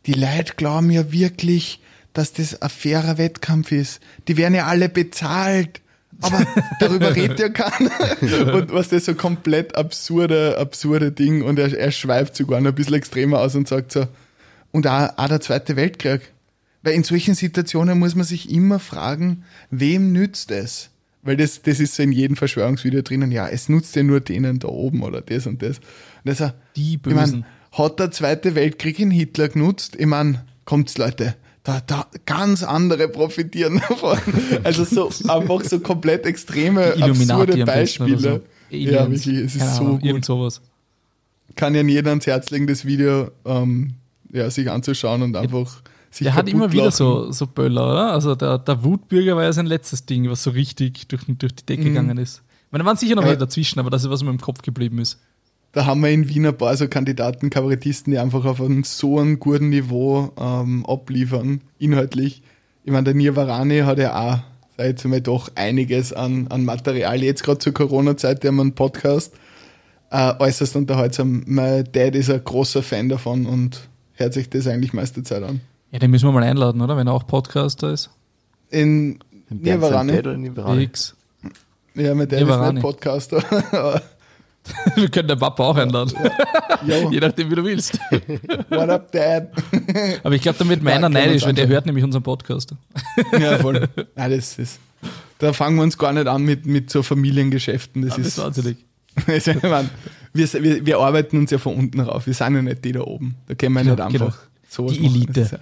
die 0.06 0.13
Leute 0.13 0.56
glauben 0.56 0.91
ja 0.91 1.12
wirklich, 1.12 1.80
dass 2.13 2.34
das 2.34 2.62
ein 2.62 2.69
fairer 2.69 3.17
Wettkampf 3.17 3.71
ist. 3.71 4.02
Die 4.28 4.38
werden 4.38 4.54
ja 4.54 4.65
alle 4.65 4.89
bezahlt. 4.89 5.82
Aber 6.21 6.45
darüber 6.80 7.15
redet 7.15 7.39
ja 7.39 7.49
keiner. 7.49 7.91
Und 8.54 8.71
was 8.71 8.89
das 8.89 9.06
so 9.06 9.15
komplett 9.15 9.76
absurde, 9.76 10.58
absurde 10.60 11.12
Ding. 11.12 11.41
Und 11.41 11.58
er, 11.58 11.76
er 11.76 11.91
schweift 11.91 12.36
sogar 12.36 12.62
noch 12.62 12.69
ein 12.69 12.76
bisschen 12.76 12.93
extremer 12.95 13.39
aus 13.39 13.56
und 13.56 13.67
sagt 13.67 13.91
so, 13.91 14.08
und 14.71 14.86
auch, 14.88 15.10
auch 15.17 15.28
der 15.28 15.41
Zweite 15.41 15.76
Weltkrieg. 15.76 16.21
Weil 16.84 16.93
in 16.93 17.04
solchen 17.04 17.34
Situationen 17.34 17.97
muss 17.97 18.15
man 18.15 18.26
sich 18.26 18.52
immer 18.52 18.80
fragen, 18.80 19.45
wem 19.71 20.12
nützt 20.12 20.52
es? 20.52 20.89
Weil 21.24 21.38
das, 21.38 21.62
das 21.62 21.80
ist 21.80 21.96
so 21.96 22.04
in 22.04 22.12
jedem 22.12 22.36
Verschwörungsvideo 22.36 23.02
drinnen, 23.02 23.32
ja, 23.32 23.48
es 23.48 23.70
nutzt 23.70 23.96
ja 23.96 24.04
nur 24.04 24.20
denen 24.20 24.60
da 24.60 24.68
oben 24.68 25.04
oder 25.04 25.22
das 25.22 25.48
und 25.48 25.62
das. 25.62 25.78
Und 25.78 25.86
das 26.26 26.42
also, 26.42 26.54
Die 26.76 26.98
Bösen. 26.98 27.20
Ich 27.20 27.32
mein, 27.32 27.46
hat 27.72 28.00
der 28.00 28.12
Zweite 28.12 28.56
Weltkrieg 28.56 29.00
in 29.00 29.10
Hitler 29.10 29.50
genutzt? 29.50 29.96
Ich 29.98 30.06
meine, 30.06 30.46
kommt's 30.66 30.98
Leute, 30.98 31.36
da, 31.64 31.82
da 31.86 32.08
ganz 32.26 32.62
andere 32.62 33.08
profitieren 33.08 33.82
davon. 33.90 34.20
Also 34.64 34.84
so 34.84 35.10
einfach 35.30 35.64
so 35.64 35.80
komplett 35.80 36.26
extreme, 36.26 36.94
absurde 37.02 37.66
Beispiele. 37.66 38.18
So. 38.20 38.42
Ja, 38.70 39.10
wirklich, 39.10 39.38
es 39.38 39.56
ist 39.56 39.60
Keine 39.60 39.72
so 39.72 39.82
Ahnung, 39.84 40.00
gut. 40.00 40.26
Sowas. 40.26 40.62
Kann 41.56 41.74
ja 41.76 41.84
jeder 41.84 42.10
ans 42.10 42.28
Herz 42.28 42.50
legen, 42.50 42.68
das 42.68 42.86
Video 42.86 43.32
ähm, 43.46 43.94
ja, 44.32 44.50
sich 44.50 44.70
anzuschauen 44.70 45.22
und 45.22 45.38
einfach 45.38 45.82
der 46.19 46.34
hat 46.34 46.49
immer 46.49 46.71
wieder 46.71 46.91
so, 46.91 47.32
so 47.32 47.47
Böller, 47.47 47.91
oder? 47.91 48.12
Also 48.13 48.36
der, 48.36 48.60
der 48.60 48.84
Wutbürger 48.84 49.36
war 49.36 49.43
ja 49.43 49.54
sein 49.54 49.65
letztes 49.65 50.06
Ding, 50.06 50.30
was 50.30 50.43
so 50.43 50.52
richtig 50.52 51.08
durch, 51.08 51.23
durch 51.28 51.56
die 51.56 51.65
Decke 51.65 51.82
mhm. 51.82 51.86
gegangen 51.86 52.17
ist. 52.17 52.43
Ich 52.67 52.71
meine, 52.71 52.84
da 52.84 52.88
waren 52.88 52.97
sicher 52.97 53.15
noch 53.15 53.26
ja. 53.26 53.36
dazwischen, 53.36 53.80
aber 53.80 53.89
das 53.89 54.04
ist, 54.04 54.10
was 54.10 54.23
mir 54.23 54.30
im 54.30 54.39
Kopf 54.39 54.62
geblieben 54.62 54.99
ist. 54.99 55.19
Da 55.73 55.88
haben 55.88 56.02
wir 56.02 56.10
in 56.12 56.30
Wien 56.30 56.45
ein 56.45 56.56
paar 56.56 56.78
so 56.78 56.88
Kandidaten, 56.88 57.49
Kabarettisten, 57.49 58.12
die 58.12 58.19
einfach 58.19 58.45
auf 58.45 58.62
einem 58.62 58.84
so 58.84 59.19
einem 59.19 59.39
guten 59.39 59.69
Niveau 59.69 60.32
ähm, 60.38 60.86
abliefern, 60.86 61.62
inhaltlich. 61.80 62.43
Ich 62.84 62.91
meine, 62.91 63.06
der 63.06 63.15
Nirvarani 63.15 63.80
hat 63.80 63.97
ja 63.97 64.13
auch, 64.15 64.39
sag 64.78 64.86
jetzt 64.86 65.06
mal, 65.06 65.19
doch 65.19 65.49
einiges 65.56 66.13
an, 66.13 66.47
an 66.49 66.63
Material. 66.63 67.23
Jetzt 67.23 67.43
gerade 67.43 67.58
zur 67.58 67.73
Corona-Zeit, 67.73 68.43
der 68.43 68.49
haben 68.49 68.60
einen 68.60 68.76
Podcast, 68.76 69.34
äh, 70.12 70.34
äußerst 70.38 70.76
unterhaltsam. 70.76 71.43
Mein 71.47 71.86
Dad 71.91 72.13
ist 72.13 72.30
ein 72.30 72.43
großer 72.43 72.84
Fan 72.84 73.10
davon 73.10 73.47
und 73.47 73.89
hört 74.13 74.36
sich 74.36 74.52
das 74.52 74.67
eigentlich 74.67 74.93
meiste 74.93 75.23
Zeit 75.23 75.41
an. 75.41 75.62
Ja, 75.93 75.99
den 75.99 76.10
müssen 76.10 76.27
wir 76.27 76.32
mal 76.32 76.41
einladen, 76.41 76.82
oder? 76.82 76.97
Wenn 76.97 77.06
er 77.06 77.13
auch 77.13 77.27
Podcaster 77.27 77.91
ist. 77.91 78.10
In 78.71 79.19
Nivarani. 79.49 80.82
X. 80.82 81.15
Ja, 81.93 82.15
mit 82.15 82.32
der 82.32 82.41
ist 82.41 82.73
nicht 82.73 82.82
Podcaster. 82.82 83.38
wir 84.95 85.10
können 85.10 85.27
den 85.27 85.38
Papa 85.38 85.63
auch 85.63 85.77
einladen. 85.77 86.12
Ja. 86.88 87.12
Je 87.12 87.19
nachdem, 87.19 87.51
wie 87.51 87.56
du 87.56 87.63
willst. 87.63 87.99
What 88.69 88.89
up, 88.89 89.12
Dad? 89.12 89.49
Aber 90.23 90.34
ich 90.34 90.41
glaube, 90.41 90.58
damit 90.58 90.82
meiner 90.82 91.01
ja, 91.01 91.10
neidisch, 91.10 91.45
weil 91.45 91.53
der 91.53 91.67
hört 91.67 91.86
nämlich 91.86 92.03
unseren 92.03 92.23
Podcast. 92.23 92.73
ja, 93.39 93.60
voll. 93.60 93.88
Nein, 94.15 94.32
das 94.32 94.58
ist, 94.58 94.79
da 95.38 95.53
fangen 95.53 95.75
wir 95.75 95.84
uns 95.84 95.99
gar 95.99 96.12
nicht 96.12 96.25
an 96.25 96.41
mit, 96.41 96.65
mit 96.65 96.89
so 96.89 97.03
Familiengeschäften. 97.03 98.01
Das, 98.01 98.17
ja, 98.17 98.23
ist 98.23 98.39
wahnsinnig. 98.39 98.77
Also, 99.27 99.53
wir, 99.62 100.63
wir, 100.63 100.86
wir, 100.88 100.97
arbeiten 100.97 101.38
uns 101.38 101.51
ja 101.51 101.60
von 101.60 101.75
unten 101.75 101.99
rauf. 101.99 102.25
Wir 102.25 102.34
sind 102.34 102.56
ja 102.56 102.62
nicht 102.63 102.84
die 102.84 102.93
da 102.93 103.01
oben. 103.01 103.36
Da 103.47 103.53
können 103.53 103.75
wir 103.75 103.84
ja, 103.84 103.91
nicht 103.91 104.01
einfach 104.01 104.17
genau. 104.17 104.34
so 104.67 104.88
Die 104.88 105.06
Elite. 105.06 105.60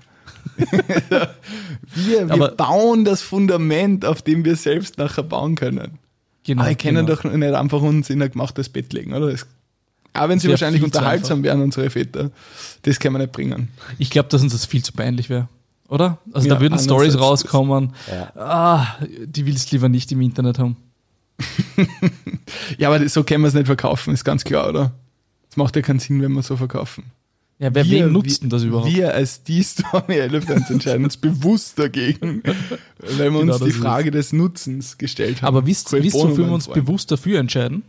wir, 1.95 2.30
wir 2.30 2.47
bauen 2.50 3.06
das 3.06 3.21
Fundament, 3.21 4.06
auf 4.06 4.21
dem 4.21 4.45
wir 4.45 4.56
selbst 4.56 4.97
nachher 4.97 5.24
bauen 5.24 5.56
können. 5.56 6.00
Genau, 6.43 6.62
Aber 6.62 6.69
wir 6.69 6.76
können 6.76 7.06
genau. 7.06 7.21
doch 7.21 7.24
nicht 7.24 7.54
einfach 7.54 7.82
uns 7.82 8.10
in 8.10 8.21
ein 8.21 8.32
gemachtes 8.32 8.69
Bett 8.69 8.93
legen, 8.93 9.13
oder? 9.13 9.32
Das, 9.32 9.45
auch 10.13 10.28
wenn 10.28 10.39
sie 10.39 10.50
wahrscheinlich 10.50 10.84
unterhaltsam 10.84 11.43
wären, 11.43 11.62
unsere 11.62 11.89
Väter, 11.89 12.32
das 12.82 13.00
können 13.00 13.15
wir 13.15 13.19
nicht 13.19 13.32
bringen. 13.32 13.69
Ich 13.97 14.10
glaube, 14.10 14.30
dass 14.30 14.41
uns 14.41 14.52
das 14.52 14.65
viel 14.65 14.84
zu 14.84 14.91
peinlich 14.91 15.30
wäre. 15.30 15.47
Oder? 15.88 16.17
Also 16.32 16.47
ja, 16.47 16.56
da 16.56 16.62
würden 16.62 16.80
Stories 16.80 17.19
rauskommen. 17.19 17.93
Ja. 18.10 18.32
Ah, 18.36 18.97
die 19.26 19.45
willst 19.45 19.71
du 19.71 19.76
lieber 19.76 19.89
nicht 19.89 20.12
im 20.12 20.21
Internet 20.21 20.60
haben. 20.60 20.78
ja, 22.78 22.89
aber 22.89 23.08
so 23.10 23.24
können 23.24 23.43
wir 23.43 23.47
es 23.47 23.54
nicht 23.54 23.65
verkaufen, 23.65 24.13
ist 24.13 24.24
ganz 24.24 24.43
klar, 24.43 24.69
oder? 24.69 24.91
Es 25.50 25.58
macht 25.58 25.76
ja 25.76 25.82
keinen 25.82 26.00
Sinn, 26.00 26.21
wenn 26.21 26.32
wir 26.32 26.43
so 26.43 26.56
verkaufen. 26.56 27.04
Ja, 27.62 27.76
wer 27.76 27.86
wir, 27.86 28.06
wen 28.06 28.12
nutzt 28.12 28.41
denn 28.41 28.50
das 28.50 28.63
überhaupt? 28.63 28.91
Wir 28.91 29.13
als 29.13 29.43
die 29.43 29.63
Stormy 29.63 30.15
Elephants 30.15 30.71
entscheiden 30.71 31.04
uns 31.04 31.15
bewusst 31.15 31.78
dagegen, 31.78 32.41
weil 32.97 33.32
wir 33.32 33.39
genau, 33.39 33.54
uns 33.54 33.63
die 33.63 33.71
Frage 33.71 34.10
ist. 34.10 34.15
des 34.15 34.34
Nutzens 34.34 34.97
gestellt 34.97 35.43
haben. 35.43 35.56
Aber 35.56 35.67
wisst, 35.67 35.91
wisst 35.91 36.15
ihr, 36.17 36.24
wofür 36.24 36.47
wir 36.47 36.54
uns 36.54 36.67
bewusst 36.67 37.12
dafür 37.12 37.39
entscheiden? 37.39 37.84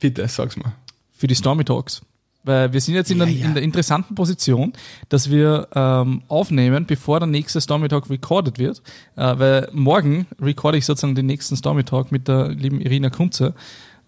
Bitte, 0.00 0.26
sag's 0.26 0.56
mal. 0.56 0.74
Für 1.12 1.28
die 1.28 1.36
Stormy 1.36 1.62
Talks. 1.62 2.02
Weil 2.42 2.72
wir 2.72 2.80
sind 2.80 2.94
jetzt 2.94 3.12
in, 3.12 3.18
ja, 3.18 3.24
der, 3.24 3.34
ja. 3.34 3.46
in 3.46 3.54
der 3.54 3.62
interessanten 3.62 4.16
Position, 4.16 4.72
dass 5.10 5.30
wir 5.30 5.68
ähm, 5.72 6.22
aufnehmen, 6.26 6.86
bevor 6.86 7.20
der 7.20 7.28
nächste 7.28 7.60
Stormy 7.60 7.86
Talk 7.86 8.10
recorded 8.10 8.58
wird. 8.58 8.82
Äh, 9.14 9.38
weil 9.38 9.68
morgen 9.72 10.26
recorde 10.40 10.76
ich 10.76 10.86
sozusagen 10.86 11.14
den 11.14 11.26
nächsten 11.26 11.56
Stormy 11.56 11.84
Talk 11.84 12.10
mit 12.10 12.26
der 12.26 12.48
lieben 12.48 12.80
Irina 12.80 13.10
Kunze. 13.10 13.54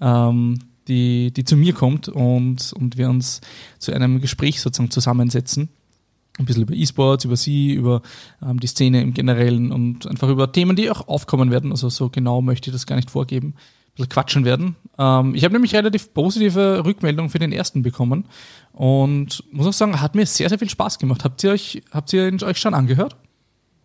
Ähm, 0.01 0.59
die, 0.89 1.33
die 1.33 1.45
zu 1.45 1.57
mir 1.57 1.73
kommt 1.73 2.09
und, 2.09 2.73
und 2.73 2.97
wir 2.97 3.09
uns 3.09 3.41
zu 3.79 3.93
einem 3.93 4.21
Gespräch 4.21 4.61
sozusagen 4.61 4.91
zusammensetzen. 4.91 5.69
Ein 6.39 6.45
bisschen 6.45 6.63
über 6.63 6.75
E-Sports, 6.75 7.25
über 7.25 7.37
sie, 7.37 7.73
über 7.73 8.03
ähm, 8.43 8.61
die 8.61 8.67
Szene 8.67 9.01
im 9.01 9.15
Generellen 9.15 9.73
und 9.73 10.07
einfach 10.07 10.29
über 10.29 10.53
Themen, 10.53 10.77
die 10.77 10.91
auch 10.91 11.09
aufkommen 11.09 11.51
werden. 11.51 11.71
Also 11.71 11.89
so 11.89 12.11
genau 12.11 12.43
möchte 12.43 12.71
ich 12.71 12.75
das 12.75 12.87
gar 12.87 12.97
nicht 12.97 13.11
vorgeben. 13.11 13.49
Ein 13.49 13.95
bisschen 13.95 14.09
quatschen 14.11 14.45
werden. 14.45 14.77
Ähm, 14.99 15.35
ich 15.35 15.45
habe 15.45 15.55
nämlich 15.55 15.75
relativ 15.75 16.13
positive 16.13 16.85
Rückmeldungen 16.85 17.31
für 17.31 17.39
den 17.39 17.53
ersten 17.53 17.83
bekommen 17.83 18.27
und 18.73 19.45
muss 19.51 19.67
auch 19.67 19.73
sagen, 19.73 20.01
hat 20.03 20.15
mir 20.15 20.27
sehr, 20.27 20.51
sehr 20.51 20.59
viel 20.59 20.69
Spaß 20.69 20.99
gemacht. 20.99 21.25
Habt 21.25 21.43
ihr 21.43 21.53
euch, 21.53 21.83
habt 21.91 22.13
ihr 22.13 22.37
euch 22.43 22.59
schon 22.59 22.75
angehört? 22.75 23.17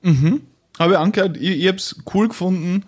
Mhm. 0.01 0.41
Habe 0.77 0.93
ich 0.93 0.99
angehört. 0.99 1.37
Ich, 1.37 1.61
ich 1.61 1.67
habe 1.67 1.77
es 1.77 2.03
cool 2.13 2.27
gefunden 2.27 2.83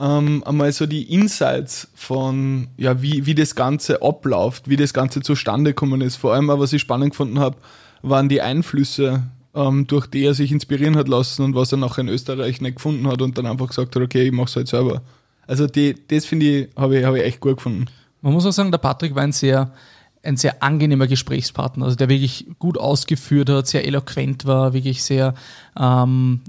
ähm, 0.00 0.42
einmal 0.46 0.72
so 0.72 0.86
die 0.86 1.12
Insights 1.12 1.88
von, 1.94 2.68
ja, 2.78 3.02
wie, 3.02 3.26
wie 3.26 3.34
das 3.34 3.54
Ganze 3.54 4.02
abläuft, 4.02 4.68
wie 4.68 4.76
das 4.76 4.94
Ganze 4.94 5.20
zustande 5.20 5.72
gekommen 5.72 6.00
ist. 6.00 6.16
Vor 6.16 6.32
allem, 6.32 6.48
auch, 6.48 6.58
was 6.58 6.72
ich 6.72 6.80
spannend 6.80 7.10
gefunden 7.10 7.38
habe, 7.38 7.58
waren 8.02 8.30
die 8.30 8.40
Einflüsse, 8.40 9.24
ähm, 9.54 9.86
durch 9.86 10.06
die 10.06 10.24
er 10.24 10.32
sich 10.32 10.52
inspirieren 10.52 10.96
hat 10.96 11.08
lassen 11.08 11.42
und 11.42 11.54
was 11.54 11.72
er 11.72 11.78
nachher 11.78 12.00
in 12.00 12.08
Österreich 12.08 12.62
nicht 12.62 12.76
gefunden 12.76 13.06
hat 13.08 13.20
und 13.20 13.36
dann 13.36 13.46
einfach 13.46 13.68
gesagt 13.68 13.94
hat, 13.94 14.02
okay, 14.02 14.22
ich 14.22 14.32
mache 14.32 14.48
es 14.48 14.56
halt 14.56 14.68
selber. 14.68 15.02
Also 15.46 15.66
die, 15.66 15.94
das 16.08 16.24
finde 16.24 16.46
ich, 16.46 16.68
habe 16.76 16.98
ich, 16.98 17.04
hab 17.04 17.14
ich 17.14 17.24
echt 17.24 17.40
gut 17.40 17.56
gefunden. 17.56 17.86
Man 18.22 18.32
muss 18.32 18.46
auch 18.46 18.52
sagen, 18.52 18.70
der 18.70 18.78
Patrick 18.78 19.14
war 19.14 19.22
ein 19.22 19.32
sehr, 19.32 19.72
ein 20.22 20.36
sehr 20.36 20.62
angenehmer 20.62 21.08
Gesprächspartner, 21.08 21.84
also 21.84 21.96
der 21.96 22.08
wirklich 22.08 22.46
gut 22.58 22.78
ausgeführt 22.78 23.50
hat, 23.50 23.66
sehr 23.66 23.86
eloquent 23.86 24.46
war, 24.46 24.72
wirklich 24.72 25.02
sehr 25.02 25.34
ähm, 25.78 26.40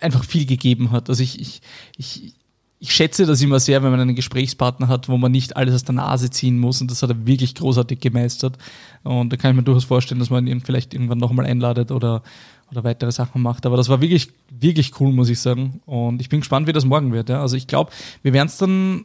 einfach 0.00 0.24
viel 0.24 0.46
gegeben 0.46 0.90
hat. 0.90 1.08
Also 1.10 1.22
ich, 1.22 1.40
ich, 1.40 1.60
ich, 1.96 2.34
ich 2.80 2.92
schätze 2.92 3.26
das 3.26 3.42
immer 3.42 3.58
sehr, 3.58 3.82
wenn 3.82 3.90
man 3.90 4.00
einen 4.00 4.14
Gesprächspartner 4.14 4.88
hat, 4.88 5.08
wo 5.08 5.16
man 5.16 5.32
nicht 5.32 5.56
alles 5.56 5.74
aus 5.74 5.84
der 5.84 5.96
Nase 5.96 6.30
ziehen 6.30 6.58
muss 6.58 6.80
und 6.80 6.90
das 6.90 7.02
hat 7.02 7.10
er 7.10 7.26
wirklich 7.26 7.56
großartig 7.56 7.98
gemeistert. 7.98 8.56
Und 9.02 9.32
da 9.32 9.36
kann 9.36 9.50
ich 9.50 9.56
mir 9.56 9.64
durchaus 9.64 9.84
vorstellen, 9.84 10.20
dass 10.20 10.30
man 10.30 10.46
ihn 10.46 10.60
vielleicht 10.60 10.94
irgendwann 10.94 11.18
nochmal 11.18 11.46
einladet 11.46 11.90
oder, 11.90 12.22
oder 12.70 12.84
weitere 12.84 13.10
Sachen 13.10 13.42
macht. 13.42 13.66
Aber 13.66 13.76
das 13.76 13.88
war 13.88 14.00
wirklich, 14.00 14.28
wirklich 14.50 15.00
cool, 15.00 15.12
muss 15.12 15.28
ich 15.28 15.40
sagen. 15.40 15.80
Und 15.86 16.20
ich 16.20 16.28
bin 16.28 16.40
gespannt, 16.40 16.68
wie 16.68 16.72
das 16.72 16.84
morgen 16.84 17.12
wird. 17.12 17.28
Ja. 17.28 17.40
Also 17.40 17.56
ich 17.56 17.66
glaube, 17.66 17.90
wir 18.22 18.32
werden 18.32 18.46
es 18.46 18.58
dann 18.58 19.04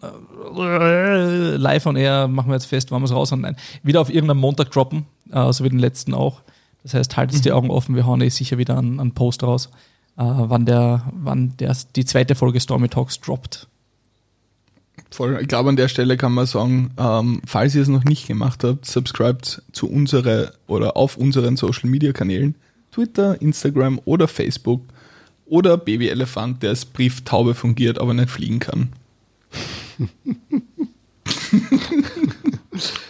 äh, 0.55 1.55
live 1.55 1.85
on 1.87 1.95
air, 1.95 2.27
machen 2.27 2.49
wir 2.49 2.55
jetzt 2.55 2.65
fest, 2.65 2.91
wollen 2.91 3.01
wir 3.01 3.07
es 3.07 3.13
raus 3.13 3.31
und 3.31 3.41
nein, 3.41 3.55
wieder 3.81 4.01
auf 4.01 4.09
irgendeinem 4.09 4.39
Montag 4.39 4.69
droppen, 4.71 5.05
äh, 5.31 5.51
so 5.51 5.63
wie 5.63 5.69
den 5.69 5.79
letzten 5.79 6.13
auch. 6.13 6.41
Das 6.83 6.93
heißt, 6.93 7.17
haltet 7.17 7.39
mhm. 7.39 7.41
die 7.41 7.51
Augen 7.51 7.71
offen, 7.71 7.95
wir 7.95 8.05
hauen 8.05 8.21
eh 8.21 8.29
sicher 8.29 8.59
wieder 8.59 8.77
einen, 8.77 8.99
einen 8.99 9.13
Post 9.13 9.41
raus, 9.41 9.71
wann, 10.15 10.65
der, 10.65 11.11
wann 11.13 11.55
der, 11.57 11.75
die 11.95 12.05
zweite 12.05 12.35
Folge 12.35 12.59
Stormy 12.59 12.89
Talks 12.89 13.19
droppt. 13.19 13.67
Voll. 15.09 15.37
Ich 15.41 15.47
glaube, 15.47 15.69
an 15.69 15.75
der 15.75 15.87
Stelle 15.87 16.17
kann 16.17 16.33
man 16.33 16.45
sagen, 16.45 16.91
ähm, 16.97 17.41
falls 17.45 17.75
ihr 17.75 17.83
es 17.83 17.87
noch 17.87 18.03
nicht 18.03 18.27
gemacht 18.27 18.63
habt, 18.63 18.85
subscribt 18.85 19.61
zu 19.71 19.89
unsere 19.89 20.53
oder 20.67 20.97
auf 20.97 21.17
unseren 21.17 21.55
Social 21.55 21.89
Media 21.89 22.13
Kanälen, 22.13 22.55
Twitter, 22.91 23.39
Instagram 23.41 24.01
oder 24.05 24.27
Facebook 24.27 24.81
oder 25.45 25.77
Babyelefant, 25.77 26.63
der 26.63 26.71
als 26.71 26.85
Brieftaube 26.85 27.53
fungiert, 27.53 27.99
aber 27.99 28.13
nicht 28.13 28.29
fliegen 28.29 28.59
kann. 28.59 28.89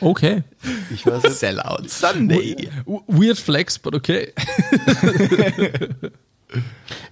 okay. 0.01 0.43
Ich 0.93 1.06
weiß. 1.06 1.39
Sellout 1.39 1.88
Sunday. 1.88 2.70
Weird 3.08 3.38
flex, 3.38 3.80
but 3.80 3.95
okay. 3.95 4.34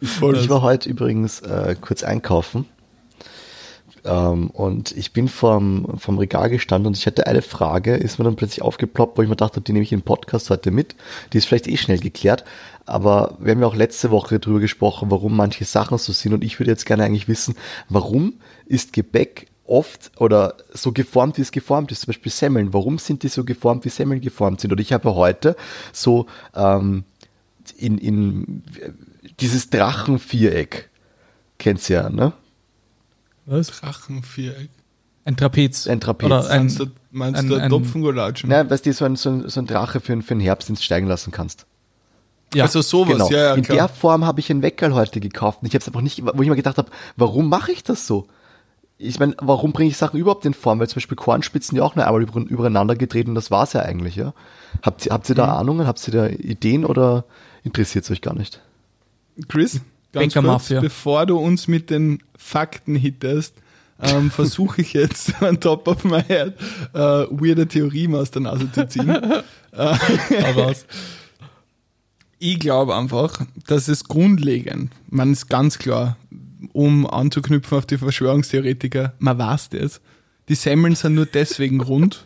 ich, 0.02 0.22
ich 0.22 0.50
war 0.50 0.62
heute 0.62 0.90
übrigens 0.90 1.42
äh, 1.42 1.76
kurz 1.80 2.04
einkaufen 2.04 2.66
ähm, 4.04 4.50
und 4.50 4.92
ich 4.92 5.14
bin 5.14 5.28
vom, 5.28 5.98
vom 5.98 6.18
Regal 6.18 6.50
gestanden 6.50 6.88
und 6.88 6.98
ich 6.98 7.06
hatte 7.06 7.28
eine 7.28 7.42
Frage, 7.42 7.96
ist 7.96 8.18
mir 8.18 8.26
dann 8.26 8.36
plötzlich 8.36 8.62
aufgeploppt, 8.62 9.18
wo 9.18 9.22
ich 9.22 9.30
mir 9.30 9.36
dachte, 9.36 9.62
die 9.62 9.74
nehme 9.74 9.84
ich 9.84 9.94
im 9.94 10.02
Podcast 10.02 10.50
heute 10.50 10.72
mit. 10.72 10.96
Die 11.32 11.38
ist 11.38 11.46
vielleicht 11.46 11.68
eh 11.68 11.78
schnell 11.78 12.00
geklärt, 12.00 12.44
aber 12.86 13.38
wir 13.40 13.52
haben 13.52 13.62
ja 13.62 13.68
auch 13.68 13.76
letzte 13.76 14.12
Woche 14.12 14.40
darüber 14.40 14.60
gesprochen, 14.60 15.12
warum 15.12 15.36
manche 15.36 15.66
Sachen 15.66 15.98
so 15.98 16.14
sind 16.14 16.34
und 16.34 16.44
ich 16.44 16.60
würde 16.60 16.72
jetzt 16.72 16.86
gerne 16.86 17.04
eigentlich 17.04 17.28
wissen, 17.28 17.56
warum 17.90 18.34
ist 18.66 18.94
Gebäck 18.94 19.48
oft 19.66 20.12
oder 20.18 20.56
so 20.74 20.92
geformt, 20.92 21.38
wie 21.38 21.44
es 21.44 21.52
geformt 21.52 21.92
ist, 21.92 22.02
zum 22.02 22.08
Beispiel 22.08 22.32
Semmeln. 22.32 22.74
Warum 22.74 22.98
sind 22.98 23.24
die 23.24 23.30
so 23.30 23.46
geformt, 23.46 23.86
wie 23.86 23.90
Semmeln 23.90 24.20
geformt 24.20 24.60
sind? 24.60 24.72
Und 24.74 24.82
ich 24.82 24.92
habe 24.92 25.16
heute 25.16 25.56
so 25.94 26.26
ähm, 26.56 27.06
in, 27.78 27.98
in 27.98 28.64
dieses 29.42 29.70
Drachenviereck, 29.70 30.90
kennt's 31.58 31.88
ja, 31.88 32.10
ne? 32.10 32.34
Was? 33.46 33.68
Drachenviereck. 33.68 34.70
Ein 35.26 35.38
Trapez. 35.38 35.88
Ein 35.88 36.00
Trapez. 36.00 36.26
Oder 36.26 36.50
ein, 36.50 36.62
meinst 36.62 36.80
du, 36.80 36.86
meinst 37.12 37.40
ein, 37.40 37.48
du 37.48 37.56
ein, 37.56 37.70
Topfengulatschen? 37.70 38.50
Nein, 38.50 38.70
weißt 38.70 38.86
du, 38.86 38.94
so 38.94 39.06
ein, 39.06 39.16
so 39.16 39.30
ein, 39.30 39.50
so 39.50 39.60
ein 39.60 39.68
Drache 39.68 40.00
für, 40.00 40.20
für 40.22 40.34
den 40.34 40.40
Herbst, 40.40 40.70
den 40.70 40.76
du 40.76 40.82
steigen 40.82 41.08
lassen 41.08 41.32
kannst. 41.32 41.66
Ja, 42.54 42.66
also 42.66 42.82
sowas, 42.82 43.14
genau. 43.14 43.30
ja, 43.30 43.38
ja, 43.38 43.54
In 43.54 43.64
der 43.64 43.88
Form 43.88 44.26
habe 44.26 44.40
ich 44.40 44.50
ein 44.50 44.62
Weckerl 44.62 44.94
heute 44.94 45.20
gekauft 45.20 45.60
und 45.62 45.68
ich 45.68 45.74
habe 45.74 45.82
es 45.82 45.88
einfach 45.88 46.02
nicht, 46.02 46.22
wo 46.26 46.42
ich 46.42 46.50
mir 46.50 46.56
gedacht 46.56 46.78
habe, 46.78 46.92
warum 47.16 47.48
mache 47.48 47.72
ich 47.72 47.84
das 47.84 48.08
so? 48.08 48.28
Ich 48.98 49.20
meine, 49.20 49.36
warum 49.40 49.72
bringe 49.72 49.90
ich 49.90 49.98
Sachen 49.98 50.20
überhaupt 50.20 50.46
in 50.46 50.54
Form? 50.54 50.80
Weil 50.80 50.90
zum 50.90 50.96
Beispiel 50.96 51.16
Kornspitzen 51.16 51.78
ja 51.78 51.84
auch 51.84 51.96
nur 51.96 52.06
einmal 52.06 52.22
über, 52.22 52.40
übereinander 52.42 52.96
gedreht 52.96 53.28
und 53.28 53.36
das 53.36 53.52
war 53.52 53.64
es 53.64 53.74
ja 53.74 53.82
eigentlich, 53.82 54.16
ja. 54.16 54.34
Habt 54.82 55.06
ihr, 55.06 55.14
habt 55.14 55.30
ihr 55.30 55.36
da 55.36 55.46
mhm. 55.46 55.54
Ahnungen, 55.54 55.88
habt 55.88 56.06
ihr 56.08 56.14
da 56.14 56.28
Ideen 56.28 56.86
oder 56.86 57.24
interessiert 57.64 58.04
es 58.04 58.12
euch 58.12 58.22
gar 58.22 58.36
nicht? 58.36 58.62
Chris, 59.48 59.82
ganz 60.12 60.34
kurz, 60.34 60.70
bevor 60.70 61.26
du 61.26 61.38
uns 61.38 61.68
mit 61.68 61.90
den 61.90 62.20
Fakten 62.38 62.96
hittest, 62.96 63.56
ähm, 64.02 64.32
versuche 64.32 64.82
ich 64.82 64.94
jetzt 64.94 65.34
on 65.42 65.60
top 65.60 65.88
of 65.88 66.04
my 66.04 66.22
head 66.24 66.56
äh, 66.94 67.00
weirde 67.00 67.68
Theorien 67.68 68.16
aus 68.16 68.32
der 68.32 68.42
Nase 68.44 68.72
zu 68.72 68.88
ziehen. 68.88 69.10
äh, 69.72 69.96
ich 72.40 72.60
glaube 72.60 72.96
einfach, 72.96 73.46
dass 73.68 73.88
es 73.88 74.06
grundlegend, 74.06 74.92
man 75.10 75.32
ist 75.32 75.48
ganz 75.48 75.78
klar, 75.78 76.18
um 76.74 77.06
anzuknüpfen 77.08 77.78
auf 77.78 77.86
die 77.86 77.98
Verschwörungstheoretiker, 77.98 79.14
man 79.20 79.38
weiß 79.38 79.70
das. 79.70 80.02
Die 80.50 80.56
Semmeln 80.56 80.96
sind 80.96 81.16
nur 81.16 81.28
deswegen 81.28 81.82
rund, 81.82 82.26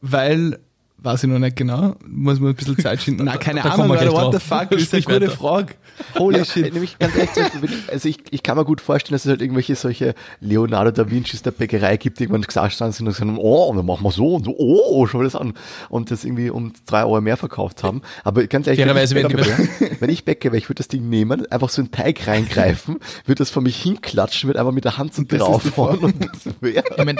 weil 0.00 0.58
Weiß 1.02 1.24
ich 1.24 1.30
noch 1.30 1.38
nicht 1.38 1.56
genau. 1.56 1.94
Muss 2.06 2.40
man 2.40 2.50
ein 2.50 2.54
bisschen 2.54 2.78
Zeit 2.78 3.02
schinden. 3.02 3.24
Nein, 3.24 3.38
keine 3.38 3.62
da, 3.62 3.70
da 3.70 3.74
Ahnung, 3.74 3.96
Alter, 3.96 4.12
what 4.12 4.34
the 4.34 4.38
fuck, 4.38 4.68
das 4.70 4.82
ist 4.82 4.94
eine 4.94 5.02
gute 5.02 5.20
weiter. 5.22 5.30
Frage. 5.30 5.74
Holy 6.18 6.38
ja, 6.38 6.44
shit. 6.44 6.72
Nämlich 6.72 6.98
ganz 6.98 7.14
ehrlich, 7.16 7.50
also 7.90 8.08
ich, 8.08 8.18
ich 8.30 8.42
kann 8.42 8.56
mir 8.56 8.64
gut 8.64 8.80
vorstellen, 8.80 9.14
dass 9.14 9.24
es 9.24 9.30
halt 9.30 9.40
irgendwelche 9.40 9.76
solche 9.76 10.14
Leonardo 10.40 10.90
da 10.90 11.10
Vinci 11.10 11.38
der 11.38 11.52
Bäckerei 11.52 11.96
gibt, 11.96 12.18
die 12.18 12.24
irgendwann 12.24 12.42
gesagt 12.42 12.76
sind 12.76 13.00
und 13.00 13.06
gesagt 13.06 13.30
oh, 13.38 13.72
dann 13.74 13.86
machen 13.86 14.04
wir 14.04 14.10
so 14.10 14.34
und 14.34 14.44
so, 14.44 14.54
oh, 14.58 15.06
schau 15.06 15.18
mal 15.18 15.24
das 15.24 15.36
an. 15.36 15.54
Und 15.88 16.10
das 16.10 16.24
irgendwie 16.24 16.50
um 16.50 16.72
drei 16.86 17.04
Euro 17.04 17.20
mehr 17.20 17.36
verkauft 17.38 17.82
haben. 17.82 18.02
Aber 18.24 18.46
ganz 18.46 18.66
ehrlich, 18.66 18.86
wenn 18.86 18.96
ich, 18.96 19.14
Bäcker 19.14 19.38
wäre, 19.38 19.68
wenn 20.00 20.10
ich 20.10 20.24
Bäcker 20.24 20.52
wäre, 20.52 20.58
ich 20.58 20.68
würde 20.68 20.78
das 20.78 20.88
Ding 20.88 21.08
nehmen, 21.08 21.50
einfach 21.50 21.70
so 21.70 21.80
einen 21.80 21.90
Teig 21.90 22.26
reingreifen, 22.26 22.98
würde 23.24 23.38
das 23.38 23.50
vor 23.50 23.62
mich 23.62 23.80
hinklatschen, 23.80 24.48
würde 24.48 24.60
einfach 24.60 24.72
mit 24.72 24.84
der 24.84 24.98
Hand 24.98 25.14
so 25.14 25.22
draufhauen 25.26 25.98
und 25.98 26.24
das 26.24 26.54
wäre. 26.60 26.84
Ich 26.96 27.04
mein, 27.04 27.18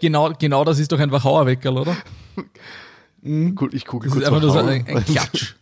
genau, 0.00 0.32
genau 0.38 0.64
das 0.64 0.78
ist 0.80 0.90
doch 0.90 0.98
einfach 0.98 1.22
Hauerweckerl, 1.22 1.78
oder? 1.78 1.96
Mhm. 3.22 3.54
Gut, 3.54 3.74
ich 3.74 3.84
gucke 3.84 4.06
das 4.06 4.12
kurz 4.14 4.24
ist 4.24 4.28
einfach 4.28 4.42
nur 4.42 4.52
so 4.52 4.58
ein, 4.58 4.86
ein 4.86 5.04
Klatsch. 5.04 5.54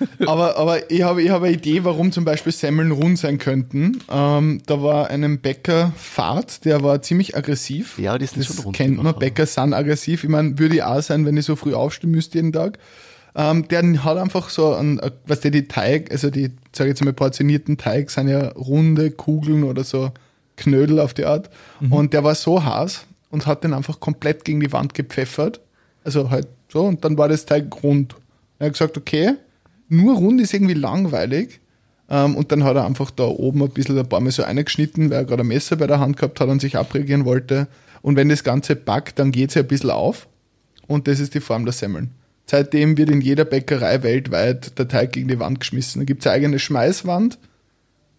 aber, 0.26 0.56
aber 0.56 0.90
ich 0.90 1.02
habe 1.02 1.22
ich 1.22 1.30
hab 1.30 1.42
eine 1.42 1.52
Idee, 1.52 1.84
warum 1.84 2.12
zum 2.12 2.24
Beispiel 2.24 2.52
Semmeln 2.52 2.90
rund 2.90 3.18
sein 3.18 3.38
könnten. 3.38 4.00
Ähm, 4.10 4.60
da 4.66 4.82
war 4.82 5.08
ein 5.08 5.40
Bäcker 5.40 5.92
Fahrt, 5.96 6.64
der 6.64 6.82
war 6.82 7.00
ziemlich 7.02 7.36
aggressiv. 7.36 7.98
Ja, 7.98 8.18
die 8.18 8.26
sind 8.26 8.38
das 8.38 8.46
schon 8.46 8.64
rund. 8.64 8.76
kennt 8.76 9.02
man, 9.02 9.18
Bäcker 9.18 9.46
sind 9.46 9.72
aggressiv. 9.72 10.24
Ich 10.24 10.30
meine, 10.30 10.58
würde 10.58 10.76
ich 10.76 10.82
auch 10.82 11.00
sein, 11.00 11.26
wenn 11.26 11.36
ich 11.36 11.44
so 11.44 11.56
früh 11.56 11.74
aufstehen 11.74 12.10
müsste 12.10 12.38
jeden 12.38 12.52
Tag. 12.52 12.78
Ähm, 13.36 13.66
der 13.68 13.82
hat 14.04 14.16
einfach 14.16 14.48
so 14.48 14.74
ein, 14.74 15.00
was 15.26 15.40
der 15.40 15.50
die 15.50 15.66
Teig, 15.66 16.10
also 16.12 16.30
die, 16.30 16.52
sage 16.72 16.90
ich 16.90 16.96
jetzt 16.96 17.04
mal, 17.04 17.12
portionierten 17.12 17.76
Teig 17.76 18.10
sind 18.10 18.28
ja 18.28 18.48
runde 18.50 19.10
Kugeln 19.10 19.64
oder 19.64 19.82
so 19.82 20.12
Knödel 20.56 21.00
auf 21.00 21.14
die 21.14 21.24
Art. 21.24 21.50
Mhm. 21.80 21.92
Und 21.92 22.12
der 22.12 22.22
war 22.22 22.34
so 22.36 22.64
heiß 22.64 23.06
und 23.30 23.46
hat 23.46 23.64
den 23.64 23.74
einfach 23.74 23.98
komplett 23.98 24.44
gegen 24.44 24.60
die 24.60 24.72
Wand 24.72 24.94
gepfeffert. 24.94 25.60
Also 26.04 26.30
halt 26.30 26.46
so, 26.68 26.82
und 26.82 27.04
dann 27.04 27.18
war 27.18 27.28
das 27.28 27.46
Teig 27.46 27.82
rund. 27.82 28.14
Er 28.58 28.66
hat 28.66 28.74
gesagt, 28.74 28.96
okay, 28.96 29.34
nur 29.88 30.16
rund 30.16 30.40
ist 30.40 30.54
irgendwie 30.54 30.74
langweilig. 30.74 31.60
Ähm, 32.08 32.36
und 32.36 32.52
dann 32.52 32.64
hat 32.64 32.76
er 32.76 32.84
einfach 32.84 33.10
da 33.10 33.24
oben 33.24 33.62
ein 33.62 33.70
bisschen 33.70 33.98
ein 33.98 34.08
paar 34.08 34.20
Mal 34.20 34.30
so 34.30 34.42
eingeschnitten, 34.42 35.10
weil 35.10 35.18
er 35.18 35.24
gerade 35.24 35.42
ein 35.42 35.48
Messer 35.48 35.76
bei 35.76 35.86
der 35.86 36.00
Hand 36.00 36.16
gehabt 36.16 36.40
hat 36.40 36.48
und 36.48 36.60
sich 36.60 36.76
abregieren 36.76 37.24
wollte. 37.24 37.68
Und 38.02 38.16
wenn 38.16 38.28
das 38.28 38.44
Ganze 38.44 38.76
backt, 38.76 39.18
dann 39.18 39.32
geht 39.32 39.48
es 39.48 39.54
ja 39.54 39.62
ein 39.62 39.68
bisschen 39.68 39.90
auf. 39.90 40.28
Und 40.86 41.08
das 41.08 41.20
ist 41.20 41.34
die 41.34 41.40
Form 41.40 41.64
der 41.64 41.72
Semmeln. 41.72 42.10
Seitdem 42.46 42.98
wird 42.98 43.10
in 43.10 43.22
jeder 43.22 43.46
Bäckerei 43.46 44.02
weltweit 44.02 44.78
der 44.78 44.86
Teig 44.86 45.12
gegen 45.12 45.28
die 45.28 45.38
Wand 45.38 45.60
geschmissen. 45.60 46.00
Da 46.00 46.04
gibt 46.04 46.20
es 46.20 46.26
eine 46.26 46.36
eigene 46.36 46.58
Schmeißwand, 46.58 47.38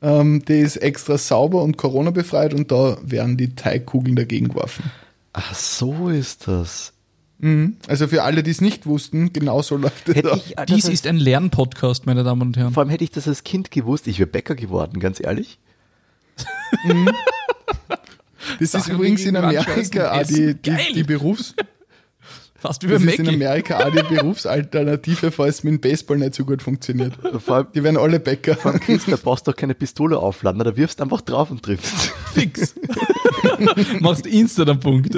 ähm, 0.01 0.43
die 0.45 0.59
ist 0.59 0.77
extra 0.77 1.17
sauber 1.17 1.61
und 1.61 1.77
Corona 1.77 2.11
befreit 2.11 2.53
und 2.53 2.71
da 2.71 2.97
werden 3.03 3.37
die 3.37 3.55
Teigkugeln 3.55 4.15
dagegen 4.15 4.49
geworfen. 4.49 4.91
Ach, 5.33 5.53
so 5.53 6.09
ist 6.09 6.47
das. 6.47 6.93
Mhm. 7.39 7.77
Also 7.87 8.07
für 8.07 8.23
alle, 8.23 8.43
die 8.43 8.51
es 8.51 8.61
nicht 8.61 8.85
wussten, 8.85 9.33
genau 9.33 9.61
so 9.61 9.77
läuft 9.77 10.09
es. 10.09 10.15
Ich, 10.15 10.55
Dies 10.67 10.87
ist 10.87 11.05
ein 11.05 11.17
Lernpodcast, 11.17 12.05
meine 12.05 12.23
Damen 12.23 12.41
und 12.41 12.57
Herren. 12.57 12.73
Vor 12.73 12.81
allem 12.81 12.89
hätte 12.89 13.03
ich 13.03 13.11
das 13.11 13.27
als 13.27 13.43
Kind 13.43 13.71
gewusst, 13.71 14.07
ich 14.07 14.19
wäre 14.19 14.27
Bäcker 14.27 14.55
geworden, 14.55 14.99
ganz 14.99 15.19
ehrlich. 15.19 15.59
Mhm. 16.85 17.09
Das 18.59 18.71
Sachen 18.71 18.91
ist 18.91 18.95
übrigens 18.95 19.25
in 19.25 19.35
Amerika 19.35 20.11
auch 20.11 20.23
die, 20.23 20.53
die, 20.53 20.93
die 20.93 21.03
Berufs... 21.03 21.55
Fast 22.57 22.83
wie 22.83 22.87
das 22.87 23.03
ist 23.03 23.19
in 23.19 23.27
Amerika 23.27 23.85
auch 23.85 23.91
die 23.91 24.01
Berufsalternative, 24.01 25.29
falls 25.29 25.63
mit 25.63 25.73
dem 25.73 25.81
Baseball 25.81 26.17
nicht 26.17 26.33
so 26.33 26.45
gut 26.45 26.63
funktioniert. 26.63 27.13
Allem, 27.47 27.67
die 27.75 27.83
werden 27.83 27.97
alle 27.97 28.19
Bäcker. 28.19 28.55
Vor 28.55 28.71
allem 28.71 28.79
Chris, 28.79 29.05
da 29.05 29.17
brauchst 29.17 29.45
du 29.45 29.51
doch 29.51 29.57
keine 29.57 29.75
Pistole 29.75 30.17
aufladen, 30.17 30.63
da 30.63 30.75
wirfst 30.75 30.99
einfach 30.99 31.21
drauf 31.21 31.51
und 31.51 31.61
triffst. 31.61 32.11
Fix. 32.33 32.73
Machst 33.99 34.25
instant 34.25 34.69
einen 34.69 34.79
Punkt. 34.79 35.15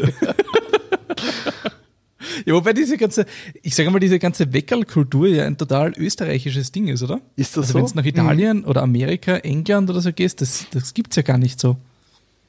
Ja, 2.46 2.54
wobei 2.54 2.74
diese 2.74 2.98
ganze, 2.98 3.26
ich 3.62 3.76
sage 3.76 3.90
mal, 3.90 4.00
diese 4.00 4.20
ganze 4.20 4.54
Weckerlkultur 4.54 5.28
ja 5.28 5.46
ein 5.46 5.58
total 5.58 5.94
österreichisches 5.98 6.72
Ding 6.72 6.88
ist, 6.88 7.04
oder? 7.04 7.22
Ist 7.36 7.58
das 7.58 7.68
also 7.68 7.74
so? 7.74 7.80
Wenn 7.80 7.92
du 7.92 7.96
nach 7.96 8.06
Italien 8.06 8.58
mhm. 8.60 8.66
oder 8.66 8.84
Amerika, 8.84 9.38
England 9.38 9.90
oder 9.90 10.02
so 10.02 10.12
gehst, 10.14 10.42
das, 10.42 10.66
das 10.72 10.94
es 10.98 11.16
ja 11.16 11.22
gar 11.22 11.38
nicht 11.38 11.60
so. 11.60 11.78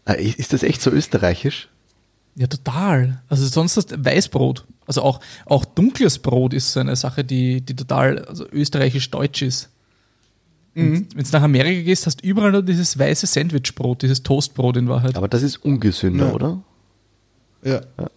Ah, 0.05 0.13
ist 0.13 0.53
das 0.53 0.63
echt 0.63 0.81
so 0.81 0.91
österreichisch? 0.91 1.69
Ja, 2.35 2.47
total. 2.47 3.21
Also 3.29 3.47
sonst 3.47 3.77
das 3.77 3.87
Weißbrot. 3.91 4.65
Also 4.87 5.03
auch, 5.03 5.21
auch 5.45 5.65
dunkles 5.65 6.19
Brot 6.19 6.55
ist 6.55 6.73
so 6.73 6.81
eine 6.81 6.97
Sache, 6.97 7.25
die, 7.25 7.61
die 7.61 7.75
total 7.75 8.25
also 8.25 8.49
österreichisch-deutsch 8.49 9.43
ist. 9.43 9.69
Mhm. 10.75 11.09
Wenn 11.15 11.25
du 11.25 11.31
nach 11.33 11.43
Amerika 11.43 11.83
gehst, 11.83 12.07
hast 12.07 12.23
du 12.23 12.27
überall 12.29 12.53
nur 12.53 12.63
dieses 12.63 12.99
weiße 12.99 13.27
Sandwichbrot, 13.27 14.03
dieses 14.03 14.23
Toastbrot 14.23 14.77
in 14.77 14.89
Wahrheit. 14.89 15.17
Aber 15.17 15.29
das 15.29 15.43
ist 15.43 15.57
ungesünder, 15.57 16.29
ja. 16.29 16.33
oder? 16.33 16.63
Ja. 17.65 17.81
ja. 17.99 18.11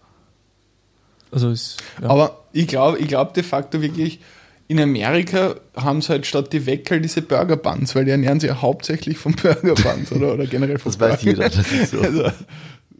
Also 1.32 1.50
ist, 1.50 1.78
ja. 2.02 2.10
Aber 2.10 2.46
ich 2.52 2.68
glaube 2.68 3.00
ich 3.00 3.08
glaub 3.08 3.34
de 3.34 3.44
facto 3.44 3.82
wirklich, 3.82 4.20
in 4.68 4.80
Amerika 4.80 5.56
haben 5.76 6.02
sie 6.02 6.10
halt 6.10 6.26
statt 6.26 6.54
die 6.54 6.66
Weckel 6.66 7.02
diese 7.02 7.22
Burger 7.22 7.58
Buns, 7.58 7.94
weil 7.96 8.06
die 8.06 8.12
ernähren 8.12 8.40
sich 8.40 8.50
ja 8.50 8.62
hauptsächlich 8.62 9.18
von 9.18 9.34
Burger 9.34 9.76
Buns 9.76 10.12
oder, 10.12 10.34
oder 10.34 10.46
generell 10.46 10.78
von 10.78 10.92
Das 10.92 10.98
Burger. 10.98 11.14
weiß 11.14 11.24
jeder, 11.24 11.50
das 11.50 11.72
ist 11.72 11.92
so. 11.92 12.02
Also, 12.04 12.32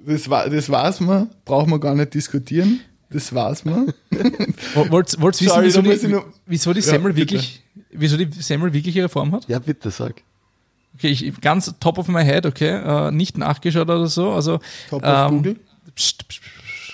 das, 0.06 0.30
war, 0.30 0.50
das 0.50 0.70
weiß 0.70 1.00
man, 1.02 1.30
brauchen 1.46 1.70
wir 1.70 1.80
gar 1.80 1.96
nicht 1.96 2.14
diskutieren. 2.14 2.82
Das 3.10 3.34
weiß 3.34 3.66
man. 3.66 3.94
Wollt 4.76 5.14
ihr 5.14 5.22
wissen, 5.22 5.48
Sorry, 5.48 5.66
wieso, 5.66 5.82
die, 5.82 6.08
nur, 6.08 6.26
wieso 6.46 6.74
die 6.74 6.82
Semmel 6.82 7.12
ja, 7.12 7.18
wirklich, 7.18 7.62
wieso 7.92 8.18
die 8.18 8.30
Semmel 8.42 8.74
wirklich 8.74 8.96
ihre 8.96 9.10
Form 9.10 9.32
hat? 9.34 9.48
Ja, 9.48 9.60
bitte, 9.60 9.92
sag. 9.92 10.24
Okay, 10.96 11.10
ich, 11.10 11.40
ganz 11.42 11.74
top 11.80 11.98
of 11.98 12.08
my 12.08 12.24
head, 12.24 12.46
okay, 12.46 12.70
äh, 12.70 13.12
nicht 13.12 13.38
nachgeschaut 13.38 13.90
oder 13.90 14.08
so, 14.08 14.32
also. 14.32 14.60
Top 14.90 15.04
ähm, 15.04 15.10
of 15.10 15.30
Google? 15.30 15.56
Pst, 15.96 16.28
pst, 16.28 16.42
pst, 16.42 16.42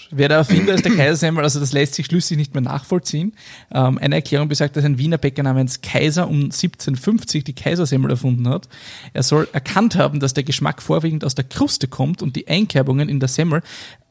falsch. 0.08 0.18
Wer 0.18 0.30
der 0.30 0.38
Erfinder 0.38 0.74
ist 0.74 0.86
der 0.86 0.94
Kaisersemmel, 0.94 1.44
also 1.44 1.60
das 1.60 1.74
lässt 1.74 1.96
sich 1.96 2.06
schließlich 2.06 2.38
nicht 2.38 2.54
mehr 2.54 2.62
nachvollziehen. 2.62 3.34
Ähm, 3.72 3.98
eine 3.98 4.16
Erklärung 4.16 4.48
besagt, 4.48 4.76
dass 4.76 4.84
ein 4.84 4.98
Wiener 4.98 5.18
Bäcker 5.18 5.44
namens 5.44 5.82
Kaiser 5.82 6.28
um 6.28 6.46
1750 6.46 7.44
die 7.44 7.54
Kaisersemmel 7.54 8.12
erfunden 8.12 8.48
hat. 8.48 8.68
Er 9.14 9.24
soll 9.24 9.48
erkannt 9.54 9.96
haben, 9.96 10.20
dass 10.20 10.34
der 10.34 10.44
Geschmack 10.44 10.82
vorwiegend 10.82 11.24
aus 11.24 11.36
der 11.36 11.46
Kruste 11.46 11.88
kommt 11.88 12.22
und 12.22 12.36
die 12.36 12.48
Einkerbungen 12.48 13.10
in 13.10 13.20
der 13.20 13.30
Semmel 13.30 13.62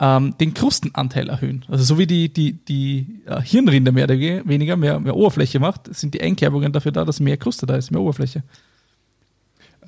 ähm, 0.01 0.35
den 0.39 0.55
Krustenanteil 0.55 1.29
erhöhen. 1.29 1.65
Also 1.69 1.85
so 1.85 1.99
wie 1.99 2.07
die, 2.07 2.33
die, 2.33 2.53
die 2.53 3.21
äh, 3.27 3.41
Hirnrinde 3.41 3.93
mehr 3.93 4.05
oder 4.05 4.19
weniger 4.19 4.77
mehr, 4.77 5.01
mehr 5.01 5.17
Oberfläche 5.17 5.61
macht, 5.61 5.95
sind 5.95 6.15
die 6.15 6.21
Einkerbungen 6.21 6.73
dafür 6.73 6.93
da, 6.93 7.05
dass 7.05 7.21
mehr 7.21 7.37
Kruste 7.37 7.67
da 7.67 7.77
ist, 7.77 7.91
mehr 7.91 8.01
Oberfläche. 8.01 8.43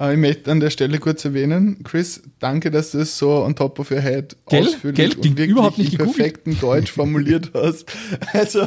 Äh, 0.01 0.12
ich 0.12 0.18
möchte 0.18 0.51
an 0.51 0.61
der 0.61 0.70
Stelle 0.70 0.99
kurz 0.99 1.24
erwähnen, 1.24 1.82
Chris, 1.84 2.22
danke, 2.38 2.70
dass 2.70 2.92
du 2.92 2.99
es 2.99 3.18
so 3.18 3.44
on 3.44 3.55
top 3.55 3.78
of 3.78 3.90
your 3.90 4.01
head 4.01 4.36
Gell? 4.49 4.66
ausführlich 4.66 4.96
Gell? 4.96 5.16
und 5.16 5.24
wirklich 5.24 5.49
überhaupt 5.51 5.78
nicht 5.78 5.92
im 5.92 5.99
perfekten 5.99 6.59
Deutsch 6.59 6.92
formuliert 6.92 7.51
hast. 7.55 7.86
Also 8.32 8.66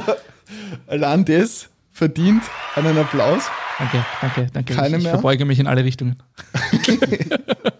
allein 0.87 1.25
das 1.25 1.69
verdient 1.91 2.43
einen 2.75 2.97
Applaus. 2.97 3.43
Danke, 3.77 4.05
danke, 4.21 4.47
danke. 4.53 4.73
Keine 4.73 4.97
ich, 4.97 5.03
ich 5.03 5.09
verbeuge 5.09 5.45
mich 5.45 5.59
in 5.59 5.67
alle 5.67 5.83
Richtungen. 5.83 6.17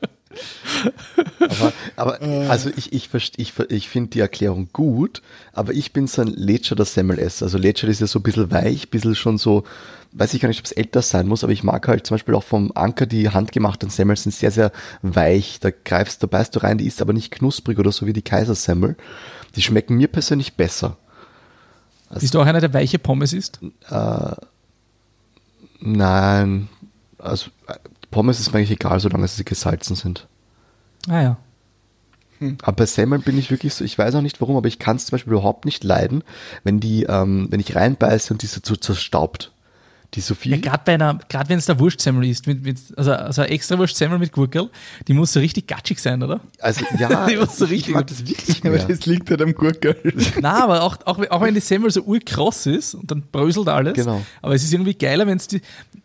aber, 1.39 1.74
aber 1.96 2.22
also 2.50 2.70
ich, 2.76 2.94
ich, 2.94 3.10
ich, 3.38 3.54
ich 3.70 3.89
finde 3.89 4.10
die 4.10 4.20
Erklärung 4.20 4.70
gut, 4.74 5.22
aber 5.54 5.74
ich 5.74 5.94
bin 5.94 6.08
so 6.08 6.22
ein 6.22 6.28
Letscher 6.28 6.76
der 6.76 6.86
Semmelesser. 6.86 7.46
Also 7.46 7.58
Letscher 7.58 7.88
ist 7.88 8.02
ja 8.02 8.08
so 8.08 8.20
ein 8.20 8.24
bisschen 8.24 8.52
weich, 8.52 8.88
ein 8.88 8.89
bisschen 8.89 9.16
schon 9.16 9.38
so, 9.38 9.64
weiß 10.14 10.34
ich 10.34 10.42
gar 10.42 10.50
nicht, 10.50 10.60
ob 10.60 10.66
es 10.66 10.72
älter 10.72 11.02
sein 11.02 11.28
muss, 11.28 11.44
aber 11.44 11.54
ich 11.54 11.64
mag 11.64 11.88
halt 11.88 12.06
zum 12.06 12.16
Beispiel 12.16 12.36
auch 12.36 12.44
vom 12.44 12.72
Anker 12.76 13.06
die 13.06 13.30
handgemachten 13.30 13.89
Semmeln 13.89 14.18
sind 14.18 14.34
sehr, 14.34 14.52
sehr 14.52 14.72
weich. 15.02 15.60
Da 15.60 15.70
greifst, 15.72 16.24
da 16.24 16.28
beißt 16.28 16.56
du 16.56 16.60
rein, 16.60 16.78
die 16.78 16.88
ist 16.88 17.02
aber 17.02 17.14
nicht 17.14 17.32
knusprig 17.32 17.80
oder 17.80 17.92
so 17.92 18.06
wie 18.06 18.14
die 18.14 18.22
Kaisersemmel. 18.22 18.96
Die 19.56 19.62
schmecken 19.62 19.98
mir 19.98 20.08
persönlich 20.08 20.54
besser. 20.54 20.98
Also, 22.10 22.22
Bist 22.22 22.34
du 22.34 22.42
auch 22.42 22.46
einer, 22.46 22.60
der 22.60 22.74
weiche 22.74 23.00
Pommes 23.00 23.32
isst? 23.32 23.60
Äh, 23.89 24.36
nein. 25.80 26.68
Also 27.18 27.52
Pommes 28.10 28.39
ist 28.39 28.52
mir 28.52 28.60
eigentlich 28.60 28.72
egal, 28.72 29.00
solange 29.00 29.28
sie 29.28 29.46
gesalzen 29.46 29.96
sind. 29.96 30.28
Ah 31.08 31.22
ja. 31.22 31.38
Hm. 32.39 32.58
Aber 32.64 32.78
bei 32.78 32.86
Semmeln 32.86 33.22
bin 33.22 33.38
ich 33.38 33.52
wirklich 33.52 33.74
so, 33.74 33.84
ich 33.84 33.97
weiß 33.97 34.16
auch 34.16 34.22
nicht 34.22 34.41
warum, 34.41 34.58
aber 34.58 34.68
ich 34.68 34.80
kann 34.80 34.97
es 34.97 35.06
zum 35.06 35.12
Beispiel 35.12 35.34
überhaupt 35.34 35.66
nicht 35.66 35.84
leiden, 35.84 36.24
wenn 36.64 36.80
die, 36.80 37.04
ähm, 37.04 37.47
wenn 37.49 37.60
ich 37.60 37.76
reinbeiße 37.76 38.34
und 38.34 38.41
die 38.41 38.47
so 38.47 38.60
zerstaubt. 38.60 39.52
Die. 40.14 40.22
Ja, 40.43 40.58
gerade 40.58 40.82
bei 40.84 40.95
einer, 40.95 41.20
gerade 41.30 41.47
wenn 41.47 41.58
es 41.58 41.68
der 41.68 41.80
Wurstsemmel 41.80 42.28
ist, 42.28 42.45
mit, 42.45 42.64
mit, 42.64 42.78
also, 42.97 43.14
also 43.14 43.43
extra 43.43 43.78
Wurstsemmel 43.78 44.20
mit 44.20 44.34
Gurkel, 44.34 44.70
die 45.08 45.14
muss 45.14 45.32
so 45.32 45.39
richtig 45.39 45.68
gatschig 45.68 45.99
sein, 45.99 46.22
oder? 46.22 46.41
Also 46.60 46.84
ja, 46.99 47.28
die 47.28 47.38
muss 47.38 47.56
so 47.56 47.64
richtig, 47.64 47.89
ich 47.89 47.95
mag 47.95 48.08
das 48.08 48.28
wirklich 48.28 48.62
mehr. 48.64 48.74
Aber 48.74 48.93
das 48.93 49.06
liegt 49.06 49.30
halt 49.30 49.41
am 49.41 49.54
Gurkel. 49.54 49.95
Nein, 50.41 50.45
aber 50.45 50.84
auch, 50.84 50.97
auch, 51.06 51.18
auch 51.30 51.41
wenn 51.41 51.54
die 51.54 51.62
Semmel 51.62 51.91
so 51.91 52.02
urkross 52.02 52.66
ist 52.66 52.93
und 52.93 53.10
dann 53.10 53.24
bröselt 53.32 53.70
alles. 53.70 53.93
Genau. 53.93 54.22
Aber 54.41 54.54
es 54.54 54.64
ist 54.64 54.74
irgendwie 54.74 54.95
geiler, 54.95 55.28
wenn 55.28 55.38
es 55.38 55.47
die, 55.47 55.62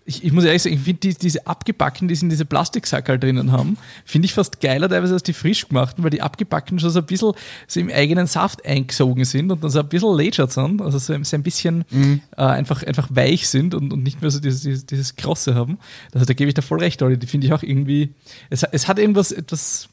ich, 0.06 0.24
ich 0.24 0.32
muss 0.32 0.44
ehrlich 0.44 0.62
sagen, 0.62 0.76
ich 0.76 0.82
finde 0.82 1.00
die, 1.00 1.14
diese 1.14 1.46
abgebacken, 1.46 2.06
die 2.06 2.14
sie 2.14 2.26
in 2.26 2.30
diese 2.30 2.44
Plastiksackerl 2.44 3.18
drinnen 3.18 3.50
haben, 3.50 3.76
finde 4.04 4.26
ich 4.26 4.34
fast 4.34 4.60
geiler 4.60 4.88
teilweise 4.88 5.14
als 5.14 5.24
die 5.24 5.32
frisch 5.32 5.68
gemachten, 5.68 6.04
weil 6.04 6.10
die 6.10 6.22
abgebacken 6.22 6.78
schon 6.78 6.90
so 6.90 7.00
ein 7.00 7.06
bisschen 7.06 7.32
so 7.66 7.80
im 7.80 7.90
eigenen 7.90 8.26
Saft 8.26 8.64
eingesogen 8.64 9.24
sind 9.24 9.50
und 9.50 9.64
dann 9.64 9.70
so 9.70 9.80
ein 9.80 9.88
bisschen 9.88 10.16
lätschert 10.16 10.52
sind, 10.52 10.80
also 10.80 10.98
so, 10.98 11.12
so 11.22 11.36
ein 11.36 11.42
bisschen 11.42 11.84
mhm. 11.90 12.20
äh, 12.36 12.42
einfach, 12.42 12.84
einfach 12.84 13.08
weich 13.10 13.48
sind 13.48 13.74
und, 13.74 13.92
und 13.92 14.04
nicht 14.04 14.22
mehr 14.22 14.30
so 14.30 14.38
dieses, 14.38 14.62
dieses, 14.62 14.86
dieses 14.86 15.16
Krosse 15.16 15.56
haben. 15.56 15.78
Also 16.14 16.24
da 16.24 16.34
gebe 16.34 16.48
ich 16.48 16.54
da 16.54 16.62
voll 16.62 16.78
recht, 16.78 17.02
Olli. 17.02 17.18
Die 17.18 17.26
finde 17.26 17.48
ich 17.48 17.52
auch 17.52 17.64
irgendwie, 17.64 18.14
es, 18.48 18.62
es 18.62 18.86
hat 18.86 19.00
irgendwas, 19.00 19.32
etwas 19.32 19.88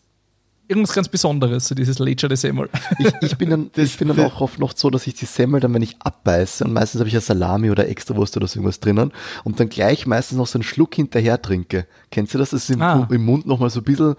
irgendwas 0.68 0.94
ganz 0.94 1.08
Besonderes, 1.08 1.68
so 1.68 1.76
dieses 1.76 2.00
lätscherte 2.00 2.36
Semmel. 2.36 2.70
Ich, 3.00 3.12
ich 3.22 3.38
bin 3.38 3.50
dann, 3.50 3.72
ich 3.76 3.98
bin 3.98 4.08
dann 4.08 4.20
auch 4.22 4.42
oft 4.42 4.60
noch 4.60 4.74
so, 4.76 4.90
dass 4.90 5.08
ich 5.08 5.14
die 5.14 5.26
Semmel 5.26 5.60
dann, 5.60 5.74
wenn 5.74 5.82
ich 5.82 5.96
abbeiße, 6.00 6.64
und 6.64 6.74
meistens 6.74 7.00
habe 7.00 7.08
ich 7.08 7.14
ja 7.14 7.22
Salami 7.22 7.70
oder 7.70 7.88
Extrawurst 7.88 8.38
oder 8.38 8.48
so 8.48 8.60
irgendwas 8.60 8.80
drinnen, 8.80 9.12
und 9.44 9.60
dann 9.60 9.70
gleich 9.70 10.06
meistens 10.06 10.38
noch 10.38 10.48
so 10.48 10.58
einen 10.58 10.64
Schluck 10.64 10.96
hinterher 10.96 11.42
trinke. 11.42 11.86
Kennst 12.12 12.34
du 12.34 12.38
das? 12.38 12.52
Das 12.52 12.64
ist 12.64 12.70
im, 12.70 12.82
ah. 12.82 13.08
im 13.12 13.26
Mund 13.26 13.46
nochmal 13.46 13.70
so 13.70 13.82
ein 13.82 13.84
bisschen, 13.84 14.16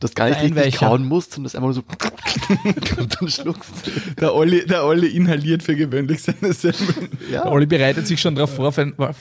das 0.00 0.14
gar 0.14 0.28
nicht 0.28 0.42
richtig 0.42 0.76
kauen 0.76 1.06
musst, 1.06 1.32
sondern 1.32 1.44
das 1.44 1.54
einfach 1.54 1.68
nur 1.68 1.74
so 1.74 1.82
und 3.00 3.16
dann 3.18 3.28
schluckst 3.28 3.72
Der 4.20 4.34
Olli, 4.34 4.66
der 4.66 4.84
Olli 4.84 5.08
inhaliert 5.08 5.62
für 5.62 5.74
gewöhnlich 5.74 6.22
seine 6.22 6.52
Semmel. 6.52 7.08
Ja. 7.30 7.44
Der 7.44 7.52
Olli 7.52 7.64
bereitet 7.64 8.06
sich 8.06 8.20
schon 8.20 8.34
darauf 8.34 8.54
vor, 8.54 8.76
wenn, 8.76 8.92
äh, 8.92 9.14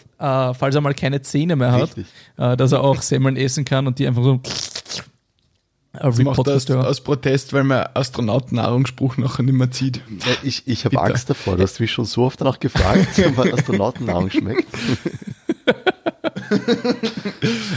falls 0.53 0.76
er 0.76 0.82
mal 0.82 0.93
keine 0.93 1.21
Zähne 1.21 1.55
mehr 1.55 1.71
hat, 1.71 1.91
äh, 2.38 2.57
dass 2.57 2.73
er 2.73 2.82
auch 2.84 3.01
Semmeln 3.01 3.38
essen 3.38 3.63
kann 3.63 3.88
und 3.88 3.99
die 3.99 4.07
einfach 4.07 4.23
so 4.23 4.41
das 6.02 6.18
macht 6.20 6.48
das 6.48 6.70
aus 6.70 7.02
Protest, 7.02 7.54
weil 7.54 7.64
man 7.64 7.88
Astronautennahrungsspruch 7.93 9.18
nachher 9.18 9.43
nicht 9.43 9.56
mehr 9.56 9.72
zieht. 9.72 9.98
Ja, 9.98 10.34
ich 10.43 10.68
ich 10.68 10.86
habe 10.86 11.02
Angst 11.02 11.30
davor. 11.30 11.58
Du 11.58 11.64
hast 11.64 11.80
mich 11.80 11.91
schon 11.91 12.06
so 12.06 12.24
oft 12.24 12.41
danach 12.41 12.60
gefragt, 12.60 13.20
ob 13.38 13.54
Astronautennahrung 13.54 14.30
schmeckt. 14.30 14.68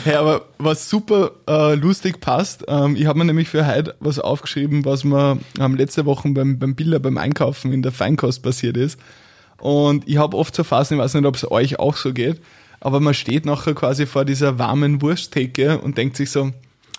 hey, 0.04 0.14
aber 0.14 0.46
was 0.58 0.88
super 0.88 1.32
äh, 1.48 1.74
lustig 1.74 2.20
passt, 2.20 2.64
ähm, 2.68 2.96
ich 2.96 3.06
habe 3.06 3.18
mir 3.18 3.24
nämlich 3.24 3.48
für 3.48 3.66
heute 3.66 3.94
was 4.00 4.18
aufgeschrieben, 4.18 4.84
was 4.84 5.04
mir 5.04 5.38
ähm, 5.58 5.76
letzte 5.76 6.06
Woche 6.06 6.28
beim, 6.30 6.58
beim 6.58 6.74
Bilder 6.74 6.98
beim 6.98 7.18
Einkaufen 7.18 7.72
in 7.72 7.82
der 7.82 7.92
Feinkost 7.92 8.42
passiert 8.42 8.76
ist. 8.76 8.98
Und 9.58 10.08
ich 10.08 10.18
habe 10.18 10.36
oft 10.36 10.54
so 10.54 10.64
Phasen, 10.64 10.98
ich 10.98 11.02
weiß 11.02 11.14
nicht, 11.14 11.26
ob 11.26 11.34
es 11.34 11.50
euch 11.50 11.78
auch 11.78 11.96
so 11.96 12.12
geht, 12.12 12.40
aber 12.80 13.00
man 13.00 13.14
steht 13.14 13.44
nachher 13.44 13.74
quasi 13.74 14.06
vor 14.06 14.24
dieser 14.24 14.58
warmen 14.58 15.02
Wursttheke 15.02 15.78
und 15.78 15.98
denkt 15.98 16.16
sich 16.16 16.30
so, 16.30 16.52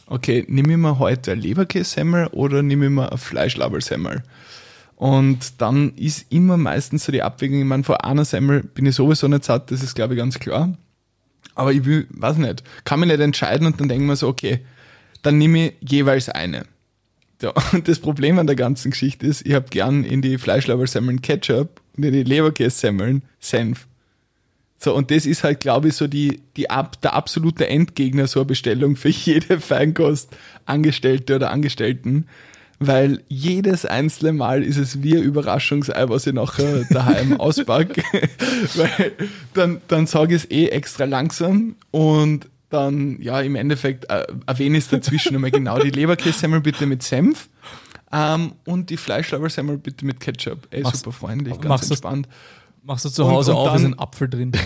okay, 0.10 0.46
nehme 0.48 0.72
ich 0.72 0.78
mir 0.78 1.00
heute 1.00 1.32
ein 1.32 1.40
Leberkässemmel 1.40 2.28
oder 2.28 2.62
nehme 2.62 2.86
ich 2.86 2.92
mir 2.92 3.12
ein 3.12 3.18
Fleischlabersemmel? 3.18 4.24
Und 4.96 5.62
dann 5.62 5.94
ist 5.96 6.26
immer 6.30 6.58
meistens 6.58 7.06
so 7.06 7.12
die 7.12 7.22
Abwägung, 7.22 7.60
ich 7.60 7.66
meine, 7.66 7.84
vor 7.84 8.04
einer 8.04 8.26
Semmel 8.26 8.64
bin 8.64 8.86
ich 8.86 8.96
sowieso 8.96 9.28
nicht 9.28 9.46
satt, 9.46 9.72
das 9.72 9.82
ist 9.82 9.96
glaube 9.96 10.16
ich 10.16 10.18
ganz 10.18 10.40
klar. 10.40 10.78
Aber 11.56 11.72
ich 11.72 11.86
will, 11.86 12.08
weiß 12.10 12.38
nicht, 12.38 12.64
kann 12.84 13.00
mich 13.00 13.10
nicht 13.10 13.20
entscheiden 13.20 13.68
und 13.68 13.80
dann 13.80 13.88
denke 13.88 14.04
ich 14.04 14.10
mir 14.10 14.16
so, 14.16 14.28
okay, 14.28 14.60
dann 15.22 15.38
nehme 15.38 15.68
ich 15.68 15.92
jeweils 15.92 16.30
eine. 16.30 16.66
Ja, 17.42 17.54
und 17.72 17.88
das 17.88 18.00
Problem 18.00 18.40
an 18.40 18.48
der 18.48 18.56
ganzen 18.56 18.92
Geschichte 18.92 19.26
ist, 19.26 19.46
ich 19.46 19.54
habe 19.54 19.68
gern 19.70 20.04
in 20.04 20.22
die 20.22 20.38
Fleischlabersemmeln 20.38 21.22
Ketchup 21.22 21.82
und 21.96 22.04
in 22.04 22.14
die 22.14 22.24
Leberkässemmeln 22.24 23.24
Senf. 23.40 23.88
So, 24.82 24.96
und 24.96 25.12
das 25.12 25.26
ist 25.26 25.44
halt, 25.44 25.60
glaube 25.60 25.90
ich, 25.90 25.96
so 25.96 26.08
die, 26.08 26.42
die 26.56 26.70
ab, 26.70 27.02
der 27.02 27.14
absolute 27.14 27.68
Endgegner 27.68 28.28
so 28.28 28.40
eine 28.40 28.46
Bestellung 28.48 28.96
für 28.96 29.10
jede 29.10 29.60
Feinkostangestellte 29.60 31.36
oder 31.36 31.52
Angestellten. 31.52 32.26
Weil 32.82 33.22
jedes 33.28 33.86
einzelne 33.86 34.32
Mal 34.32 34.64
ist 34.64 34.78
es 34.78 35.04
wie 35.04 35.18
ein 35.18 35.24
Überraschungsei, 35.24 36.08
was 36.08 36.26
ich 36.26 36.34
nachher 36.34 36.86
daheim 36.90 37.38
auspacke. 37.38 38.02
weil 38.76 39.12
dann, 39.54 39.82
dann 39.90 40.08
sage 40.08 40.36
ich 40.36 40.44
es 40.44 40.52
eh 40.52 40.68
extra 40.68 41.04
langsam 41.04 41.76
und 41.92 42.48
dann, 42.70 43.22
ja, 43.22 43.42
im 43.42 43.56
Endeffekt 43.56 44.10
äh, 44.10 44.28
erwähne 44.46 44.78
ich 44.78 44.86
es 44.86 44.90
dazwischen 44.90 45.34
nochmal 45.34 45.52
genau. 45.52 45.80
Die 45.80 45.90
Leberkässemmel 45.90 46.62
bitte 46.62 46.86
mit 46.86 47.04
Senf 47.04 47.50
ähm, 48.14 48.54
und 48.64 48.90
die 48.92 48.98
Fleischlabersemmel 48.98 49.78
bitte 49.78 50.06
mit 50.06 50.20
Ketchup. 50.20 50.68
Ey, 50.72 50.84
machst, 50.84 51.04
super 51.04 51.12
freundlich, 51.12 51.60
ganz 51.60 51.90
entspannt. 51.90 52.28
Das, 52.28 52.59
Machst 52.90 53.06
du 53.06 53.10
zu 53.10 53.30
Hause 53.30 53.52
und, 53.52 53.60
und 53.60 53.68
auf, 53.68 53.76
ist 53.76 53.86
ein 53.86 54.00
Apfel 54.00 54.28
drin. 54.28 54.52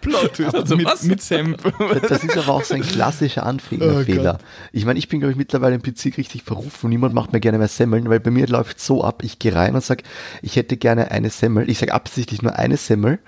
Plot 0.00 0.40
also 0.54 0.74
mit, 0.74 1.02
mit 1.04 1.20
Senf. 1.20 1.62
Das 2.08 2.24
ist 2.24 2.38
aber 2.38 2.54
auch 2.54 2.64
so 2.64 2.76
ein 2.76 2.80
klassischer 2.80 3.44
Anfängerfehler. 3.44 4.38
Oh 4.40 4.44
ich 4.72 4.86
meine, 4.86 4.98
ich 4.98 5.08
bin, 5.08 5.20
glaube 5.20 5.32
ich, 5.32 5.36
mittlerweile 5.36 5.74
im 5.74 5.82
PC 5.82 6.16
richtig 6.16 6.44
verrufen. 6.44 6.88
Niemand 6.88 7.12
macht 7.12 7.34
mir 7.34 7.40
gerne 7.40 7.58
mehr 7.58 7.68
Semmeln, 7.68 8.08
weil 8.08 8.20
bei 8.20 8.30
mir 8.30 8.46
läuft 8.46 8.80
so 8.80 9.04
ab, 9.04 9.22
ich 9.22 9.38
gehe 9.38 9.54
rein 9.54 9.74
und 9.74 9.84
sage, 9.84 10.02
ich 10.40 10.56
hätte 10.56 10.78
gerne 10.78 11.10
eine 11.10 11.28
Semmel. 11.28 11.68
Ich 11.68 11.76
sage 11.76 11.92
absichtlich 11.92 12.40
nur 12.40 12.56
eine 12.56 12.78
Semmel 12.78 13.18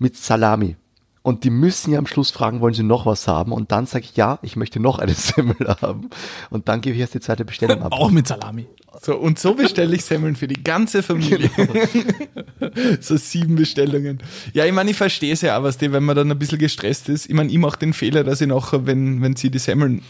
mit 0.00 0.16
Salami. 0.16 0.74
Und 1.22 1.44
die 1.44 1.50
müssen 1.50 1.92
ja 1.92 2.00
am 2.00 2.08
Schluss 2.08 2.32
fragen, 2.32 2.60
wollen 2.60 2.74
sie 2.74 2.82
noch 2.82 3.06
was 3.06 3.28
haben? 3.28 3.52
Und 3.52 3.70
dann 3.70 3.86
sage 3.86 4.06
ich, 4.06 4.16
ja, 4.16 4.40
ich 4.42 4.56
möchte 4.56 4.80
noch 4.80 4.98
eine 4.98 5.14
Semmel 5.14 5.76
haben. 5.80 6.10
Und 6.50 6.68
dann 6.68 6.80
gebe 6.80 6.96
ich 6.96 7.00
erst 7.00 7.14
die 7.14 7.20
zweite 7.20 7.44
Bestellung 7.44 7.82
ab. 7.84 7.92
Auch 7.92 8.10
mit 8.10 8.26
Salami. 8.26 8.66
So, 9.04 9.16
und 9.16 9.38
so 9.38 9.52
bestelle 9.52 9.94
ich 9.94 10.02
Semmeln 10.02 10.34
für 10.34 10.48
die 10.48 10.64
ganze 10.64 11.02
Familie. 11.02 11.50
Genau. 11.54 12.70
so 13.00 13.18
sieben 13.18 13.54
Bestellungen. 13.54 14.22
Ja, 14.54 14.64
ich 14.64 14.72
meine, 14.72 14.90
ich 14.90 14.96
verstehe 14.96 15.34
es 15.34 15.42
ja 15.42 15.58
auch, 15.58 15.62
was 15.62 15.76
die, 15.76 15.92
wenn 15.92 16.04
man 16.04 16.16
dann 16.16 16.30
ein 16.30 16.38
bisschen 16.38 16.58
gestresst 16.58 17.10
ist. 17.10 17.26
Ich 17.26 17.34
meine, 17.34 17.52
ich 17.52 17.58
mache 17.58 17.78
den 17.78 17.92
Fehler, 17.92 18.24
dass 18.24 18.40
ich 18.40 18.48
nachher, 18.48 18.86
wenn, 18.86 19.20
wenn 19.20 19.36
sie 19.36 19.50
die 19.50 19.58
Semmeln 19.58 20.00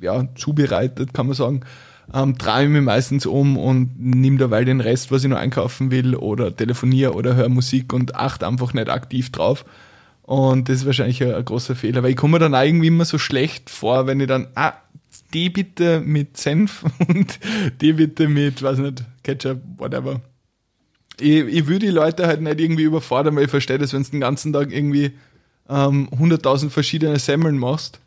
ja, 0.00 0.26
zubereitet, 0.34 1.14
kann 1.14 1.26
man 1.26 1.36
sagen, 1.36 1.60
ähm, 2.12 2.36
drehe 2.36 2.64
ich 2.64 2.68
mich 2.68 2.82
meistens 2.82 3.26
um 3.26 3.56
und 3.56 3.94
nehme 4.00 4.38
dabei 4.38 4.64
den 4.64 4.80
Rest, 4.80 5.12
was 5.12 5.22
ich 5.22 5.30
noch 5.30 5.38
einkaufen 5.38 5.92
will, 5.92 6.16
oder 6.16 6.54
telefoniere 6.54 7.12
oder 7.12 7.36
höre 7.36 7.48
Musik 7.48 7.92
und 7.92 8.16
achte 8.16 8.48
einfach 8.48 8.74
nicht 8.74 8.88
aktiv 8.88 9.30
drauf. 9.30 9.64
Und 10.22 10.68
das 10.68 10.78
ist 10.78 10.86
wahrscheinlich 10.86 11.22
ein, 11.22 11.32
ein 11.32 11.44
großer 11.44 11.76
Fehler, 11.76 12.02
weil 12.02 12.10
ich 12.10 12.16
komme 12.16 12.32
mir 12.32 12.38
dann 12.40 12.54
irgendwie 12.54 12.88
immer 12.88 13.04
so 13.04 13.18
schlecht 13.18 13.70
vor, 13.70 14.08
wenn 14.08 14.18
ich 14.18 14.26
dann, 14.26 14.48
ah, 14.56 14.72
die 15.34 15.50
bitte 15.50 16.00
mit 16.00 16.36
Senf 16.36 16.84
und 17.08 17.38
die 17.80 17.92
bitte 17.92 18.28
mit, 18.28 18.62
weiß 18.62 18.78
nicht, 18.78 19.04
Ketchup, 19.22 19.60
whatever. 19.76 20.20
Ich, 21.20 21.44
ich 21.44 21.66
will 21.66 21.78
die 21.78 21.88
Leute 21.88 22.26
halt 22.26 22.40
nicht 22.40 22.60
irgendwie 22.60 22.84
überfordern, 22.84 23.36
weil 23.36 23.44
ich 23.44 23.50
verstehe 23.50 23.78
das, 23.78 23.92
wenn 23.92 24.02
du 24.02 24.10
den 24.10 24.20
ganzen 24.20 24.52
Tag 24.52 24.72
irgendwie 24.72 25.12
ähm, 25.68 26.08
100.000 26.10 26.70
verschiedene 26.70 27.18
Semmeln 27.18 27.58
machst, 27.58 28.00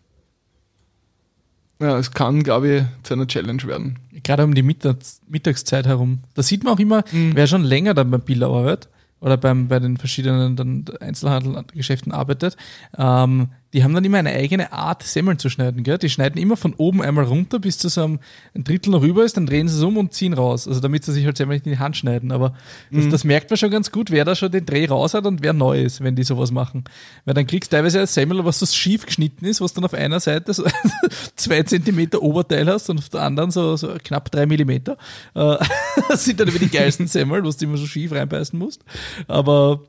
Ja, 1.80 1.98
es 1.98 2.12
kann, 2.12 2.44
glaube 2.44 2.70
ich, 2.70 2.84
zu 3.04 3.14
einer 3.14 3.28
Challenge 3.28 3.64
werden. 3.64 4.00
Gerade 4.24 4.44
um 4.44 4.54
die 4.54 4.64
Mittags 4.64 5.22
Mittagszeit 5.28 5.86
herum. 5.86 6.20
Da 6.34 6.44
sieht 6.44 6.64
man 6.64 6.74
auch 6.74 6.80
immer, 6.80 7.04
mhm. 7.12 7.36
wer 7.36 7.48
schon 7.48 7.64
länger 7.64 7.94
dann 7.94 8.12
beim 8.12 8.22
Biller 8.22 8.48
arbeitet 8.48 8.90
oder 9.20 9.38
beim, 9.38 9.68
bei 9.68 9.80
den 9.80 9.98
verschiedenen 9.98 10.86
Einzelhandelgeschäften 11.00 12.12
arbeitet, 12.12 12.58
ähm, 12.98 13.50
die 13.76 13.84
haben 13.84 13.94
dann 13.94 14.06
immer 14.06 14.20
eine 14.20 14.32
eigene 14.32 14.72
Art, 14.72 15.04
Semmeln 15.04 15.38
zu 15.38 15.50
schneiden. 15.50 15.84
Gell? 15.84 15.98
Die 15.98 16.10
schneiden 16.10 16.42
immer 16.42 16.56
von 16.56 16.74
oben 16.76 17.02
einmal 17.02 17.26
runter, 17.26 17.60
bis 17.60 17.78
zu 17.78 17.90
so 17.90 18.06
einem 18.06 18.20
ein 18.56 18.64
Drittel 18.64 18.92
noch 18.92 19.02
rüber 19.02 19.26
ist, 19.26 19.36
dann 19.36 19.46
drehen 19.46 19.68
sie 19.68 19.76
es 19.76 19.84
um 19.84 19.98
und 19.98 20.14
ziehen 20.14 20.32
raus. 20.32 20.66
Also 20.66 20.80
damit 20.80 21.04
sie 21.04 21.12
sich 21.12 21.26
halt 21.26 21.36
Semmeln 21.36 21.58
nicht 21.58 21.66
in 21.66 21.74
die 21.74 21.80
Hand 21.80 21.98
schneiden. 21.98 22.32
Aber 22.32 22.54
das, 22.90 23.04
mhm. 23.04 23.12
das, 23.12 23.26
merkt 23.26 23.50
man 23.50 23.58
schon 23.58 23.72
ganz 23.72 23.92
gut, 23.92 24.12
wer 24.12 24.24
da 24.24 24.34
schon 24.34 24.50
den 24.50 24.66
Dreh 24.66 24.86
raus 24.86 25.14
hat 25.14 25.26
und 25.26 25.44
wer 25.44 25.52
neu 25.52 25.82
ist, 25.82 26.02
wenn 26.02 26.16
die 26.16 26.24
sowas 26.24 26.52
machen. 26.52 26.86
Weil 27.26 27.34
dann 27.34 27.48
kriegst 27.48 27.74
du 27.74 27.76
teilweise 27.76 28.00
ein 28.00 28.08
Semmel, 28.08 28.46
was 28.46 28.60
so 28.60 28.66
schief 28.66 29.06
geschnitten 29.06 29.44
ist, 29.44 29.60
was 29.60 29.74
dann 29.74 29.84
auf 29.84 29.94
einer 29.94 30.22
Seite 30.22 30.54
so 30.54 30.64
zwei 31.36 31.64
Zentimeter 31.64 32.22
Oberteil 32.22 32.68
hast 32.68 32.90
und 32.90 33.00
auf 33.00 33.10
der 33.10 33.24
anderen 33.24 33.52
so, 33.52 33.76
so 33.76 33.90
knapp 34.02 34.32
drei 34.32 34.46
Millimeter. 34.46 34.94
Äh, 35.34 35.58
das 36.08 36.24
sind 36.24 36.40
dann 36.40 36.48
immer 36.48 36.60
die 36.60 36.70
geilsten 36.70 37.08
Semmel, 37.08 37.44
was 37.44 37.58
du 37.58 37.66
immer 37.66 37.76
so 37.76 37.88
schief 37.88 38.14
reinbeißen 38.14 38.58
musst. 38.58 38.86
Aber 39.28 39.82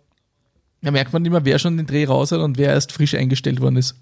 da 0.83 0.91
merkt 0.91 1.13
man 1.13 1.25
immer, 1.25 1.45
wer 1.45 1.59
schon 1.59 1.77
den 1.77 1.87
Dreh 1.87 2.05
raus 2.05 2.33
hat 2.33 2.41
und 2.41 2.59
wer 2.59 2.71
erst 2.71 2.93
frisch 2.93 3.15
eingestellt 3.15 3.61
worden 3.61 3.77
ist. 3.77 3.97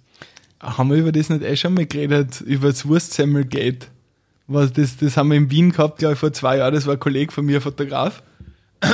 Haben 0.60 0.90
wir 0.90 0.96
über 0.96 1.12
das 1.12 1.28
nicht 1.28 1.42
eh 1.42 1.56
schon 1.56 1.74
mal 1.74 1.86
geredet? 1.86 2.40
Über 2.40 2.68
das 2.68 2.86
Wurstsemmelgate? 2.86 3.88
Was, 4.46 4.72
das, 4.72 4.96
das 4.96 5.16
haben 5.16 5.30
wir 5.30 5.36
in 5.36 5.50
Wien 5.50 5.70
gehabt, 5.70 5.98
glaube 5.98 6.14
ich, 6.14 6.18
vor 6.20 6.32
zwei 6.32 6.58
Jahren. 6.58 6.74
Das 6.74 6.86
war 6.86 6.94
ein 6.94 7.00
Kollege 7.00 7.32
von 7.32 7.46
mir, 7.46 7.60
Fotograf. 7.60 8.22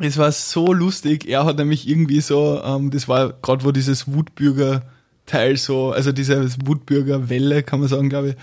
Es 0.00 0.16
war 0.16 0.30
so 0.30 0.72
lustig. 0.72 1.28
Er 1.28 1.44
hat 1.44 1.58
nämlich 1.58 1.88
irgendwie 1.88 2.20
so, 2.20 2.62
ähm, 2.64 2.90
das 2.92 3.08
war 3.08 3.32
gerade, 3.32 3.64
wo 3.64 3.72
dieses 3.72 4.12
Wutbürger-Teil 4.12 5.56
so, 5.56 5.90
also 5.90 6.12
diese 6.12 6.48
Wutbürger-Welle, 6.64 7.64
kann 7.64 7.80
man 7.80 7.88
sagen, 7.88 8.08
glaube 8.08 8.28
ich, 8.28 8.34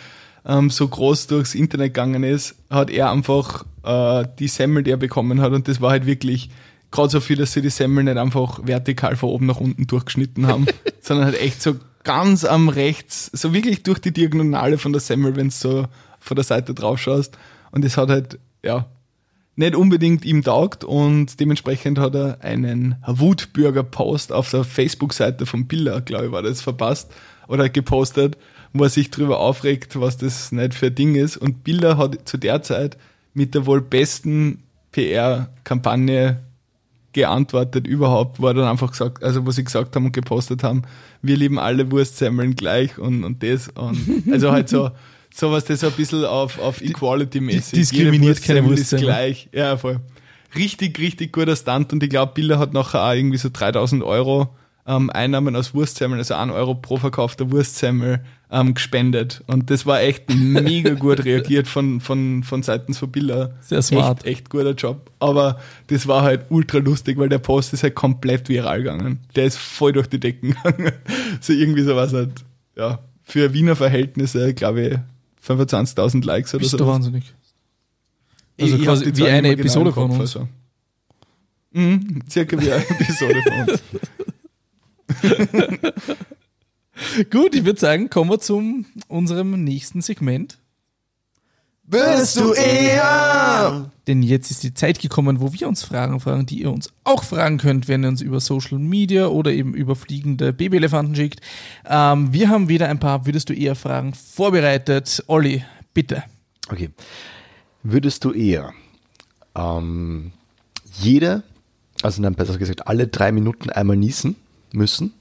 ähm, 0.46 0.70
so 0.70 0.88
groß 0.88 1.28
durchs 1.28 1.56
Internet 1.56 1.94
gegangen 1.94 2.24
ist, 2.24 2.56
hat 2.70 2.90
er 2.90 3.10
einfach 3.10 3.66
äh, 3.84 4.28
die 4.38 4.50
Semmel, 4.50 4.84
die 4.84 4.92
er 4.92 4.98
bekommen 4.98 5.40
hat. 5.40 5.54
Und 5.54 5.70
das 5.70 5.80
war 5.80 5.92
halt 5.92 6.06
wirklich 6.06 6.50
gerade 6.96 7.10
so 7.10 7.20
viel, 7.20 7.38
dass 7.38 7.54
sie 7.54 7.62
die 7.62 7.70
Semmel 7.70 8.06
nicht 8.06 8.18
einfach 8.18 8.60
vertikal 8.64 9.16
von 9.16 9.30
oben 9.30 9.46
nach 9.46 9.60
unten 9.60 9.86
durchgeschnitten 9.86 10.48
haben, 10.48 10.66
sondern 11.02 11.26
halt 11.26 11.42
echt 11.42 11.62
so 11.62 11.76
ganz 12.04 12.46
am 12.46 12.70
rechts, 12.70 13.30
so 13.34 13.54
wirklich 13.54 13.84
durch 13.84 14.00
die 14.00 14.14
Diagonale 14.14 14.78
von 14.78 14.94
der 14.94 15.02
Semmel, 15.02 15.36
wenn 15.36 15.50
du 15.50 15.54
so 15.54 15.86
von 16.20 16.36
der 16.36 16.44
Seite 16.44 16.74
drauf 16.74 17.00
schaust. 17.00 17.38
Und 17.72 17.84
es 17.84 17.98
hat 17.98 18.10
halt, 18.10 18.40
ja, 18.64 18.88
nicht 19.56 19.76
unbedingt 19.76 20.26
ihm 20.26 20.44
taugt 20.44 20.84
und 20.84 21.40
dementsprechend 21.40 21.98
hat 21.98 22.16
er 22.16 22.42
einen 22.42 22.96
Wutbürger-Post 23.06 24.32
auf 24.32 24.52
der 24.52 24.64
Facebook-Seite 24.64 25.46
von 25.46 25.68
Billa, 25.68 26.00
glaube 26.00 26.26
ich, 26.26 26.32
war 26.32 26.44
das 26.44 26.62
verpasst 26.62 27.12
oder 27.48 27.70
gepostet, 27.70 28.38
wo 28.74 28.84
er 28.84 28.90
sich 28.90 29.12
darüber 29.12 29.40
aufregt, 29.40 30.00
was 30.00 30.18
das 30.18 30.52
nicht 30.52 30.74
für 30.74 30.88
ein 30.88 30.96
Ding 30.96 31.16
ist. 31.16 31.38
Und 31.38 31.64
Billa 31.64 31.98
hat 31.98 32.28
zu 32.28 32.38
der 32.38 32.62
Zeit 32.64 32.98
mit 33.34 33.56
der 33.56 33.66
wohl 33.66 33.82
besten 33.82 34.64
PR-Kampagne 34.92 36.42
geantwortet 37.16 37.88
überhaupt, 37.88 38.42
war 38.42 38.54
dann 38.54 38.68
einfach 38.68 38.92
gesagt, 38.92 39.24
also 39.24 39.46
was 39.48 39.56
sie 39.56 39.64
gesagt 39.64 39.96
haben 39.96 40.06
und 40.06 40.12
gepostet 40.12 40.64
haben, 40.64 40.84
wir 41.22 41.38
lieben 41.38 41.58
alle 41.58 41.90
Wurstsemmeln 41.90 42.56
gleich 42.56 42.98
und, 42.98 43.24
und 43.24 43.42
das 43.42 43.70
und 43.70 44.24
also 44.32 44.52
halt 44.52 44.70
so 44.70 44.92
sowas, 45.34 45.64
das 45.64 45.80
so 45.80 45.88
ein 45.88 45.94
bisschen 45.94 46.26
auf, 46.26 46.60
auf 46.60 46.82
Equality-mäßig. 46.82 47.74
Diskriminiert 47.74 48.44
keine 48.44 48.68
ist 48.74 48.96
gleich. 48.96 49.50
Ja, 49.54 49.78
voll. 49.78 50.02
Richtig, 50.56 51.00
richtig 51.00 51.34
guter 51.34 51.56
Stunt 51.56 51.92
und 51.94 52.04
ich 52.04 52.10
glaube, 52.10 52.34
Bilder 52.34 52.60
hat 52.60 52.74
nachher 52.74 53.04
auch 53.04 53.14
irgendwie 53.14 53.38
so 53.38 53.50
3000 53.52 54.04
Euro 54.04 54.50
ähm, 54.88 55.10
Einnahmen 55.10 55.56
aus 55.56 55.74
Wurstsemmeln, 55.74 56.20
also 56.20 56.36
1 56.36 56.52
Euro 56.52 56.76
pro 56.76 56.98
verkaufter 56.98 57.52
Wurstsemmel 57.52 58.22
ähm, 58.52 58.74
gespendet. 58.76 59.44
Und 59.48 59.70
das 59.70 59.86
war 59.86 60.02
echt 60.02 60.30
mega 60.30 60.94
gut 60.94 61.26
reagiert 61.26 61.68
von, 61.68 62.00
von, 62.00 62.44
von 62.44 62.62
seitens 62.62 63.00
von 63.00 63.12
Billa. 63.12 63.52
Sehr 63.62 63.82
smart. 63.82 64.26
Echt, 64.26 64.40
echt 64.40 64.50
guter 64.50 64.74
Job. 64.74 65.12
Aber 65.20 65.60
das 65.88 66.08
war 66.08 66.22
halt 66.22 66.46
ultra 66.50 66.78
lustig, 66.78 67.18
weil 67.18 67.30
der 67.30 67.40
Post 67.40 67.74
ist 67.74 67.84
halt 67.84 67.96
komplett 67.96 68.48
viral 68.48 68.84
gegangen. 68.84 69.20
Der 69.36 69.46
ist 69.46 69.58
voll 69.58 69.94
durch 69.94 70.08
die 70.08 70.20
Decken 70.20 70.56
gegangen. 70.64 70.92
so 71.42 71.54
irgendwie 71.54 71.82
sowas 71.82 72.14
halt, 72.14 72.32
ja, 72.76 73.00
für 73.24 73.54
Wiener 73.54 73.76
Verhältnisse, 73.76 74.54
glaube 74.54 74.82
ich, 74.82 74.98
25.000 75.48 76.24
Likes 76.26 76.54
oder 76.54 76.64
so. 76.64 76.70
Bist 76.70 76.80
du 76.80 76.88
wahnsinnig. 76.88 77.34
Also 78.60 78.76
ich, 78.76 78.84
quasi 78.84 79.16
wie 79.16 79.28
eine 79.28 79.50
Episode 79.50 79.92
genau 79.92 80.08
von 80.08 80.12
uns. 80.12 80.36
Also. 80.36 80.48
Mhm, 81.72 82.22
circa 82.30 82.60
wie 82.62 82.72
eine 82.72 82.84
Episode 82.90 83.42
von 83.42 83.70
uns. 83.70 83.84
Gut, 87.30 87.56
ich 87.56 87.66
würde 87.66 87.80
sagen, 87.80 88.10
kommen 88.10 88.30
wir 88.30 88.40
zu 88.40 88.84
unserem 89.08 89.64
nächsten 89.64 90.02
Segment. 90.02 90.58
Bist 91.88 92.38
du 92.38 92.54
eher? 92.54 93.92
Denn 94.08 94.24
jetzt 94.24 94.50
ist 94.50 94.64
die 94.64 94.74
Zeit 94.74 95.00
gekommen, 95.00 95.40
wo 95.40 95.54
wir 95.54 95.68
uns 95.68 95.84
Fragen 95.84 96.20
fragen, 96.20 96.48
die 96.48 96.62
ihr 96.62 96.72
uns 96.72 96.92
auch 97.04 97.24
fragen 97.24 97.60
könnt, 97.60 97.88
wenn 97.88 98.04
ihr 98.04 98.08
uns 98.08 98.22
über 98.22 98.40
Social 98.40 98.80
Media 98.80 99.28
oder 99.28 99.52
eben 99.52 99.76
über 99.76 99.96
fliegende 99.96 100.52
Babyelefanten 100.52 101.16
schickt. 101.16 101.42
Ähm, 101.86 102.34
wir 102.34 102.50
haben 102.50 102.70
wieder 102.70 102.90
ein 102.90 103.00
paar 103.00 103.28
Würdest 103.28 103.50
du 103.50 103.54
eher 103.54 103.76
Fragen 103.76 104.16
vorbereitet. 104.16 105.24
Olli, 105.28 105.64
bitte. 105.94 106.24
Okay. 106.70 106.90
Würdest 107.84 108.24
du 108.24 108.32
eher 108.32 108.74
ähm, 109.56 110.32
jede, 111.00 111.44
also 112.02 112.20
dann 112.24 112.34
besser 112.34 112.58
gesagt 112.58 112.88
alle 112.88 113.08
drei 113.08 113.32
Minuten 113.32 113.70
einmal 113.70 113.96
niesen 113.96 114.38
müssen? 114.76 115.14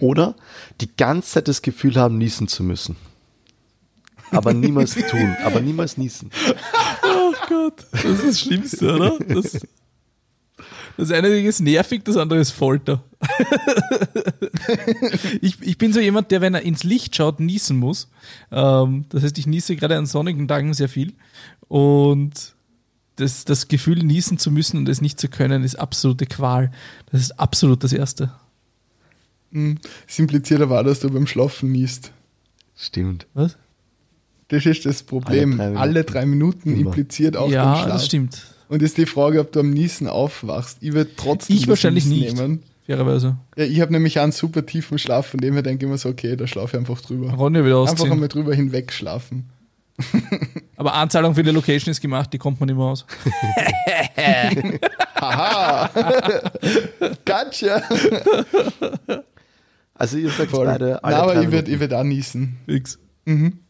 Oder 0.00 0.34
die 0.80 0.94
ganze 0.96 1.30
Zeit 1.30 1.48
das 1.48 1.62
Gefühl 1.62 1.96
haben, 1.96 2.18
niesen 2.18 2.48
zu 2.48 2.62
müssen. 2.62 2.96
Aber 4.30 4.52
niemals 4.52 4.94
tun, 5.10 5.36
aber 5.44 5.60
niemals 5.60 5.96
niesen. 5.96 6.30
Oh 7.02 7.32
Gott, 7.48 7.86
das 7.92 8.04
ist 8.04 8.24
das 8.24 8.40
Schlimmste, 8.40 8.94
oder? 8.94 9.18
Das, 9.18 9.60
das 10.96 11.10
eine 11.10 11.30
Ding 11.30 11.46
ist 11.46 11.60
nervig, 11.60 12.02
das 12.04 12.16
andere 12.16 12.40
ist 12.40 12.50
Folter. 12.50 13.02
ich, 15.40 15.60
ich 15.60 15.78
bin 15.78 15.92
so 15.92 16.00
jemand, 16.00 16.30
der, 16.30 16.40
wenn 16.40 16.54
er 16.54 16.62
ins 16.62 16.84
Licht 16.84 17.16
schaut, 17.16 17.40
niesen 17.40 17.78
muss. 17.78 18.08
Ähm, 18.50 19.06
das 19.08 19.22
heißt, 19.22 19.38
ich 19.38 19.46
niese 19.46 19.76
gerade 19.76 19.96
an 19.96 20.06
sonnigen 20.06 20.46
Tagen 20.46 20.74
sehr 20.74 20.88
viel. 20.88 21.14
Und 21.68 22.54
das, 23.16 23.44
das 23.44 23.68
Gefühl, 23.68 24.04
niesen 24.04 24.38
zu 24.38 24.50
müssen 24.50 24.78
und 24.78 24.88
es 24.88 25.00
nicht 25.00 25.20
zu 25.20 25.28
können, 25.28 25.64
ist 25.64 25.76
absolute 25.76 26.26
Qual. 26.26 26.70
Das 27.10 27.20
ist 27.20 27.38
absolut 27.38 27.82
das 27.82 27.92
Erste. 27.92 28.32
Hm, 29.54 29.78
es 30.06 30.18
impliziert 30.18 30.60
aber 30.60 30.80
auch, 30.80 30.84
dass 30.84 31.00
du 31.00 31.08
beim 31.10 31.26
Schlafen 31.26 31.72
niest. 31.72 32.12
Stimmt. 32.76 33.26
Was? 33.34 33.56
Das 34.48 34.66
ist 34.66 34.84
das 34.84 35.02
Problem. 35.02 35.58
Alle 35.60 35.62
drei 35.62 35.66
Minuten, 35.66 35.78
Alle 35.78 36.04
drei 36.04 36.26
Minuten 36.26 36.76
impliziert 36.76 37.36
auch 37.36 37.50
ja, 37.50 37.62
Schlaf. 37.62 37.86
Ja, 37.86 37.92
das 37.94 38.06
stimmt. 38.06 38.42
Und 38.68 38.82
ist 38.82 38.98
die 38.98 39.06
Frage, 39.06 39.40
ob 39.40 39.52
du 39.52 39.60
am 39.60 39.70
Niesen 39.70 40.08
aufwachst. 40.08 40.78
Ich 40.80 40.92
würde 40.92 41.10
trotzdem 41.16 41.56
Ich 41.56 41.68
wahrscheinlich 41.68 42.06
nicht. 42.06 42.36
Nehmen. 42.36 42.62
Fairerweise. 42.86 43.36
Ja, 43.56 43.64
ich 43.64 43.80
habe 43.80 43.92
nämlich 43.92 44.20
einen 44.20 44.32
super 44.32 44.66
tiefen 44.66 44.98
Schlaf, 44.98 45.28
von 45.28 45.40
dem 45.40 45.54
her 45.54 45.62
denke 45.62 45.86
ich 45.86 45.90
mir 45.90 45.96
so, 45.96 46.10
okay, 46.10 46.36
da 46.36 46.46
schlafe 46.46 46.76
ich 46.76 46.80
einfach 46.80 47.00
drüber. 47.00 47.32
Ronja 47.32 47.64
wieder 47.64 47.78
ausziehen. 47.78 48.00
Einfach 48.00 48.12
einmal 48.12 48.28
drüber 48.28 48.54
hinweg 48.54 48.92
schlafen. 48.92 49.48
Aber 50.76 50.94
Anzahlung 50.94 51.34
für 51.34 51.42
die 51.42 51.50
Location 51.50 51.92
ist 51.92 52.00
gemacht, 52.00 52.32
die 52.32 52.38
kommt 52.38 52.60
man 52.60 52.68
immer 52.68 52.84
aus. 52.86 53.06
Haha. 55.20 55.90
gotcha. 57.24 57.82
Also 59.94 60.16
ihr 60.16 60.30
sagt 60.30 60.50
Voll. 60.50 60.66
beide 60.66 61.02
alle 61.04 61.14
Nein, 61.14 61.22
aber 61.22 61.42
ich 61.42 61.50
würde 61.50 61.80
würd 61.80 61.94
auch 61.94 62.02
niesen. 62.02 62.58
Fix. 62.66 62.98
Mhm. 63.24 63.60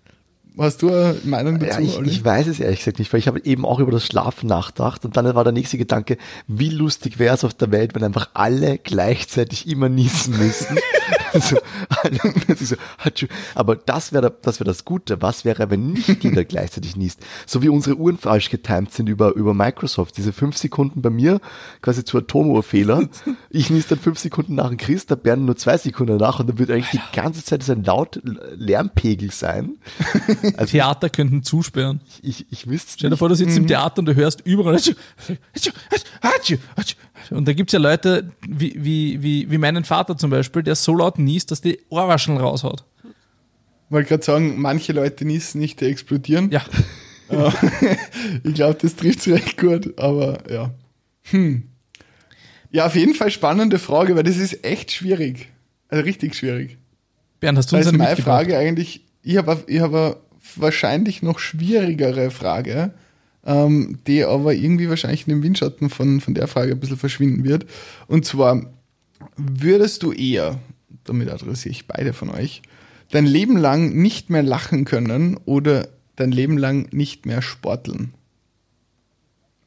Hast 0.57 0.83
du 0.83 0.89
eine 0.89 1.17
Meinung 1.25 1.59
dazu? 1.59 1.81
Ja, 1.83 2.01
ich, 2.01 2.07
ich, 2.07 2.25
weiß 2.25 2.47
es 2.47 2.61
ehrlich 2.61 2.79
gesagt 2.79 3.01
nicht, 3.01 3.13
weil 3.13 3.19
ich 3.19 3.27
habe 3.27 3.45
eben 3.45 3.65
auch 3.65 3.81
über 3.81 3.91
das 3.91 4.07
Schlafen 4.07 4.47
nachgedacht 4.47 5.05
und 5.05 5.17
dann 5.17 5.35
war 5.35 5.43
der 5.43 5.53
nächste 5.53 5.79
Gedanke, 5.79 6.17
wie 6.47 6.71
lustig 6.71 7.19
wäre 7.19 7.35
es 7.35 7.43
auf 7.43 7.55
der 7.55 7.73
Welt, 7.73 7.95
wenn 7.95 8.05
einfach 8.05 8.31
alle 8.35 8.79
gleichzeitig 8.79 9.69
immer 9.69 9.89
niesen 9.89 10.39
müssten. 10.39 10.79
so, 11.35 11.57
so, 12.55 12.77
aber 13.55 13.77
das 13.77 14.13
wäre 14.13 14.35
das, 14.43 14.61
wär 14.61 14.65
das 14.65 14.85
Gute. 14.85 15.21
Was 15.23 15.45
wäre, 15.45 15.71
wenn 15.71 15.93
nicht 15.93 16.23
jeder 16.23 16.45
gleichzeitig 16.45 16.97
niest? 16.97 17.21
So 17.47 17.63
wie 17.63 17.69
unsere 17.69 17.97
Uhren 17.97 18.19
falsch 18.19 18.51
getimed 18.51 18.93
sind 18.93 19.09
über, 19.09 19.35
über 19.35 19.55
Microsoft. 19.55 20.17
Diese 20.17 20.33
fünf 20.33 20.57
Sekunden 20.57 21.03
bei 21.03 21.11
mir 21.11 21.41
quasi 21.83 22.05
zu 22.05 22.19
Atomuhrfehler. 22.19 23.09
Ich 23.51 23.71
nies 23.71 23.87
dann 23.87 23.99
fünf 23.99 24.19
Sekunden 24.19 24.55
nach 24.55 24.69
dem 24.69 24.77
Chris, 24.77 25.07
der 25.07 25.17
Bernd 25.17 25.45
nur 25.45 25.57
zwei 25.57 25.79
Sekunden 25.79 26.17
nach 26.17 26.41
und 26.41 26.49
dann 26.49 26.59
wird 26.59 26.71
eigentlich 26.71 26.91
die 26.91 27.17
ganze 27.17 27.45
Zeit 27.45 27.63
so 27.63 27.73
ein 27.73 27.85
laut 27.85 28.21
Lärmpegel 28.25 29.31
sein. 29.31 29.77
Also 30.57 30.73
Theater 30.73 31.11
könnten 31.11 31.43
zusperren. 31.43 32.01
Ich, 32.23 32.47
ich, 32.51 32.51
ich 32.51 32.69
wüsste 32.69 32.93
Stell 32.95 33.11
dir 33.11 33.17
vor, 33.17 33.29
du 33.29 33.35
sitzt 33.35 33.53
mhm. 33.53 33.63
im 33.63 33.67
Theater 33.67 33.99
und 33.99 34.07
du 34.07 34.15
hörst 34.15 34.41
überall 34.45 34.75
und 37.31 37.47
da 37.49 37.53
gibt 37.53 37.71
es 37.71 37.73
ja 37.73 37.79
Leute 37.79 38.31
wie, 38.49 38.75
wie, 38.77 39.23
wie, 39.23 39.51
wie 39.51 39.59
meinen 39.59 39.85
Vater 39.85 40.17
zum 40.17 40.31
Beispiel, 40.31 40.63
der 40.63 40.75
so 40.75 40.95
laut 40.95 41.19
niest, 41.19 41.51
dass 41.51 41.61
die 41.61 41.81
Ohrwascheln 41.89 42.39
raushaut. 42.39 42.85
Ich 43.03 43.91
wollte 43.91 44.09
gerade 44.09 44.25
sagen, 44.25 44.61
manche 44.61 44.93
Leute 44.93 45.25
niesen 45.25 45.61
nicht, 45.61 45.81
die 45.81 45.87
explodieren. 45.87 46.51
Ja. 46.51 46.63
ich 48.45 48.55
glaube, 48.55 48.79
das 48.81 48.97
trifft 48.97 49.21
es 49.21 49.29
recht 49.29 49.59
gut, 49.59 49.99
aber 49.99 50.39
ja. 50.51 50.71
Hm. 51.31 51.65
Ja, 52.71 52.87
auf 52.87 52.97
jeden 52.97 53.15
Fall 53.15 53.31
spannende 53.31 53.79
Frage, 53.79 54.17
weil 54.17 54.25
das 54.25 54.37
ist 54.37 54.65
echt 54.65 54.93
schwierig. 54.93 55.49
Also 55.89 56.05
richtig 56.05 56.35
schwierig. 56.35 56.77
Bernd, 57.41 57.59
hast 57.59 57.71
du 57.71 57.77
uns 57.77 57.87
eine 57.87 57.99
meine 57.99 58.17
Frage 58.17 58.59
eigentlich, 58.59 59.05
ich 59.23 59.37
habe 59.37 59.63
ich 59.67 59.81
hab 59.81 59.95
eine 59.95 60.17
wahrscheinlich 60.57 61.23
noch 61.23 61.39
schwierigere 61.39 62.31
Frage, 62.31 62.93
ähm, 63.47 63.99
die 64.07 64.25
aber 64.25 64.55
irgendwie 64.55 64.89
wahrscheinlich 64.89 65.27
in 65.27 65.35
dem 65.35 65.43
Windschatten 65.43 65.91
von, 65.91 66.21
von 66.21 66.35
der 66.35 66.49
Frage 66.49 66.73
ein 66.73 66.81
bisschen 66.81 66.97
verschwinden 66.97 67.45
wird. 67.45 67.67
Und 68.07 68.25
zwar, 68.25 68.73
würdest 69.37 70.03
du 70.03 70.13
eher, 70.13 70.59
damit 71.05 71.29
adressiere 71.29 71.73
ich 71.73 71.87
beide 71.87 72.13
von 72.13 72.31
euch, 72.31 72.63
dein 73.11 73.27
Leben 73.27 73.57
lang 73.57 73.95
nicht 73.95 74.31
mehr 74.31 74.43
lachen 74.43 74.85
können 74.85 75.39
oder 75.45 75.89
dein 76.17 76.33
Leben 76.33 76.59
lang 76.59 76.89
nicht 76.93 77.27
mehr 77.27 77.43
sporteln? 77.43 78.15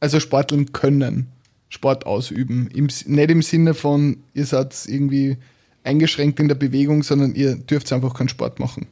Also 0.00 0.20
sporteln 0.20 0.72
können, 0.72 1.28
Sport 1.68 2.06
ausüben. 2.06 2.68
Im, 2.72 2.86
nicht 2.86 3.30
im 3.30 3.42
Sinne 3.42 3.74
von, 3.74 4.18
ihr 4.34 4.46
seid 4.46 4.74
irgendwie 4.86 5.38
eingeschränkt 5.84 6.40
in 6.40 6.48
der 6.48 6.54
Bewegung, 6.54 7.02
sondern 7.02 7.34
ihr 7.34 7.56
dürft 7.56 7.92
einfach 7.92 8.14
keinen 8.14 8.28
Sport 8.28 8.58
machen. 8.60 8.86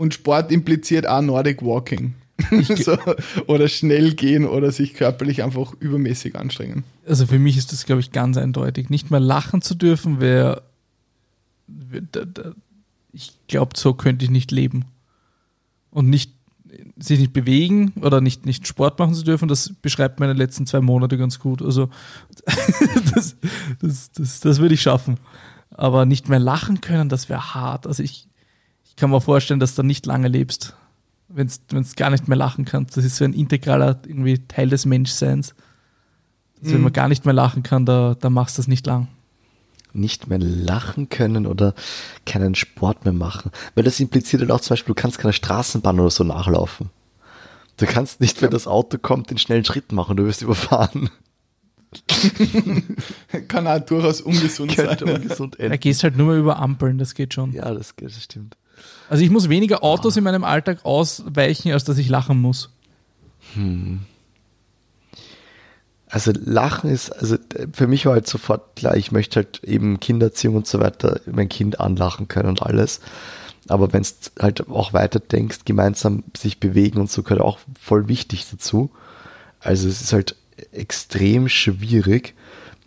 Und 0.00 0.14
Sport 0.14 0.50
impliziert 0.50 1.06
auch 1.06 1.20
Nordic 1.20 1.60
Walking. 1.60 2.14
so, 2.82 2.96
oder 3.48 3.68
schnell 3.68 4.14
gehen 4.14 4.46
oder 4.46 4.72
sich 4.72 4.94
körperlich 4.94 5.42
einfach 5.42 5.74
übermäßig 5.78 6.36
anstrengen. 6.36 6.84
Also 7.06 7.26
für 7.26 7.38
mich 7.38 7.58
ist 7.58 7.70
das, 7.70 7.84
glaube 7.84 8.00
ich, 8.00 8.10
ganz 8.10 8.38
eindeutig. 8.38 8.88
Nicht 8.88 9.10
mehr 9.10 9.20
lachen 9.20 9.60
zu 9.60 9.74
dürfen, 9.74 10.18
wäre. 10.18 10.62
Ich 13.12 13.34
glaube, 13.46 13.76
so 13.76 13.92
könnte 13.92 14.24
ich 14.24 14.30
nicht 14.30 14.50
leben. 14.52 14.86
Und 15.90 16.08
nicht 16.08 16.32
sich 16.98 17.18
nicht 17.18 17.34
bewegen 17.34 17.92
oder 18.00 18.22
nicht, 18.22 18.46
nicht 18.46 18.66
Sport 18.66 18.98
machen 18.98 19.12
zu 19.12 19.22
dürfen, 19.24 19.48
das 19.48 19.74
beschreibt 19.82 20.18
meine 20.18 20.32
letzten 20.32 20.64
zwei 20.64 20.80
Monate 20.80 21.18
ganz 21.18 21.40
gut. 21.40 21.60
Also 21.60 21.90
das, 23.14 23.36
das, 23.82 24.12
das, 24.12 24.40
das 24.40 24.60
würde 24.60 24.72
ich 24.72 24.80
schaffen. 24.80 25.18
Aber 25.68 26.06
nicht 26.06 26.30
mehr 26.30 26.38
lachen 26.38 26.80
können, 26.80 27.10
das 27.10 27.28
wäre 27.28 27.52
hart. 27.52 27.86
Also 27.86 28.02
ich, 28.02 28.29
kann 29.00 29.10
mir 29.10 29.20
vorstellen, 29.20 29.60
dass 29.60 29.74
du 29.74 29.82
nicht 29.82 30.06
lange 30.06 30.28
lebst, 30.28 30.76
wenn 31.28 31.48
du 31.70 31.82
gar 31.96 32.10
nicht 32.10 32.28
mehr 32.28 32.36
lachen 32.36 32.64
kannst. 32.64 32.96
Das 32.96 33.04
ist 33.04 33.16
so 33.16 33.24
ein 33.24 33.32
integraler 33.32 34.00
irgendwie 34.06 34.38
Teil 34.46 34.68
des 34.68 34.86
Menschseins. 34.86 35.54
Also 36.58 36.70
mhm. 36.70 36.74
Wenn 36.74 36.82
man 36.82 36.92
gar 36.92 37.08
nicht 37.08 37.24
mehr 37.24 37.34
lachen 37.34 37.62
kann, 37.62 37.86
da, 37.86 38.14
da 38.18 38.30
machst 38.30 38.58
du 38.58 38.60
das 38.60 38.68
nicht 38.68 38.86
lang. 38.86 39.08
Nicht 39.92 40.28
mehr 40.28 40.38
lachen 40.38 41.08
können 41.08 41.46
oder 41.46 41.74
keinen 42.24 42.54
Sport 42.54 43.04
mehr 43.04 43.14
machen. 43.14 43.50
Weil 43.74 43.82
das 43.82 43.98
impliziert 43.98 44.42
halt 44.42 44.52
auch 44.52 44.60
zum 44.60 44.74
Beispiel, 44.74 44.94
du 44.94 45.00
kannst 45.00 45.18
keine 45.18 45.32
Straßenbahn 45.32 45.98
oder 45.98 46.10
so 46.10 46.22
nachlaufen. 46.22 46.90
Du 47.76 47.86
kannst 47.86 48.20
nicht, 48.20 48.42
wenn 48.42 48.50
das 48.50 48.66
Auto 48.66 48.98
kommt, 48.98 49.30
den 49.30 49.38
schnellen 49.38 49.64
Schritt 49.64 49.90
machen, 49.90 50.16
du 50.16 50.26
wirst 50.26 50.42
überfahren. 50.42 51.08
Kann 53.48 53.66
auch 53.66 53.80
durchaus 53.80 54.20
ungesund 54.20 54.76
Könnte 54.76 55.06
sein. 55.06 55.22
Ungesund 55.22 55.58
enden. 55.58 55.70
Da 55.70 55.76
gehst 55.76 56.04
halt 56.04 56.16
nur 56.16 56.28
mal 56.28 56.38
über 56.38 56.58
Ampeln, 56.58 56.98
das 56.98 57.14
geht 57.14 57.34
schon. 57.34 57.52
Ja, 57.52 57.72
das, 57.72 57.94
das 57.96 58.22
stimmt. 58.22 58.56
Also 59.10 59.24
ich 59.24 59.30
muss 59.30 59.48
weniger 59.48 59.82
Autos 59.82 60.16
in 60.16 60.22
meinem 60.22 60.44
Alltag 60.44 60.84
ausweichen, 60.84 61.72
als 61.72 61.82
dass 61.82 61.98
ich 61.98 62.08
lachen 62.08 62.40
muss. 62.40 62.70
Hm. 63.54 64.02
Also 66.06 66.30
Lachen 66.32 66.88
ist, 66.90 67.10
also 67.10 67.36
für 67.72 67.88
mich 67.88 68.06
war 68.06 68.12
halt 68.12 68.28
sofort 68.28 68.76
klar, 68.76 68.96
ich 68.96 69.10
möchte 69.10 69.40
halt 69.40 69.64
eben 69.64 69.98
Kindererziehung 69.98 70.54
und 70.54 70.68
so 70.68 70.78
weiter, 70.78 71.20
mein 71.26 71.48
Kind 71.48 71.80
anlachen 71.80 72.28
können 72.28 72.50
und 72.50 72.62
alles. 72.62 73.00
Aber 73.66 73.92
wenn 73.92 74.02
es 74.02 74.30
halt 74.38 74.68
auch 74.68 74.92
weiter 74.92 75.18
denkst, 75.18 75.64
gemeinsam 75.64 76.22
sich 76.36 76.60
bewegen 76.60 77.00
und 77.00 77.10
so 77.10 77.24
gehört 77.24 77.40
auch 77.40 77.58
voll 77.80 78.06
wichtig 78.06 78.46
dazu. 78.48 78.90
Also 79.58 79.88
es 79.88 80.00
ist 80.02 80.12
halt 80.12 80.36
extrem 80.70 81.48
schwierig. 81.48 82.34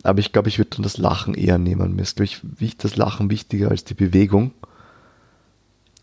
Aber 0.02 0.20
ich 0.20 0.32
glaube, 0.32 0.48
ich 0.48 0.56
würde 0.56 0.70
dann 0.76 0.84
das 0.84 0.96
Lachen 0.96 1.34
eher 1.34 1.58
nehmen. 1.58 1.96
Mir 1.96 2.02
ist, 2.02 2.16
glaube 2.16 2.30
ich, 2.60 2.76
das 2.78 2.96
Lachen 2.96 3.28
wichtiger 3.28 3.70
als 3.70 3.84
die 3.84 3.94
Bewegung. 3.94 4.52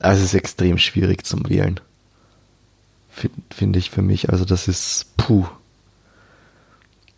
Also 0.01 0.23
es 0.23 0.29
ist 0.29 0.35
extrem 0.35 0.77
schwierig 0.77 1.25
zum 1.25 1.47
Wählen. 1.49 1.79
Finde 3.09 3.41
find 3.53 3.77
ich 3.77 3.89
für 3.89 4.01
mich. 4.01 4.29
Also 4.29 4.45
das 4.45 4.67
ist 4.67 5.15
puh. 5.17 5.45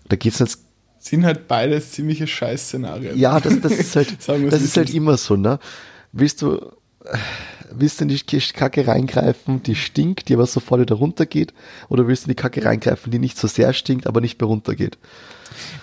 Da 0.09 0.15
geht's 0.15 0.39
jetzt. 0.39 0.59
Sind 0.99 1.25
halt 1.25 1.47
beides 1.47 1.91
ziemliche 1.91 2.27
Scheißszenarien. 2.27 3.17
Ja, 3.17 3.39
das, 3.39 3.59
das 3.59 3.73
ist 3.73 3.95
halt, 3.95 4.17
das 4.27 4.61
ist 4.61 4.77
halt 4.77 4.93
immer 4.93 5.17
so, 5.17 5.35
ne? 5.35 5.59
Willst 6.13 6.41
du, 6.41 6.71
willst 7.71 7.99
du 7.99 8.05
in 8.05 8.09
die 8.09 8.19
Kacke 8.19 8.87
reingreifen, 8.87 9.61
die 9.63 9.75
stinkt, 9.75 10.29
die 10.29 10.33
aber 10.33 10.45
sofort 10.45 10.81
wieder 10.81 10.95
runtergeht? 10.95 11.53
Oder 11.89 12.07
willst 12.07 12.23
du 12.23 12.29
in 12.29 12.35
die 12.35 12.41
Kacke 12.41 12.63
reingreifen, 12.63 13.11
die 13.11 13.19
nicht 13.19 13.37
so 13.37 13.47
sehr 13.47 13.73
stinkt, 13.73 14.07
aber 14.07 14.21
nicht 14.21 14.39
mehr 14.39 14.47
runtergeht? 14.47 14.97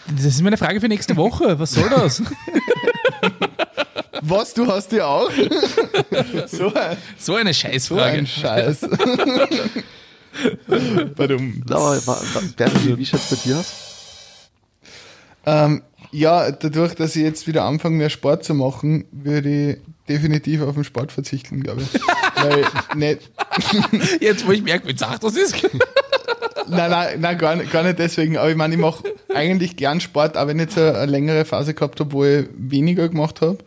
Das 0.07 0.25
ist 0.25 0.43
meine 0.43 0.57
Frage 0.57 0.81
für 0.81 0.89
nächste 0.89 1.17
Woche. 1.17 1.59
Was 1.59 1.73
soll 1.73 1.89
das? 1.91 2.23
Was, 4.23 4.55
du 4.55 4.67
hast 4.67 4.93
die 4.93 5.01
auch? 5.01 5.31
so, 6.47 6.73
ein, 6.75 6.97
so 7.19 7.35
eine 7.35 7.55
Scheißfrage. 7.55 8.01
So 8.01 8.19
ein 8.19 8.27
Scheiß. 8.27 8.83
Warum? 11.17 11.63
Bernd, 12.57 12.99
wie 12.99 13.07
schaut 13.07 13.21
es 13.21 13.31
bei 13.31 13.37
dir 13.45 13.59
aus? 13.59 13.73
Ähm, 15.47 15.83
ja, 16.13 16.51
dadurch, 16.51 16.95
dass 16.95 17.17
ich 17.17 17.23
jetzt 17.23 17.47
wieder 17.47 17.65
anfange, 17.65 17.97
mehr 17.97 18.11
Sport 18.11 18.45
zu 18.45 18.55
machen, 18.55 19.07
würde 19.13 19.49
ich 19.49 19.79
definitiv 20.09 20.61
auf 20.63 20.75
den 20.75 20.85
Sport 20.85 21.13
verzichten, 21.13 21.63
glaube 21.63 21.83
ich. 21.83 22.01
Weil 22.43 22.65
nicht 22.97 23.31
jetzt, 24.21 24.47
wo 24.47 24.53
ich 24.53 24.63
merke, 24.63 24.89
wie 24.89 24.97
zart 24.97 25.23
das 25.23 25.37
ist. 25.37 25.63
nein, 26.69 26.91
nein, 26.91 27.21
nein 27.21 27.39
gar, 27.39 27.57
nicht, 27.57 27.71
gar 27.71 27.85
nicht 27.85 27.99
deswegen. 27.99 28.37
Aber 28.37 28.51
ich 28.51 28.57
meine, 28.57 28.75
ich 28.75 28.81
mache 28.81 29.05
eigentlich 29.35 29.77
gern 29.77 30.01
Sport, 30.01 30.37
auch 30.37 30.49
wenn 30.49 30.59
ich 30.59 30.67
jetzt 30.67 30.79
eine, 30.79 30.99
eine 30.99 31.11
längere 31.11 31.45
Phase 31.45 31.75
gehabt 31.75 32.01
habe, 32.01 32.13
wo 32.13 32.25
ich 32.25 32.47
weniger 32.57 33.09
gemacht 33.09 33.41
habe. 33.41 33.59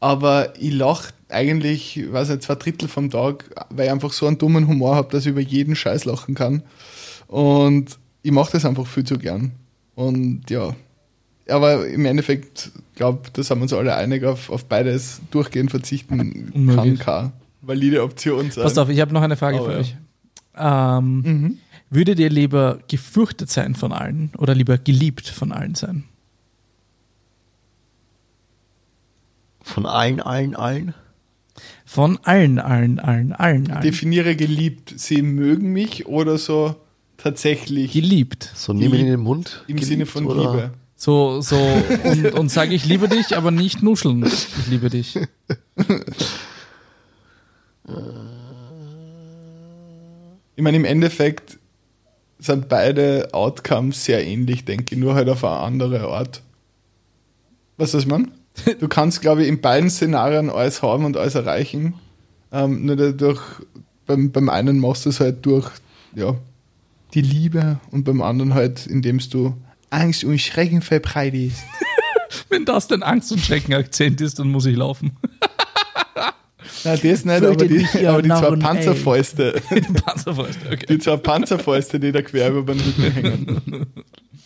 Aber 0.00 0.54
ich 0.58 0.72
lache 0.72 1.12
eigentlich, 1.28 2.00
weiß 2.10 2.30
nicht, 2.30 2.42
zwei 2.42 2.54
Drittel 2.54 2.88
vom 2.88 3.10
Tag, 3.10 3.44
weil 3.70 3.86
ich 3.86 3.92
einfach 3.92 4.12
so 4.12 4.26
einen 4.26 4.38
dummen 4.38 4.66
Humor 4.66 4.96
habe, 4.96 5.12
dass 5.12 5.24
ich 5.24 5.30
über 5.30 5.40
jeden 5.40 5.76
Scheiß 5.76 6.06
lachen 6.06 6.34
kann. 6.34 6.62
Und 7.26 7.98
ich 8.22 8.32
mache 8.32 8.52
das 8.52 8.64
einfach 8.64 8.86
viel 8.86 9.04
zu 9.04 9.18
gern. 9.18 9.52
Und 9.94 10.50
ja, 10.50 10.74
aber 11.48 11.86
im 11.86 12.06
Endeffekt, 12.06 12.70
glaube 12.94 13.28
da 13.32 13.42
sind 13.42 13.58
wir 13.58 13.62
uns 13.62 13.72
alle 13.72 13.94
einig, 13.94 14.24
auf, 14.24 14.50
auf 14.50 14.64
beides 14.64 15.20
durchgehend 15.30 15.70
verzichten 15.70 16.50
Unmöglich. 16.54 16.76
kann 16.76 16.98
keine 16.98 17.32
valide 17.62 18.02
Option 18.02 18.50
sein. 18.50 18.64
Pass 18.64 18.78
auf, 18.78 18.88
ich 18.88 19.00
habe 19.00 19.12
noch 19.12 19.22
eine 19.22 19.36
Frage 19.36 19.60
oh, 19.60 19.64
für 19.64 19.72
ja. 19.72 19.78
euch. 19.78 19.96
Ähm, 20.56 21.20
mhm. 21.20 21.58
Würdet 21.90 22.18
ihr 22.20 22.30
lieber 22.30 22.78
gefürchtet 22.88 23.50
sein 23.50 23.74
von 23.74 23.92
allen 23.92 24.30
oder 24.38 24.54
lieber 24.54 24.78
geliebt 24.78 25.28
von 25.28 25.52
allen 25.52 25.74
sein? 25.74 26.04
Von 29.70 29.86
allen, 29.86 30.20
allen, 30.20 30.54
allen? 30.54 30.94
Von 31.84 32.18
allen, 32.22 32.58
allen, 32.58 32.98
allen, 32.98 33.32
allen, 33.32 33.70
allen. 33.70 33.82
Definiere 33.82 34.36
geliebt. 34.36 34.92
Sie 34.96 35.22
mögen 35.22 35.72
mich 35.72 36.06
oder 36.06 36.38
so 36.38 36.76
tatsächlich. 37.16 37.92
Geliebt. 37.92 38.50
So 38.54 38.72
nehmen 38.72 38.94
in 38.94 39.06
den 39.06 39.20
Mund. 39.20 39.64
Im 39.66 39.76
geliebt, 39.76 39.88
Sinne 39.88 40.06
von 40.06 40.26
oder? 40.26 40.40
Liebe. 40.40 40.70
So, 40.96 41.40
so, 41.40 41.56
und, 42.04 42.32
und 42.34 42.48
sage 42.50 42.74
ich 42.74 42.84
liebe 42.84 43.08
dich, 43.08 43.36
aber 43.36 43.50
nicht 43.50 43.82
nuscheln. 43.82 44.24
Ich 44.26 44.66
liebe 44.68 44.90
dich. 44.90 45.18
Ich 50.56 50.62
meine, 50.62 50.76
im 50.76 50.84
Endeffekt 50.84 51.58
sind 52.38 52.68
beide 52.68 53.30
Outcomes 53.32 54.04
sehr 54.04 54.26
ähnlich, 54.26 54.66
denke 54.66 54.94
ich, 54.94 55.00
nur 55.00 55.14
halt 55.14 55.30
auf 55.30 55.42
eine 55.42 55.56
andere 55.56 56.08
Art. 56.08 56.42
Was 57.78 57.94
ist 57.94 58.06
man? 58.06 58.30
Du 58.80 58.88
kannst, 58.88 59.20
glaube 59.20 59.42
ich, 59.42 59.48
in 59.48 59.60
beiden 59.60 59.90
Szenarien 59.90 60.50
alles 60.50 60.82
haben 60.82 61.04
und 61.04 61.16
alles 61.16 61.34
erreichen. 61.34 61.94
Ähm, 62.52 62.86
nur 62.86 62.96
dadurch, 62.96 63.40
beim, 64.06 64.32
beim 64.32 64.48
einen 64.48 64.78
machst 64.78 65.06
du 65.06 65.10
es 65.10 65.20
halt 65.20 65.44
durch 65.46 65.68
ja, 66.14 66.34
die 67.14 67.22
Liebe 67.22 67.78
und 67.90 68.04
beim 68.04 68.22
anderen 68.22 68.54
halt, 68.54 68.86
indem 68.86 69.18
du 69.30 69.54
Angst 69.90 70.24
und 70.24 70.38
Schrecken 70.40 70.82
verbreitest. 70.82 71.62
Wenn 72.48 72.64
das 72.64 72.88
denn 72.88 73.02
Angst 73.02 73.32
und 73.32 73.40
Schrecken-Akzent 73.40 74.20
ist, 74.20 74.38
dann 74.38 74.50
muss 74.50 74.66
ich 74.66 74.76
laufen. 74.76 75.12
Na, 76.84 76.96
das 76.96 77.24
nicht, 77.24 77.42
aber 77.42 77.56
die, 77.56 78.06
aber 78.06 78.22
die 78.22 78.28
zwei 78.28 78.56
Panzerfäuste. 78.56 79.60
die 79.70 79.80
Panzerfäuste, 79.80 80.66
okay. 80.66 80.86
Die 80.88 80.98
zwei 80.98 81.16
Panzerfäuste, 81.16 82.00
die 82.00 82.12
da 82.12 82.22
quer 82.22 82.50
über 82.52 82.74
den 82.74 82.80
Rücken 82.80 83.12
hängen. 83.12 83.86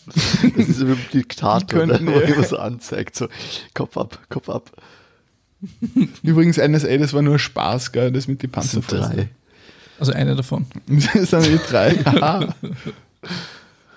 Das 0.56 0.68
ist 0.68 0.86
wie 0.86 0.92
ein 0.92 1.06
Diktator, 1.12 1.86
ja. 1.86 1.96
immer 1.96 2.44
so 2.44 2.58
anzeigt, 2.58 3.16
so 3.16 3.28
Kopf 3.74 3.96
ab, 3.96 4.18
Kopf 4.28 4.48
ab. 4.48 4.70
Übrigens, 6.22 6.58
NSA, 6.58 6.96
das 6.98 7.12
war 7.12 7.22
nur 7.22 7.38
Spaß, 7.38 7.92
gell, 7.92 8.12
das 8.12 8.28
mit 8.28 8.42
den 8.42 8.50
Panzerfäusten. 8.50 9.30
Also 9.98 10.12
eine 10.12 10.34
davon. 10.34 10.66
das 10.86 11.30
sind 11.30 11.46
die 11.46 11.58
drei. 11.68 11.96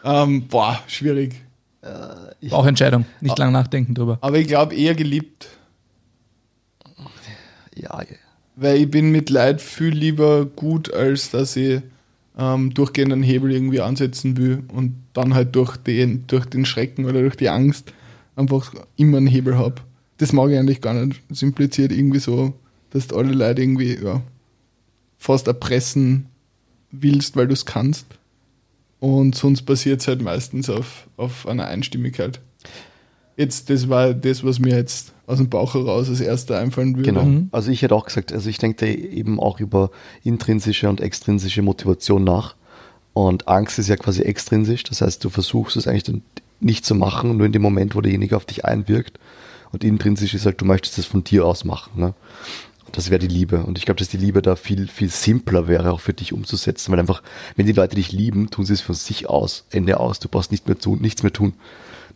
ähm, 0.03 0.47
boah, 0.47 0.79
schwierig. 0.87 1.35
Äh, 1.81 2.51
Auch 2.51 2.65
Entscheidung, 2.65 3.05
nicht 3.19 3.33
ah, 3.33 3.43
lang 3.43 3.51
nachdenken 3.51 3.93
drüber. 3.93 4.17
Aber 4.21 4.37
ich 4.37 4.47
glaube 4.47 4.75
eher 4.75 4.95
geliebt. 4.95 5.47
Ja, 7.75 8.01
ja. 8.01 8.05
Weil 8.55 8.77
ich 8.77 8.89
bin 8.89 9.11
mit 9.11 9.29
Leid 9.29 9.61
viel 9.61 9.93
lieber 9.93 10.45
gut, 10.45 10.91
als 10.91 11.29
dass 11.29 11.55
ich 11.55 11.81
ähm, 12.38 12.73
durchgehenden 12.73 13.23
Hebel 13.23 13.51
irgendwie 13.51 13.81
ansetzen 13.81 14.38
will 14.38 14.63
und 14.73 14.95
dann 15.13 15.33
halt 15.33 15.55
durch 15.55 15.77
den, 15.77 16.25
durch 16.27 16.45
den 16.45 16.65
Schrecken 16.65 17.05
oder 17.05 17.21
durch 17.21 17.35
die 17.35 17.49
Angst 17.49 17.93
einfach 18.35 18.73
immer 18.95 19.17
einen 19.17 19.27
Hebel 19.27 19.57
habe. 19.57 19.81
das 20.19 20.33
mag 20.33 20.49
ich 20.49 20.57
eigentlich 20.57 20.81
gar 20.81 20.93
nicht. 20.93 21.21
Es 21.29 21.41
impliziert 21.41 21.91
irgendwie 21.91 22.19
so, 22.19 22.53
dass 22.91 23.07
du 23.07 23.15
alle 23.17 23.33
Leute 23.33 23.61
irgendwie 23.61 23.97
ja, 24.03 24.21
fast 25.17 25.47
erpressen 25.47 26.27
willst, 26.91 27.35
weil 27.35 27.47
du 27.47 27.53
es 27.53 27.65
kannst. 27.65 28.05
Und 28.99 29.35
sonst 29.35 29.63
basiert 29.63 30.01
es 30.01 30.07
halt 30.07 30.21
meistens 30.21 30.69
auf, 30.69 31.07
auf 31.17 31.47
einer 31.47 31.67
Einstimmigkeit. 31.67 32.39
Jetzt, 33.38 33.69
das 33.69 33.88
war 33.88 34.13
das, 34.13 34.43
was 34.43 34.59
mir 34.59 34.75
jetzt 34.75 35.13
aus 35.27 35.38
dem 35.38 35.47
Bauch 35.49 35.75
heraus 35.75 36.09
als 36.09 36.21
erster 36.21 36.57
einfallen 36.57 36.95
würde. 36.95 37.11
Genau. 37.11 37.23
Mhm. 37.23 37.49
Also 37.51 37.69
ich 37.71 37.83
hätte 37.83 37.95
auch 37.95 38.05
gesagt, 38.05 38.33
also 38.33 38.49
ich 38.49 38.57
denke 38.57 38.88
eben 38.88 39.39
auch 39.39 39.59
über 39.59 39.91
intrinsische 40.23 40.89
und 40.89 41.01
extrinsische 41.01 41.61
Motivation 41.61 42.23
nach. 42.23 42.55
Und 43.13 43.47
Angst 43.47 43.77
ist 43.79 43.89
ja 43.89 43.95
quasi 43.95 44.21
extrinsisch, 44.21 44.83
das 44.83 45.01
heißt, 45.01 45.23
du 45.23 45.29
versuchst 45.29 45.75
es 45.75 45.88
eigentlich 45.88 46.03
dann 46.03 46.21
nicht 46.59 46.85
zu 46.85 46.95
machen, 46.95 47.38
nur 47.38 47.45
in 47.45 47.51
dem 47.51 47.61
Moment, 47.61 47.95
wo 47.95 48.01
derjenige 48.01 48.35
auf 48.35 48.45
dich 48.45 48.65
einwirkt. 48.65 49.19
Und 49.71 49.83
intrinsisch 49.83 50.33
ist 50.33 50.45
halt, 50.45 50.61
du 50.61 50.65
möchtest 50.65 50.97
es 50.97 51.05
von 51.05 51.23
dir 51.23 51.45
aus 51.45 51.65
machen. 51.65 51.99
Ne? 51.99 52.13
Das 52.91 53.09
wäre 53.09 53.19
die 53.19 53.27
Liebe. 53.27 53.63
Und 53.63 53.77
ich 53.77 53.85
glaube, 53.85 53.99
dass 53.99 54.09
die 54.09 54.17
Liebe 54.17 54.41
da 54.41 54.55
viel, 54.55 54.88
viel 54.88 55.09
simpler 55.09 55.67
wäre, 55.67 55.91
auch 55.91 55.99
für 55.99 56.13
dich 56.13 56.33
umzusetzen. 56.33 56.91
Weil 56.91 56.99
einfach, 56.99 57.21
wenn 57.55 57.65
die 57.65 57.73
Leute 57.73 57.95
dich 57.95 58.11
lieben, 58.11 58.49
tun 58.49 58.65
sie 58.65 58.73
es 58.73 58.81
von 58.81 58.95
sich 58.95 59.29
aus, 59.29 59.65
Ende 59.71 59.99
aus. 59.99 60.19
Du 60.19 60.29
brauchst 60.29 60.51
nicht 60.51 60.67
mehr 60.67 60.79
tun, 60.79 60.99
nichts 61.01 61.21
mehr 61.21 61.33
tun. 61.33 61.53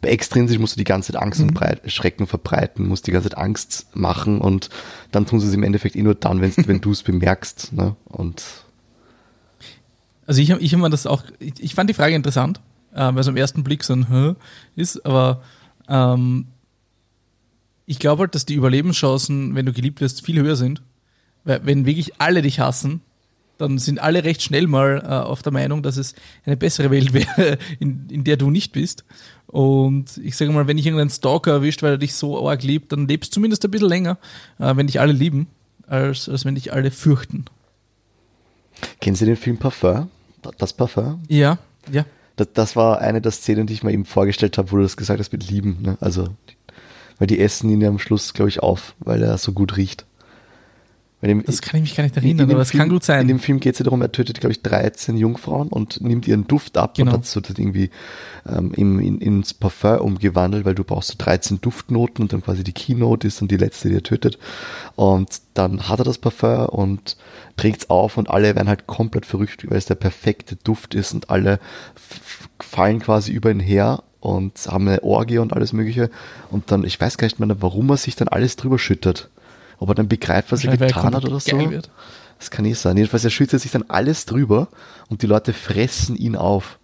Bei 0.02 0.10
extrinsisch 0.10 0.58
musst 0.58 0.76
du 0.76 0.80
die 0.80 0.84
ganze 0.84 1.14
Zeit 1.14 1.22
Angst 1.22 1.41
mhm. 1.41 1.49
und 1.49 1.91
Schrecken 1.91 2.28
verbreiten, 2.28 2.88
musst 2.88 3.08
die 3.08 3.12
ganze 3.12 3.30
Zeit 3.30 3.38
Angst 3.38 3.88
machen 3.93 4.41
und 4.41 4.70
dann 5.12 5.26
tun 5.26 5.39
sie 5.39 5.47
es 5.47 5.54
im 5.54 5.64
Endeffekt 5.64 5.95
eh 5.95 6.02
nur 6.02 6.16
dann, 6.16 6.41
wenn 6.68 6.82
du 6.82 6.91
es 6.91 7.04
bemerkst. 7.04 7.74
Ne? 7.74 7.95
Und 8.06 8.43
also 10.26 10.41
ich 10.41 10.52
habe 10.52 10.62
ich 10.62 10.74
hab 10.74 10.91
das 10.91 11.06
auch, 11.06 11.24
ich, 11.39 11.54
ich, 11.60 11.76
fand 11.76 11.89
die 11.89 11.93
Frage 11.93 12.16
interessant, 12.16 12.62
äh, 12.93 13.14
weil 13.14 13.20
es 13.20 13.28
am 13.28 13.38
ersten 13.38 13.64
Blick 13.64 13.84
so 13.84 13.93
ein 13.93 14.10
Hä 14.10 14.36
ist, 14.76 15.06
aber 15.06 15.41
ähm, 15.88 16.47
ich 17.86 17.99
glaube 17.99 18.22
halt, 18.22 18.36
dass 18.36 18.45
die 18.45 18.56
Überlebenschancen, 18.56 19.54
wenn 19.56 19.66
du 19.66 19.74
geliebt 19.74 19.99
wirst, 19.99 20.26
viel 20.26 20.39
höher 20.39 20.56
sind. 20.56 20.82
Weil 21.43 21.66
wenn 21.66 21.86
wirklich 21.86 22.22
alle 22.22 22.41
dich 22.41 22.60
hassen, 22.60 23.02
dann 23.62 23.78
sind 23.78 23.99
alle 23.99 24.24
recht 24.24 24.41
schnell 24.41 24.68
mal 24.68 25.01
äh, 25.03 25.07
auf 25.07 25.41
der 25.41 25.51
Meinung, 25.51 25.84
dass 25.84 25.97
es 25.97 26.16
eine 26.45 26.57
bessere 26.57 26.91
Welt 26.91 27.14
wäre, 27.14 27.57
in, 27.80 28.07
in 28.09 28.24
der 28.24 28.38
du 28.38 28.49
nicht 28.49 28.74
bist. 28.74 29.05
Und 29.47 30.18
ich 30.18 30.36
sage 30.38 30.51
mal, 30.51 30.68
wenn 30.68 30.78
dich 30.78 30.86
irgendein 30.86 31.09
Stalker 31.09 31.51
erwischt, 31.51 31.84
weil 31.84 31.93
er 31.93 31.97
dich 31.97 32.14
so 32.14 32.47
arg 32.47 32.64
liebt, 32.64 32.91
dann 32.91 33.07
lebst 33.07 33.32
du 33.32 33.36
zumindest 33.36 33.64
ein 33.66 33.72
bisschen 33.72 33.89
länger, 33.89 34.18
äh, 34.59 34.76
wenn 34.76 34.88
dich 34.88 34.99
alle 34.99 35.14
lieben, 35.14 35.47
als, 35.88 36.30
als 36.30 36.45
wenn 36.45 36.55
dich 36.55 36.74
alle 36.74 36.91
fürchten. 36.91 37.45
Kennen 38.99 39.16
Sie 39.16 39.26
den 39.26 39.36
Film 39.36 39.57
Parfum? 39.57 40.09
Das 40.57 40.74
Parfum? 40.74 41.22
Ja, 41.28 41.57
ja. 41.91 42.05
Das, 42.36 42.47
das 42.53 42.76
war 42.76 42.99
eine 42.99 43.22
der 43.22 43.32
Szenen, 43.32 43.68
die 43.68 43.74
ich 43.74 43.84
mir 43.84 43.91
eben 43.91 44.05
vorgestellt 44.05 44.57
habe, 44.57 44.72
wo 44.72 44.78
du 44.78 44.84
das 44.84 44.97
gesagt 44.97 45.20
hast 45.20 45.32
mit 45.32 45.49
Lieben. 45.49 45.78
Ne? 45.82 45.97
Also, 45.99 46.30
weil 47.20 47.28
die 47.28 47.39
essen 47.39 47.70
ihn 47.70 47.82
ja 47.82 47.89
am 47.89 47.99
Schluss, 47.99 48.34
glaube 48.34 48.49
ich, 48.49 48.62
auf, 48.62 48.95
weil 48.99 49.22
er 49.22 49.38
so 49.38 49.51
gut 49.51 49.78
riecht. 49.78 50.05
Dem, 51.22 51.43
das 51.45 51.61
kann 51.61 51.78
ich 51.78 51.84
mich 51.84 51.95
gar 51.95 52.03
nicht 52.03 52.17
erinnern, 52.17 52.49
aber 52.49 52.61
es 52.61 52.72
kann 52.72 52.89
gut 52.89 53.03
sein. 53.03 53.22
In 53.22 53.28
dem 53.28 53.39
Film 53.39 53.59
geht 53.59 53.74
es 53.74 53.80
ja 53.80 53.84
darum, 53.84 54.01
er 54.01 54.11
tötet, 54.11 54.39
glaube 54.39 54.53
ich, 54.53 54.63
13 54.63 55.15
Jungfrauen 55.17 55.67
und 55.67 56.01
nimmt 56.01 56.28
ihren 56.28 56.47
Duft 56.47 56.78
ab 56.78 56.95
genau. 56.95 57.11
und 57.11 57.17
hat 57.17 57.26
so 57.28 57.39
das 57.39 57.59
irgendwie 57.59 57.91
ähm, 58.49 58.74
in, 58.74 58.99
in, 58.99 59.22
ins 59.22 59.53
Parfum 59.53 59.99
umgewandelt, 59.99 60.65
weil 60.65 60.74
du 60.74 60.84
brauchst 60.84 61.09
so 61.09 61.15
13 61.19 61.61
Duftnoten 61.61 62.24
und 62.24 62.34
dann 62.34 62.41
quasi 62.41 62.63
die 62.63 62.74
Keynote 62.74 63.28
ist 63.28 63.39
und 63.39 63.51
die 63.51 63.57
letzte, 63.57 63.89
die 63.89 63.95
er 63.95 64.03
tötet. 64.03 64.39
Und 64.95 65.41
dann 65.53 65.88
hat 65.88 65.99
er 65.99 66.05
das 66.05 66.17
Parfum 66.17 66.65
und 66.65 67.17
trägt 67.55 67.84
es 67.84 67.89
auf 67.91 68.17
und 68.17 68.28
alle 68.28 68.55
werden 68.55 68.67
halt 68.67 68.88
komplett 68.88 69.28
verrückt, 69.28 69.69
weil 69.69 69.78
es 69.78 69.86
der 69.86 69.95
perfekte 69.95 70.55
Duft 70.55 70.95
ist 70.95 71.13
und 71.13 71.30
alle 71.30 71.59
fallen 72.59 72.99
quasi 72.99 73.32
über 73.32 73.51
ihn 73.51 73.59
her 73.59 74.01
und 74.22 74.53
haben 74.67 74.88
eine 74.88 75.03
Orgie 75.03 75.38
und 75.38 75.53
alles 75.53 75.72
mögliche. 75.72 76.09
Und 76.49 76.72
dann, 76.72 76.84
ich 76.84 76.99
weiß 76.99 77.19
gar 77.19 77.28
nicht 77.28 77.39
mehr, 77.39 77.61
warum 77.61 77.91
er 77.91 77.97
sich 77.97 78.15
dann 78.15 78.28
alles 78.28 78.55
drüber 78.55 78.80
schüttet 78.80 79.30
ob 79.82 79.89
er 79.89 79.95
dann 79.95 80.07
begreift, 80.07 80.51
was 80.51 80.63
er 80.63 80.77
getan 80.77 81.15
hat 81.15 81.25
oder 81.25 81.39
so. 81.39 81.71
Wird. 81.71 81.89
Das 82.38 82.51
kann 82.51 82.65
nicht 82.65 82.77
sein. 82.77 82.97
Jedenfalls, 82.97 83.23
er 83.23 83.32
schüttet 83.32 83.61
sich 83.61 83.71
dann 83.71 83.84
alles 83.88 84.25
drüber 84.25 84.67
und 85.09 85.23
die 85.23 85.27
Leute 85.27 85.53
fressen 85.53 86.15
ihn 86.15 86.36
auf. 86.36 86.77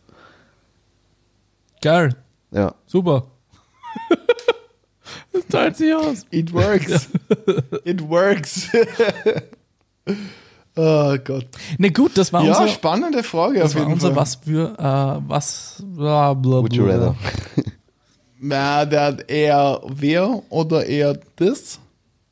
Geil. 1.81 2.15
Ja. 2.49 2.73
Super. 2.87 3.27
das 5.31 5.47
zahlt 5.47 5.77
sich 5.77 5.93
aus. 5.93 6.25
It 6.31 6.51
works. 6.51 7.09
It 7.83 8.01
works. 8.01 8.67
oh 10.75 11.17
Gott. 11.23 11.45
Ne, 11.77 11.91
gut, 11.91 12.17
das 12.17 12.33
war 12.33 12.43
ja, 12.43 12.59
unser. 12.59 12.67
spannende 12.67 13.21
Frage. 13.21 13.59
Das 13.59 13.75
war 13.75 13.85
unser, 13.85 14.07
Fall. 14.07 14.15
was 14.15 14.35
für, 14.35 14.73
äh, 14.75 15.29
was, 15.29 15.83
bla, 15.85 16.33
bla, 16.33 16.61
Would 16.61 16.73
you 16.73 16.85
rather? 16.85 17.15
Na, 18.39 18.85
der 18.85 19.01
hat 19.01 19.29
eher 19.29 19.81
wer 19.85 20.41
oder 20.49 20.83
eher 20.83 21.19
das? 21.35 21.79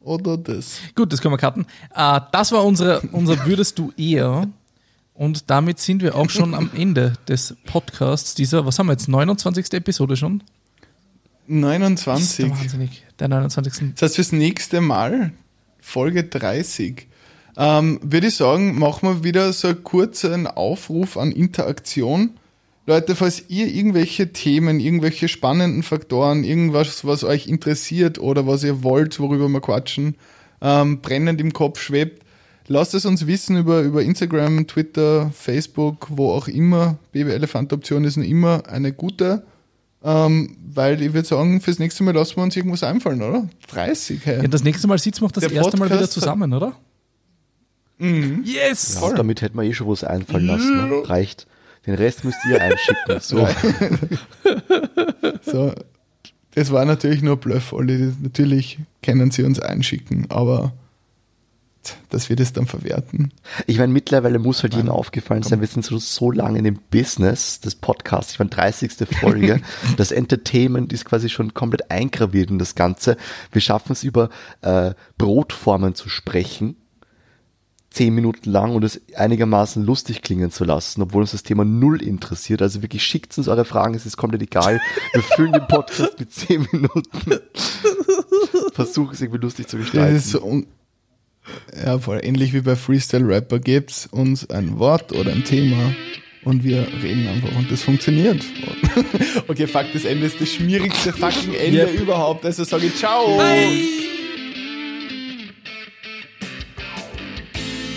Oder 0.05 0.37
das? 0.37 0.77
Gut, 0.95 1.11
das 1.11 1.21
können 1.21 1.33
wir 1.33 1.37
cutten. 1.37 1.65
Uh, 1.95 2.19
das 2.31 2.51
war 2.51 2.63
unsere, 2.63 3.01
unser 3.11 3.45
Würdest 3.45 3.77
du 3.79 3.91
eher. 3.97 4.47
Und 5.13 5.49
damit 5.49 5.79
sind 5.79 6.01
wir 6.03 6.15
auch 6.15 6.29
schon 6.29 6.53
am 6.53 6.69
Ende 6.75 7.13
des 7.27 7.55
Podcasts 7.65 8.35
dieser, 8.35 8.65
was 8.65 8.79
haben 8.79 8.87
wir 8.87 8.93
jetzt, 8.93 9.07
29. 9.07 9.73
Episode 9.73 10.17
schon? 10.17 10.43
29. 11.47 12.49
Das 12.49 12.59
wahnsinnig. 12.59 13.03
Der 13.19 13.27
29. 13.29 13.93
Das 13.93 14.01
heißt, 14.01 14.15
fürs 14.15 14.31
nächste 14.31 14.81
Mal, 14.81 15.31
Folge 15.79 16.25
30, 16.25 17.07
ähm, 17.57 17.99
würde 18.03 18.27
ich 18.27 18.35
sagen, 18.35 18.77
machen 18.77 19.07
wir 19.07 19.23
wieder 19.23 19.53
so 19.53 19.69
einen 19.69 19.83
kurzen 19.83 20.47
Aufruf 20.47 21.17
an 21.17 21.31
Interaktion. 21.31 22.31
Leute, 22.87 23.15
falls 23.15 23.45
ihr 23.47 23.67
irgendwelche 23.67 24.31
Themen, 24.31 24.79
irgendwelche 24.79 25.27
spannenden 25.27 25.81
Faktoren, 25.81 26.43
irgendwas, 26.43 27.03
was 27.03 27.23
euch 27.23 27.47
interessiert 27.47 28.19
oder 28.19 28.45
was 28.45 28.63
ihr 28.63 28.83
wollt, 28.83 29.19
worüber 29.19 29.47
wir 29.47 29.61
quatschen, 29.61 30.15
ähm, 30.61 31.01
brennend 31.01 31.41
im 31.41 31.51
Kopf 31.51 31.79
schwebt, 31.79 32.23
lasst 32.67 32.93
es 32.93 33.05
uns 33.05 33.25
wissen 33.25 33.57
über, 33.57 33.81
über 33.81 34.03
Instagram, 34.03 34.67
Twitter, 34.67 35.31
Facebook, 35.31 36.07
wo 36.11 36.31
auch 36.31 36.47
immer. 36.47 36.99
Baby-Elefant-Option 37.11 38.03
ist 38.03 38.17
noch 38.17 38.25
immer 38.25 38.63
eine 38.67 38.93
gute. 38.93 39.45
Ähm, 40.03 40.55
weil 40.71 41.01
ich 41.01 41.13
würde 41.13 41.27
sagen, 41.27 41.61
fürs 41.61 41.79
nächste 41.79 42.03
Mal 42.03 42.13
lassen 42.13 42.35
wir 42.35 42.43
uns 42.43 42.55
irgendwas 42.55 42.83
einfallen, 42.83 43.23
oder? 43.23 43.49
30, 43.69 44.23
hey. 44.23 44.41
Ja, 44.43 44.47
das 44.47 44.63
nächste 44.63 44.87
Mal 44.87 44.99
sitzen 44.99 45.21
wir 45.21 45.25
auch 45.25 45.31
das 45.31 45.41
Der 45.41 45.51
erste 45.51 45.71
Podcast 45.71 45.89
Mal 45.89 45.97
wieder 45.97 46.09
zusammen, 46.09 46.53
oder? 46.53 46.73
Mhm. 47.97 48.43
Yes! 48.45 48.99
Ja, 49.01 49.11
damit 49.13 49.41
hätten 49.41 49.57
wir 49.57 49.63
eh 49.63 49.73
schon 49.73 49.87
was 49.87 50.03
einfallen 50.03 50.45
lassen. 50.45 50.89
Ne? 50.89 51.09
Reicht. 51.09 51.47
Den 51.85 51.95
Rest 51.95 52.23
müsst 52.23 52.39
ihr 52.49 52.61
einschicken. 52.61 53.19
So. 53.19 53.47
so. 55.51 55.73
Das 56.55 56.71
war 56.71 56.85
natürlich 56.85 57.21
nur 57.21 57.37
Bluff, 57.37 57.73
Olli. 57.73 58.13
Natürlich 58.21 58.79
können 59.03 59.29
sie 59.29 59.43
uns 59.43 59.59
einschicken, 59.59 60.25
aber 60.29 60.73
dass 62.09 62.29
wir 62.29 62.35
das 62.35 62.53
dann 62.53 62.65
verwerten. 62.65 63.31
Ich 63.67 63.77
meine, 63.77 63.93
mittlerweile 63.93 64.39
muss 64.39 64.63
halt 64.63 64.73
jedem 64.73 64.89
aufgefallen 64.89 65.43
sein, 65.43 65.61
wir 65.61 65.67
sind 65.67 65.85
so, 65.85 65.97
so 65.99 66.31
lange 66.31 66.57
in 66.57 66.63
dem 66.63 66.79
Business 66.89 67.59
des 67.59 67.75
Podcasts. 67.75 68.33
Ich 68.33 68.39
meine, 68.39 68.49
30. 68.49 68.93
Folge. 69.19 69.61
das 69.97 70.11
Entertainment 70.11 70.93
ist 70.93 71.05
quasi 71.05 71.29
schon 71.29 71.53
komplett 71.53 71.91
eingraviert 71.91 72.49
in 72.49 72.57
das 72.57 72.73
Ganze. 72.73 73.17
Wir 73.51 73.61
schaffen 73.61 73.91
es 73.91 74.03
über 74.03 74.29
äh, 74.61 74.93
Brotformen 75.17 75.93
zu 75.93 76.09
sprechen 76.09 76.77
zehn 77.95 78.13
Minuten 78.13 78.51
lang 78.51 78.75
und 78.75 78.83
es 78.83 79.01
einigermaßen 79.15 79.85
lustig 79.85 80.21
klingen 80.21 80.51
zu 80.51 80.65
lassen, 80.65 81.01
obwohl 81.01 81.21
uns 81.21 81.31
das 81.31 81.43
Thema 81.43 81.63
null 81.63 82.01
interessiert. 82.01 82.61
Also 82.61 82.81
wirklich 82.81 83.03
schickt 83.03 83.37
uns 83.37 83.47
eure 83.47 83.63
Fragen, 83.63 83.95
es 83.95 84.05
ist 84.05 84.17
komplett 84.17 84.41
egal. 84.41 84.81
Wir 85.13 85.21
füllen 85.21 85.53
den 85.53 85.67
Podcast 85.67 86.19
mit 86.19 86.33
zehn 86.33 86.67
Minuten. 86.71 87.39
Versuchen 88.73 89.13
es 89.13 89.21
irgendwie 89.21 89.41
lustig 89.41 89.67
zu 89.67 89.77
gestalten. 89.77 90.19
So 90.19 90.63
ja, 91.85 91.99
voll 91.99 92.19
ähnlich 92.23 92.53
wie 92.53 92.61
bei 92.61 92.75
Freestyle 92.75 93.25
Rapper 93.27 93.59
gibt's 93.59 94.07
uns 94.07 94.49
ein 94.49 94.77
Wort 94.79 95.13
oder 95.13 95.31
ein 95.31 95.43
Thema 95.43 95.95
und 96.43 96.63
wir 96.63 96.87
reden 97.01 97.27
einfach 97.27 97.55
und 97.55 97.71
das 97.71 97.81
funktioniert. 97.81 98.43
okay, 99.47 99.67
fuck, 99.67 99.85
das 99.93 100.05
Ende 100.05 100.25
ist 100.25 100.41
das 100.41 100.49
schmierigste 100.49 101.13
fucking 101.13 101.53
Ende 101.53 101.77
yep. 101.77 101.99
überhaupt. 101.99 102.45
Also 102.45 102.63
sage 102.63 102.87
ich 102.87 102.95
ciao. 102.95 103.37
Bye. 103.37 104.14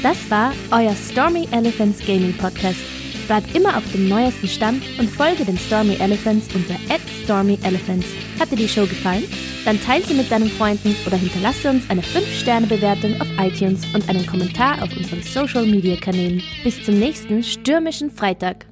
Das 0.03 0.31
war 0.31 0.53
euer 0.71 0.95
Stormy 0.95 1.49
Elephants 1.51 1.99
Gaming 2.07 2.33
Podcast. 2.35 2.79
Bleibt 3.27 3.55
immer 3.57 3.77
auf 3.77 3.83
dem 3.93 4.09
neuesten 4.09 4.47
Stand 4.47 4.83
und 4.99 5.11
folge 5.11 5.45
den 5.45 5.59
Stormy 5.59 5.97
Elephants 5.97 6.47
unter 6.55 6.77
@stormyelephants. 7.25 8.07
Hat 8.39 8.51
dir 8.53 8.57
die 8.57 8.69
Show 8.69 8.87
gefallen? 8.87 9.25
Dann 9.65 9.81
teile 9.83 10.05
sie 10.05 10.15
mit 10.15 10.31
deinen 10.31 10.49
Freunden 10.51 10.95
oder 11.05 11.17
hinterlasse 11.17 11.69
uns 11.71 11.91
eine 11.91 12.03
5-Sterne-Bewertung 12.03 13.21
auf 13.21 13.27
iTunes 13.41 13.83
und 13.93 14.09
einen 14.09 14.25
Kommentar 14.25 14.83
auf 14.83 14.97
unseren 14.97 15.23
Social-Media-Kanälen. 15.23 16.43
Bis 16.63 16.81
zum 16.85 16.99
nächsten 17.01 17.43
stürmischen 17.43 18.11
Freitag. 18.11 18.67